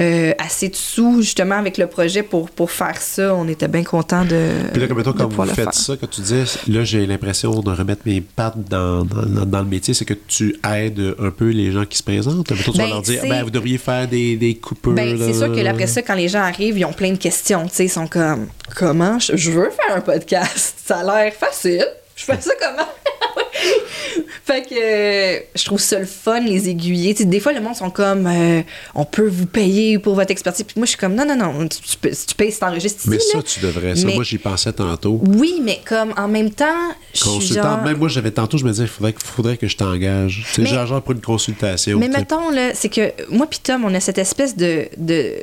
[0.00, 3.84] euh, assez de sous, justement, avec le projet pour, pour faire ça, on était bien
[3.84, 4.48] contents de.
[4.72, 5.72] Puis là, comme de quand vous faites faire.
[5.74, 9.60] ça, quand tu dis, là, j'ai l'impression de remettre mes pattes dans, dans, dans- dans
[9.60, 12.52] le métier, c'est que tu aides un peu les gens qui se présentent.
[12.56, 14.92] Mettons, tu vas Ben, leur dire, ben, vous devriez faire des, des coupures.
[14.92, 17.66] Ben, c'est sûr que après ça, quand les gens arrivent, ils ont plein de questions.
[17.68, 20.76] Tu sais, ils sont comme Comment je, je veux faire un podcast?
[20.86, 21.86] Ça a l'air facile.
[22.14, 22.88] Je fais ça comment?
[24.44, 27.14] Fait que euh, je trouve ça le fun, les aiguiller.
[27.14, 28.62] Des fois, le monde sont comme euh,
[28.94, 30.64] On peut vous payer pour votre expertise.
[30.64, 33.10] Puis moi, je suis comme Non, non, non, tu, tu, tu payes, c'est enregistré.
[33.10, 33.42] Mais ici, ça, là.
[33.44, 33.96] tu devrais.
[33.96, 35.20] Ça, Mais- moi, j'y pensais tantôt.
[35.26, 36.64] Oui, mais comme en même temps,
[37.12, 37.62] je suis Consultant.
[37.62, 37.82] genre.
[37.82, 40.44] Même moi, j'avais tantôt, je me disais, il faudrait, que- faudrait que je t'engage.
[40.54, 41.98] Tu sais, genre, genre pour une consultation.
[41.98, 42.18] Mais tu sais.
[42.20, 44.88] mettons, là, c'est que moi puis Tom, on a cette espèce de.
[44.96, 45.34] de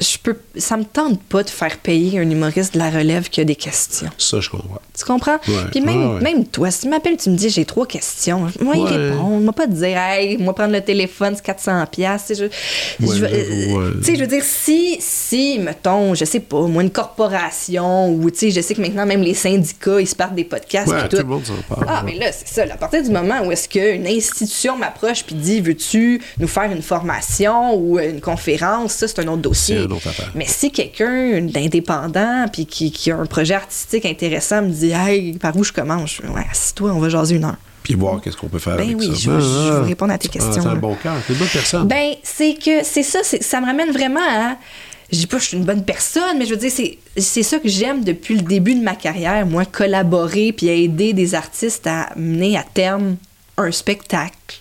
[0.00, 3.40] je peux, ça me tente pas de faire payer un humoriste de la relève qui
[3.40, 4.08] a des questions.
[4.18, 4.80] Ça, je comprends.
[4.98, 5.38] Tu comprends?
[5.46, 5.54] Ouais.
[5.70, 6.20] Puis même, ouais.
[6.20, 8.46] même toi, si tu m'appelles, tu me dis j'ai trois questions.
[8.60, 8.90] Moi, y Ouais.
[9.10, 9.40] répondre.
[9.40, 11.86] Moi, pas te dire, hey, moi, prendre le téléphone, c'est 400$.
[11.90, 12.28] piastres.
[12.28, 12.50] Tu sais,
[12.98, 13.16] je, Ouais,
[14.16, 18.50] je, veux dire, si, si, mettons, je sais pas, moi, une corporation, ou tu sais,
[18.50, 20.88] je sais que maintenant, même les syndicats, ils se partent des podcasts.
[20.88, 21.22] Ouais, tout tout.
[21.22, 21.86] le monde s'en parle.
[21.88, 22.66] Ah, mais là, c'est ça.
[22.66, 26.70] là, À partir du moment où est-ce qu'une institution m'approche puis dit Veux-tu nous faire
[26.72, 29.86] une formation ou une conférence Ça, c'est un autre dossier.
[30.34, 35.32] Mais si quelqu'un d'indépendant puis qui, qui a un projet artistique intéressant me dit Hey,
[35.38, 36.20] par où je commence?
[36.22, 37.56] Je Ouais, assis-toi, on va jaser une heure.
[37.82, 39.14] Puis voir qu'est-ce qu'on peut faire Ben avec oui, ça.
[39.14, 41.14] je veux- je veux répondre à tes questions, Ah, c'est un bon cœur.
[41.26, 41.88] C'est une bonne personne.
[41.88, 44.56] Ben, c'est que c'est ça, ça me ramène vraiment à.
[45.12, 47.42] Je dis pas que je suis une bonne personne, mais je veux dire, c'est, c'est
[47.42, 51.86] ça que j'aime depuis le début de ma carrière, moi, collaborer puis aider des artistes
[51.88, 53.16] à mener à terme
[53.56, 54.60] un spectacle.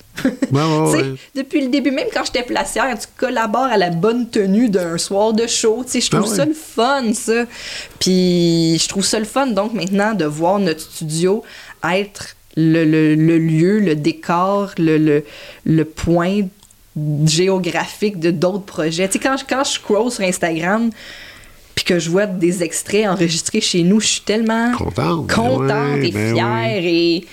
[0.52, 1.14] Ouais, ouais.
[1.36, 5.34] Depuis le début, même quand j'étais placière, tu collabores à la bonne tenue d'un soir
[5.34, 5.84] de show.
[5.94, 6.36] Je trouve Ah ouais.
[6.36, 7.46] ça le fun, ça.
[8.00, 11.44] Puis je trouve ça le fun, donc, maintenant, de voir notre studio
[11.84, 15.24] être le, le- le lieu, le décor, le, le,
[15.66, 16.42] le point
[17.26, 19.08] géographique de d'autres projets.
[19.08, 20.90] Tu sais, quand, je- quand je scroll sur Instagram,
[21.76, 24.72] puis que je vois des extraits enregistrés chez nous, je suis tellement
[25.34, 26.00] Contente.
[26.04, 27.26] et ben fière et...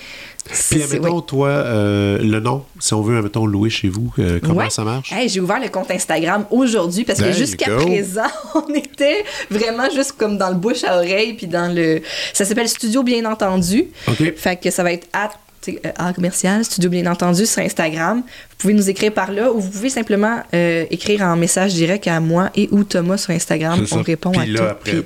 [0.47, 4.11] Puis, c'est- c'est- admettons, toi, euh, le nom, si on veut, admettons, louer chez vous,
[4.19, 4.69] euh, comment Ouais.
[4.69, 5.11] ça marche?
[5.11, 8.21] Hey, j'ai ouvert le compte Instagram aujourd'hui parce que jusqu'à présent,
[8.55, 12.01] on était vraiment juste comme dans le bouche à oreille puis dans le
[12.33, 13.85] ça s'appelle Studio bien entendu.
[14.07, 14.33] OK.
[14.35, 15.31] Fait que ça va être at
[15.71, 18.21] sais, euh, commercial, studio bien entendu sur Instagram.
[18.21, 22.07] Vous pouvez nous écrire par là ou vous pouvez simplement euh, écrire en message direct
[22.07, 23.85] à moi et ou Thomas sur Instagram.
[23.91, 24.89] On répond Puis à tout.
[24.91, 25.03] tu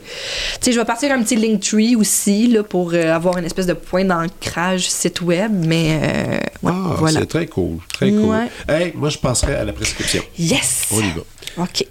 [0.62, 3.74] sais, je vais partir un petit Linktree aussi là, pour euh, avoir une espèce de
[3.74, 7.20] point d'ancrage site web, mais euh, ouais, ah, voilà.
[7.20, 7.80] c'est très cool.
[7.94, 8.22] Très cool.
[8.22, 8.48] Ouais.
[8.70, 10.24] Hey, moi, je passerai à la prescription.
[10.38, 10.88] Yes!
[10.92, 11.64] On y va.
[11.64, 11.86] OK.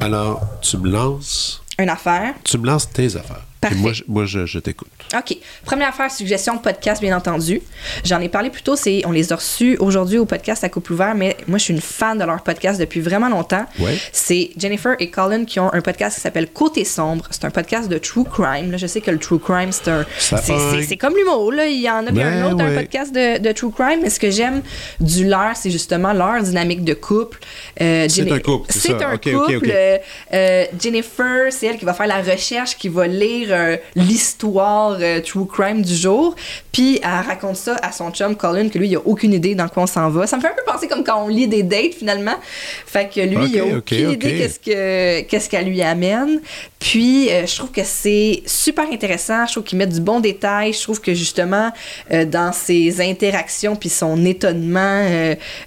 [0.00, 2.34] Alors, tu me lances, Une affaire.
[2.44, 3.44] tu me lances tes affaires.
[3.60, 3.76] Parfait.
[3.76, 4.88] Et moi, je, moi, je, je t'écoute.
[5.16, 5.36] OK.
[5.64, 7.60] Première affaire, suggestion de podcast, bien entendu.
[8.04, 10.92] J'en ai parlé plus tôt, c'est, on les a reçus aujourd'hui au podcast à Couple
[10.92, 13.66] Ouvert, mais moi, je suis une fan de leur podcast depuis vraiment longtemps.
[13.78, 13.96] Ouais.
[14.12, 17.26] C'est Jennifer et Colin qui ont un podcast qui s'appelle Côté Sombre.
[17.30, 18.70] C'est un podcast de true crime.
[18.70, 20.06] Là, je sais que le true crime, c'est un.
[20.18, 21.52] C'est, comme l'humour.
[21.54, 22.76] Il y en a bien Ben un autre, ouais.
[22.76, 24.00] un podcast de, de true crime.
[24.02, 24.62] Mais ce que j'aime
[25.00, 27.38] du leur, c'est justement leur dynamique de couple.
[27.80, 29.56] Euh, C'est un couple, c'est un couple.
[29.56, 29.64] ok.
[29.68, 29.98] Euh,
[30.34, 35.20] euh, Jennifer, c'est elle qui va faire la recherche, qui va lire euh, l'histoire euh,
[35.20, 36.34] true crime du jour.
[36.72, 39.68] Puis elle raconte ça à son chum Colin, que lui, il a aucune idée dans
[39.68, 40.26] quoi on s'en va.
[40.26, 42.36] Ça me fait un peu penser comme quand on lit des dates finalement.
[42.86, 46.40] Fait que lui, il a aucune idée qu'est-ce que qu'est-ce qu'elle lui amène.
[46.78, 49.46] Puis euh, je trouve que c'est super intéressant.
[49.46, 50.72] Je trouve qu'il met du bon détail.
[50.72, 51.72] Je trouve que justement
[52.12, 55.04] euh, dans ses interactions puis son étonnement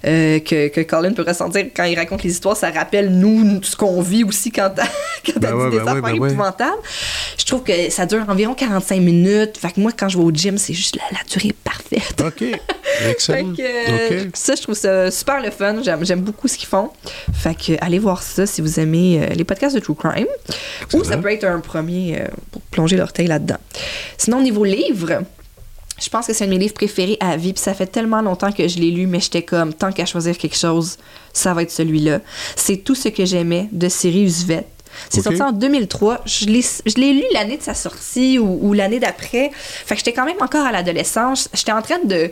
[0.02, 4.00] que, que Colin peut ressentir quand il raconte les histoires, ça rappelle nous ce qu'on
[4.02, 4.84] vit aussi quand t'as
[5.26, 6.28] quand t'as Ben dit ouais, des ben ouais, affaires ben ouais.
[6.28, 6.82] épouvantables.
[7.38, 9.23] Je trouve que ça dure environ 45 minutes.
[9.58, 12.22] Fait que moi quand je vais au gym, c'est juste la, la durée parfaite.
[12.24, 12.38] OK.
[12.94, 13.54] Fait Excellent.
[13.54, 15.82] que, euh, ça, je trouve ça super le fun.
[15.82, 16.90] J'aime, beaucoup ce qu'ils font.
[17.32, 20.26] Fait que, allez voir ça si vous aimez euh, les podcasts de True Crime.
[20.92, 23.58] Ou ça peut être un premier euh, pour plonger l'orteil là-dedans.
[24.16, 25.22] Sinon, niveau livre,
[26.00, 27.52] je pense que c'est un de mes livres préférés à vie.
[27.52, 30.38] Puis ça fait tellement longtemps que je l'ai lu, mais j'étais comme, tant qu'à choisir
[30.38, 30.98] quelque chose,
[31.32, 32.20] ça va être celui-là.
[32.56, 34.66] C'est tout ce que j'aimais de Sirius Vet.
[35.10, 36.22] C'est sorti en 2003.
[36.26, 39.50] Je l'ai, je l'ai lu l'année de sa sortie ou, ou l'année d'après.
[39.54, 41.48] Fait que j'étais quand même encore à l'adolescence.
[41.54, 42.30] J'étais en train de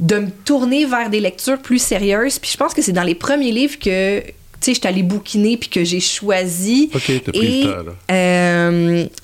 [0.00, 2.40] de me tourner vers des lectures plus sérieuses.
[2.40, 4.26] Puis je pense que c'est dans les premiers livres que, tu
[4.60, 6.90] sais, j'étais allée bouquiner puis que j'ai choisi.
[6.92, 7.92] OK, t'as pris Et le temps, là.
[8.10, 8.43] euh,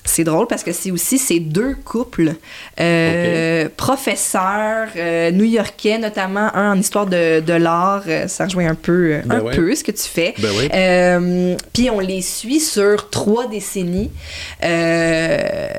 [0.03, 2.33] c'est drôle parce que c'est aussi ces deux couples
[2.79, 8.03] euh, professeurs euh, new-yorkais, notamment un en histoire de, de l'art.
[8.07, 9.55] Euh, Ça rejoint un peu, euh, Ben un ouais.
[9.55, 10.33] peu ce que tu fais.
[10.39, 10.49] Ben.
[10.73, 14.11] Euh, Puis on les suit sur trois décennies.
[14.63, 15.69] Euh,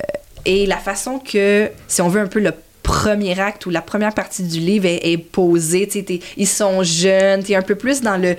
[0.45, 2.53] et la façon que, si on veut un peu le
[2.83, 7.45] premier acte ou la première partie du livre est, est posée, t'es- ils sont jeunes,
[7.45, 8.35] t'es un peu plus dans le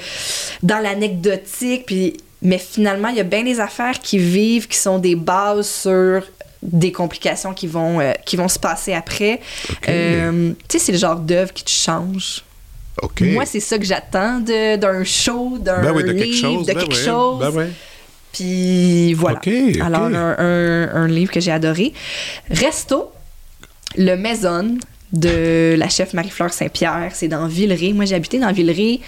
[0.64, 5.00] dans l'anecdotique, puis mais finalement il y a bien des affaires qui vivent, qui sont
[5.00, 6.24] des bases sur
[6.62, 9.42] des complications qui vont euh, qui vont se passer après.
[9.90, 12.44] Euh, tu sais, c'est le genre d'œuvre qui te change.
[13.20, 16.68] Moi, c'est ça que j'attends d'un show, d'un ben oui, de quelque livre, chose.
[16.68, 17.40] de ben quelque chose.
[17.42, 17.70] Ben ouais.
[18.32, 19.40] Puis voilà.
[19.84, 21.92] Alors, un, un- un livre que j'ai adoré.
[22.50, 23.12] Resto,
[23.98, 24.78] le Maison
[25.14, 27.12] de la chef Marie-Fleur Saint-Pierre.
[27.14, 27.94] C'est dans Villeray.
[27.94, 29.00] Moi, j'ai habité dans Villeray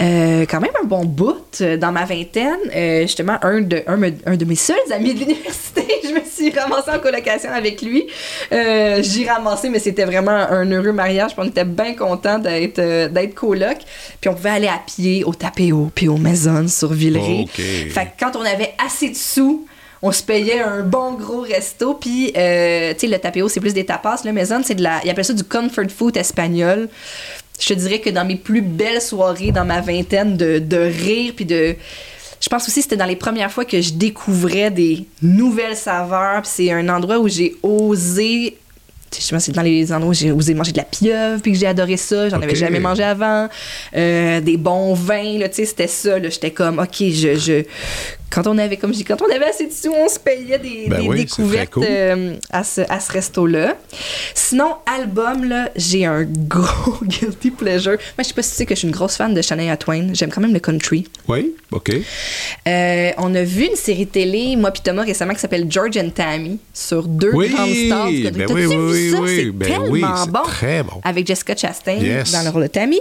[0.00, 2.56] euh, quand même un bon bout euh, dans ma vingtaine.
[2.74, 6.20] Euh, justement, un de, un, me- un de mes seuls amis de l'université, je me
[6.24, 8.06] suis ramassée en colocation avec lui.
[8.52, 11.32] Euh, J'y ramassé, mais c'était vraiment un heureux mariage.
[11.34, 12.80] puis on était bien contents d'être
[13.12, 13.76] d'être coloc.
[14.20, 17.46] Puis on pouvait aller à pied au Tapéo puis au Maison sur Villeray.
[17.48, 19.66] Fait que quand on avait assez de sous,
[20.02, 21.94] on se payait un bon gros resto.
[21.94, 24.22] Puis, euh, tu sais, le tapéo, c'est plus des tapas.
[24.24, 25.00] Le maison, c'est de la.
[25.04, 26.88] Ils appellent ça du comfort food espagnol.
[27.60, 31.34] Je te dirais que dans mes plus belles soirées, dans ma vingtaine, de, de rire,
[31.36, 31.76] puis de.
[32.40, 36.40] Je pense aussi que c'était dans les premières fois que je découvrais des nouvelles saveurs.
[36.40, 38.56] Puis c'est un endroit où j'ai osé.
[39.10, 41.42] sais, Je pense que c'est dans les endroits où j'ai osé manger de la pieuvre,
[41.42, 42.30] puis que j'ai adoré ça.
[42.30, 43.50] J'en avais jamais mangé avant.
[43.94, 46.18] Euh, des bons vins, là, tu sais, c'était ça.
[46.18, 46.30] là.
[46.30, 47.64] J'étais comme, OK, je, je,
[48.30, 50.58] quand on avait, comme je dis, quand on avait assez de sous, on se payait
[50.58, 51.84] des, Ben des oui, découvertes cool.
[51.88, 53.76] euh, à ce, à ce resto-là.
[54.34, 57.92] Sinon, album, là, j'ai un gros guilty pleasure.
[57.92, 59.76] Moi, je sais pas si tu sais que je suis une grosse fan de Shania
[59.76, 60.08] Twain.
[60.14, 61.06] J'aime quand même le country.
[61.28, 61.90] Oui, OK.
[62.68, 66.10] Euh, on a vu une série télé, moi puis Thomas, récemment, qui s'appelle George and
[66.10, 68.44] Tammy, sur deux Oui, grandes stars du country.
[68.46, 69.20] ben oui, vu oui, ça?
[69.20, 70.42] oui, C'est ben tellement bon.
[70.44, 71.00] très bon.
[71.04, 72.32] Avec Jessica Chastain Yes.
[72.32, 73.00] dans le rôle de Tammy.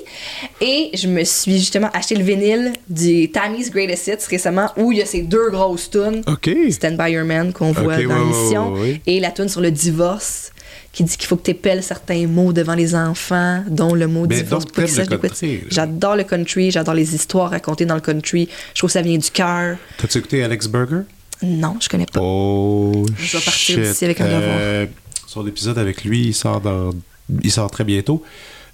[0.62, 4.98] Et je me suis justement acheté le vinyle du Tammy's Greatest Hits récemment, où il
[5.00, 6.22] y a ces deux grosses tunes.
[6.28, 6.50] OK.
[6.72, 8.74] Stand By Your Man qu'on voit dans ouais, l'émission.
[8.74, 9.02] ouais, ouais, ouais.
[9.08, 10.52] Et la tune sur le divorce
[10.92, 14.26] qui dit qu'il faut que tu épelles certains mots devant les enfants, dont le mot
[14.28, 14.66] Mais divorce.
[15.70, 18.50] J'adore le country, j'adore les histoires racontées dans le country.
[18.74, 19.78] Je trouve que ça vient du cœur.
[19.98, 21.02] T'as-tu écouté Alex Burger?
[21.44, 22.20] Non, je connais pas.
[22.22, 24.86] Oh, Je vais partir d'ici avec un Euh,
[25.28, 26.90] Son épisode avec lui, il sort dans...
[27.44, 28.24] Il sort très bientôt.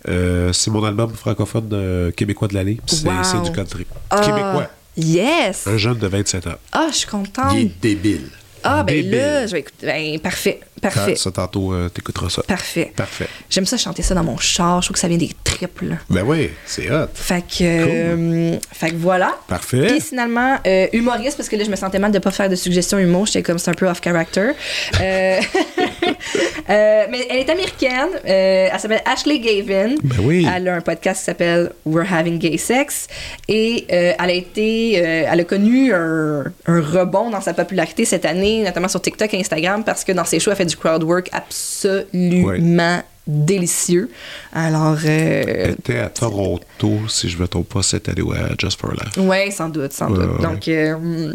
[0.08, 2.80] Euh, c'est mon album francophone euh, québécois de l'année.
[2.86, 3.14] puis C'est Wow.
[3.24, 3.86] c'est du country.
[4.10, 4.70] Ah, Québécois.
[4.98, 5.68] Yes!
[5.68, 6.56] Un jeune de 27 ans.
[6.72, 7.54] Ah, je suis contente.
[7.54, 8.30] Il est débile.
[8.66, 9.86] Ah, ben là, je vais écouter.
[9.86, 12.42] Ben, parfait, parfait, ça, tantôt, euh, t'écouteras ça.
[12.44, 12.92] parfait.
[12.96, 13.28] Parfait.
[13.50, 14.82] J'aime ça chanter ça dans mon char.
[14.82, 15.98] Je trouve que ça vient des triples.
[16.10, 17.08] Ben oui, c'est hot.
[17.14, 19.38] Fait que, euh, fait que voilà.
[19.48, 19.88] Parfait.
[19.88, 22.56] Puis finalement, euh, humoriste, parce que là, je me sentais mal de pas faire de
[22.56, 23.26] suggestions humour.
[23.28, 24.52] J'étais comme, c'est un peu off character.
[25.00, 25.40] Euh,
[26.68, 28.10] mais elle est américaine.
[28.24, 29.96] Elle s'appelle Ashley Gavin.
[30.04, 30.48] Ben oui.
[30.54, 33.08] Elle a un podcast qui s'appelle We're Having Gay Sex.
[33.48, 38.55] Et elle a été, elle a connu un, un rebond dans sa popularité cette année,
[38.64, 41.30] notamment sur TikTok et Instagram, parce que dans ses shows, elle fait du crowd work
[41.32, 44.10] absolument délicieux.
[44.54, 48.38] Alors, euh, Elle était à Toronto, si je ne me trompe pas, cette année, ouais,
[48.60, 49.18] Just for Laugh.
[49.18, 50.42] Oui, sans doute, sans Ouais, doute.
[50.42, 51.34] Donc, euh,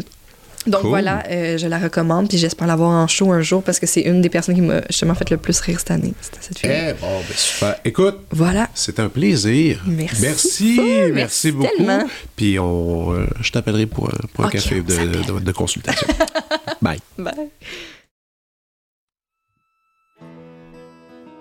[0.67, 0.89] donc Cool.
[0.91, 4.01] voilà, euh, je la recommande, puis j'espère l'avoir en show un jour parce que c'est
[4.01, 6.13] une des personnes qui m'a justement fait le plus rire cette année.
[6.21, 6.69] C'était cette fille.
[6.71, 7.75] Eh bon, ben super.
[7.83, 8.69] Écoute, Voilà.
[8.73, 9.81] c'est un plaisir.
[9.87, 10.21] Merci.
[10.21, 11.69] Merci, Oh, merci, merci beaucoup.
[11.77, 12.03] tellement.
[12.35, 16.07] Puis on, euh, je t'appellerai pour, un- pour un café de- de consultation.
[16.81, 16.99] Bye.
[17.17, 17.49] Bye.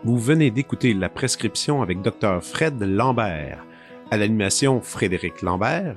[0.04, 2.42] Vous venez d'écouter La Prescription avec Dr.
[2.42, 3.64] Fred Lambert.
[4.10, 5.96] À l'animation, Frédéric Lambert.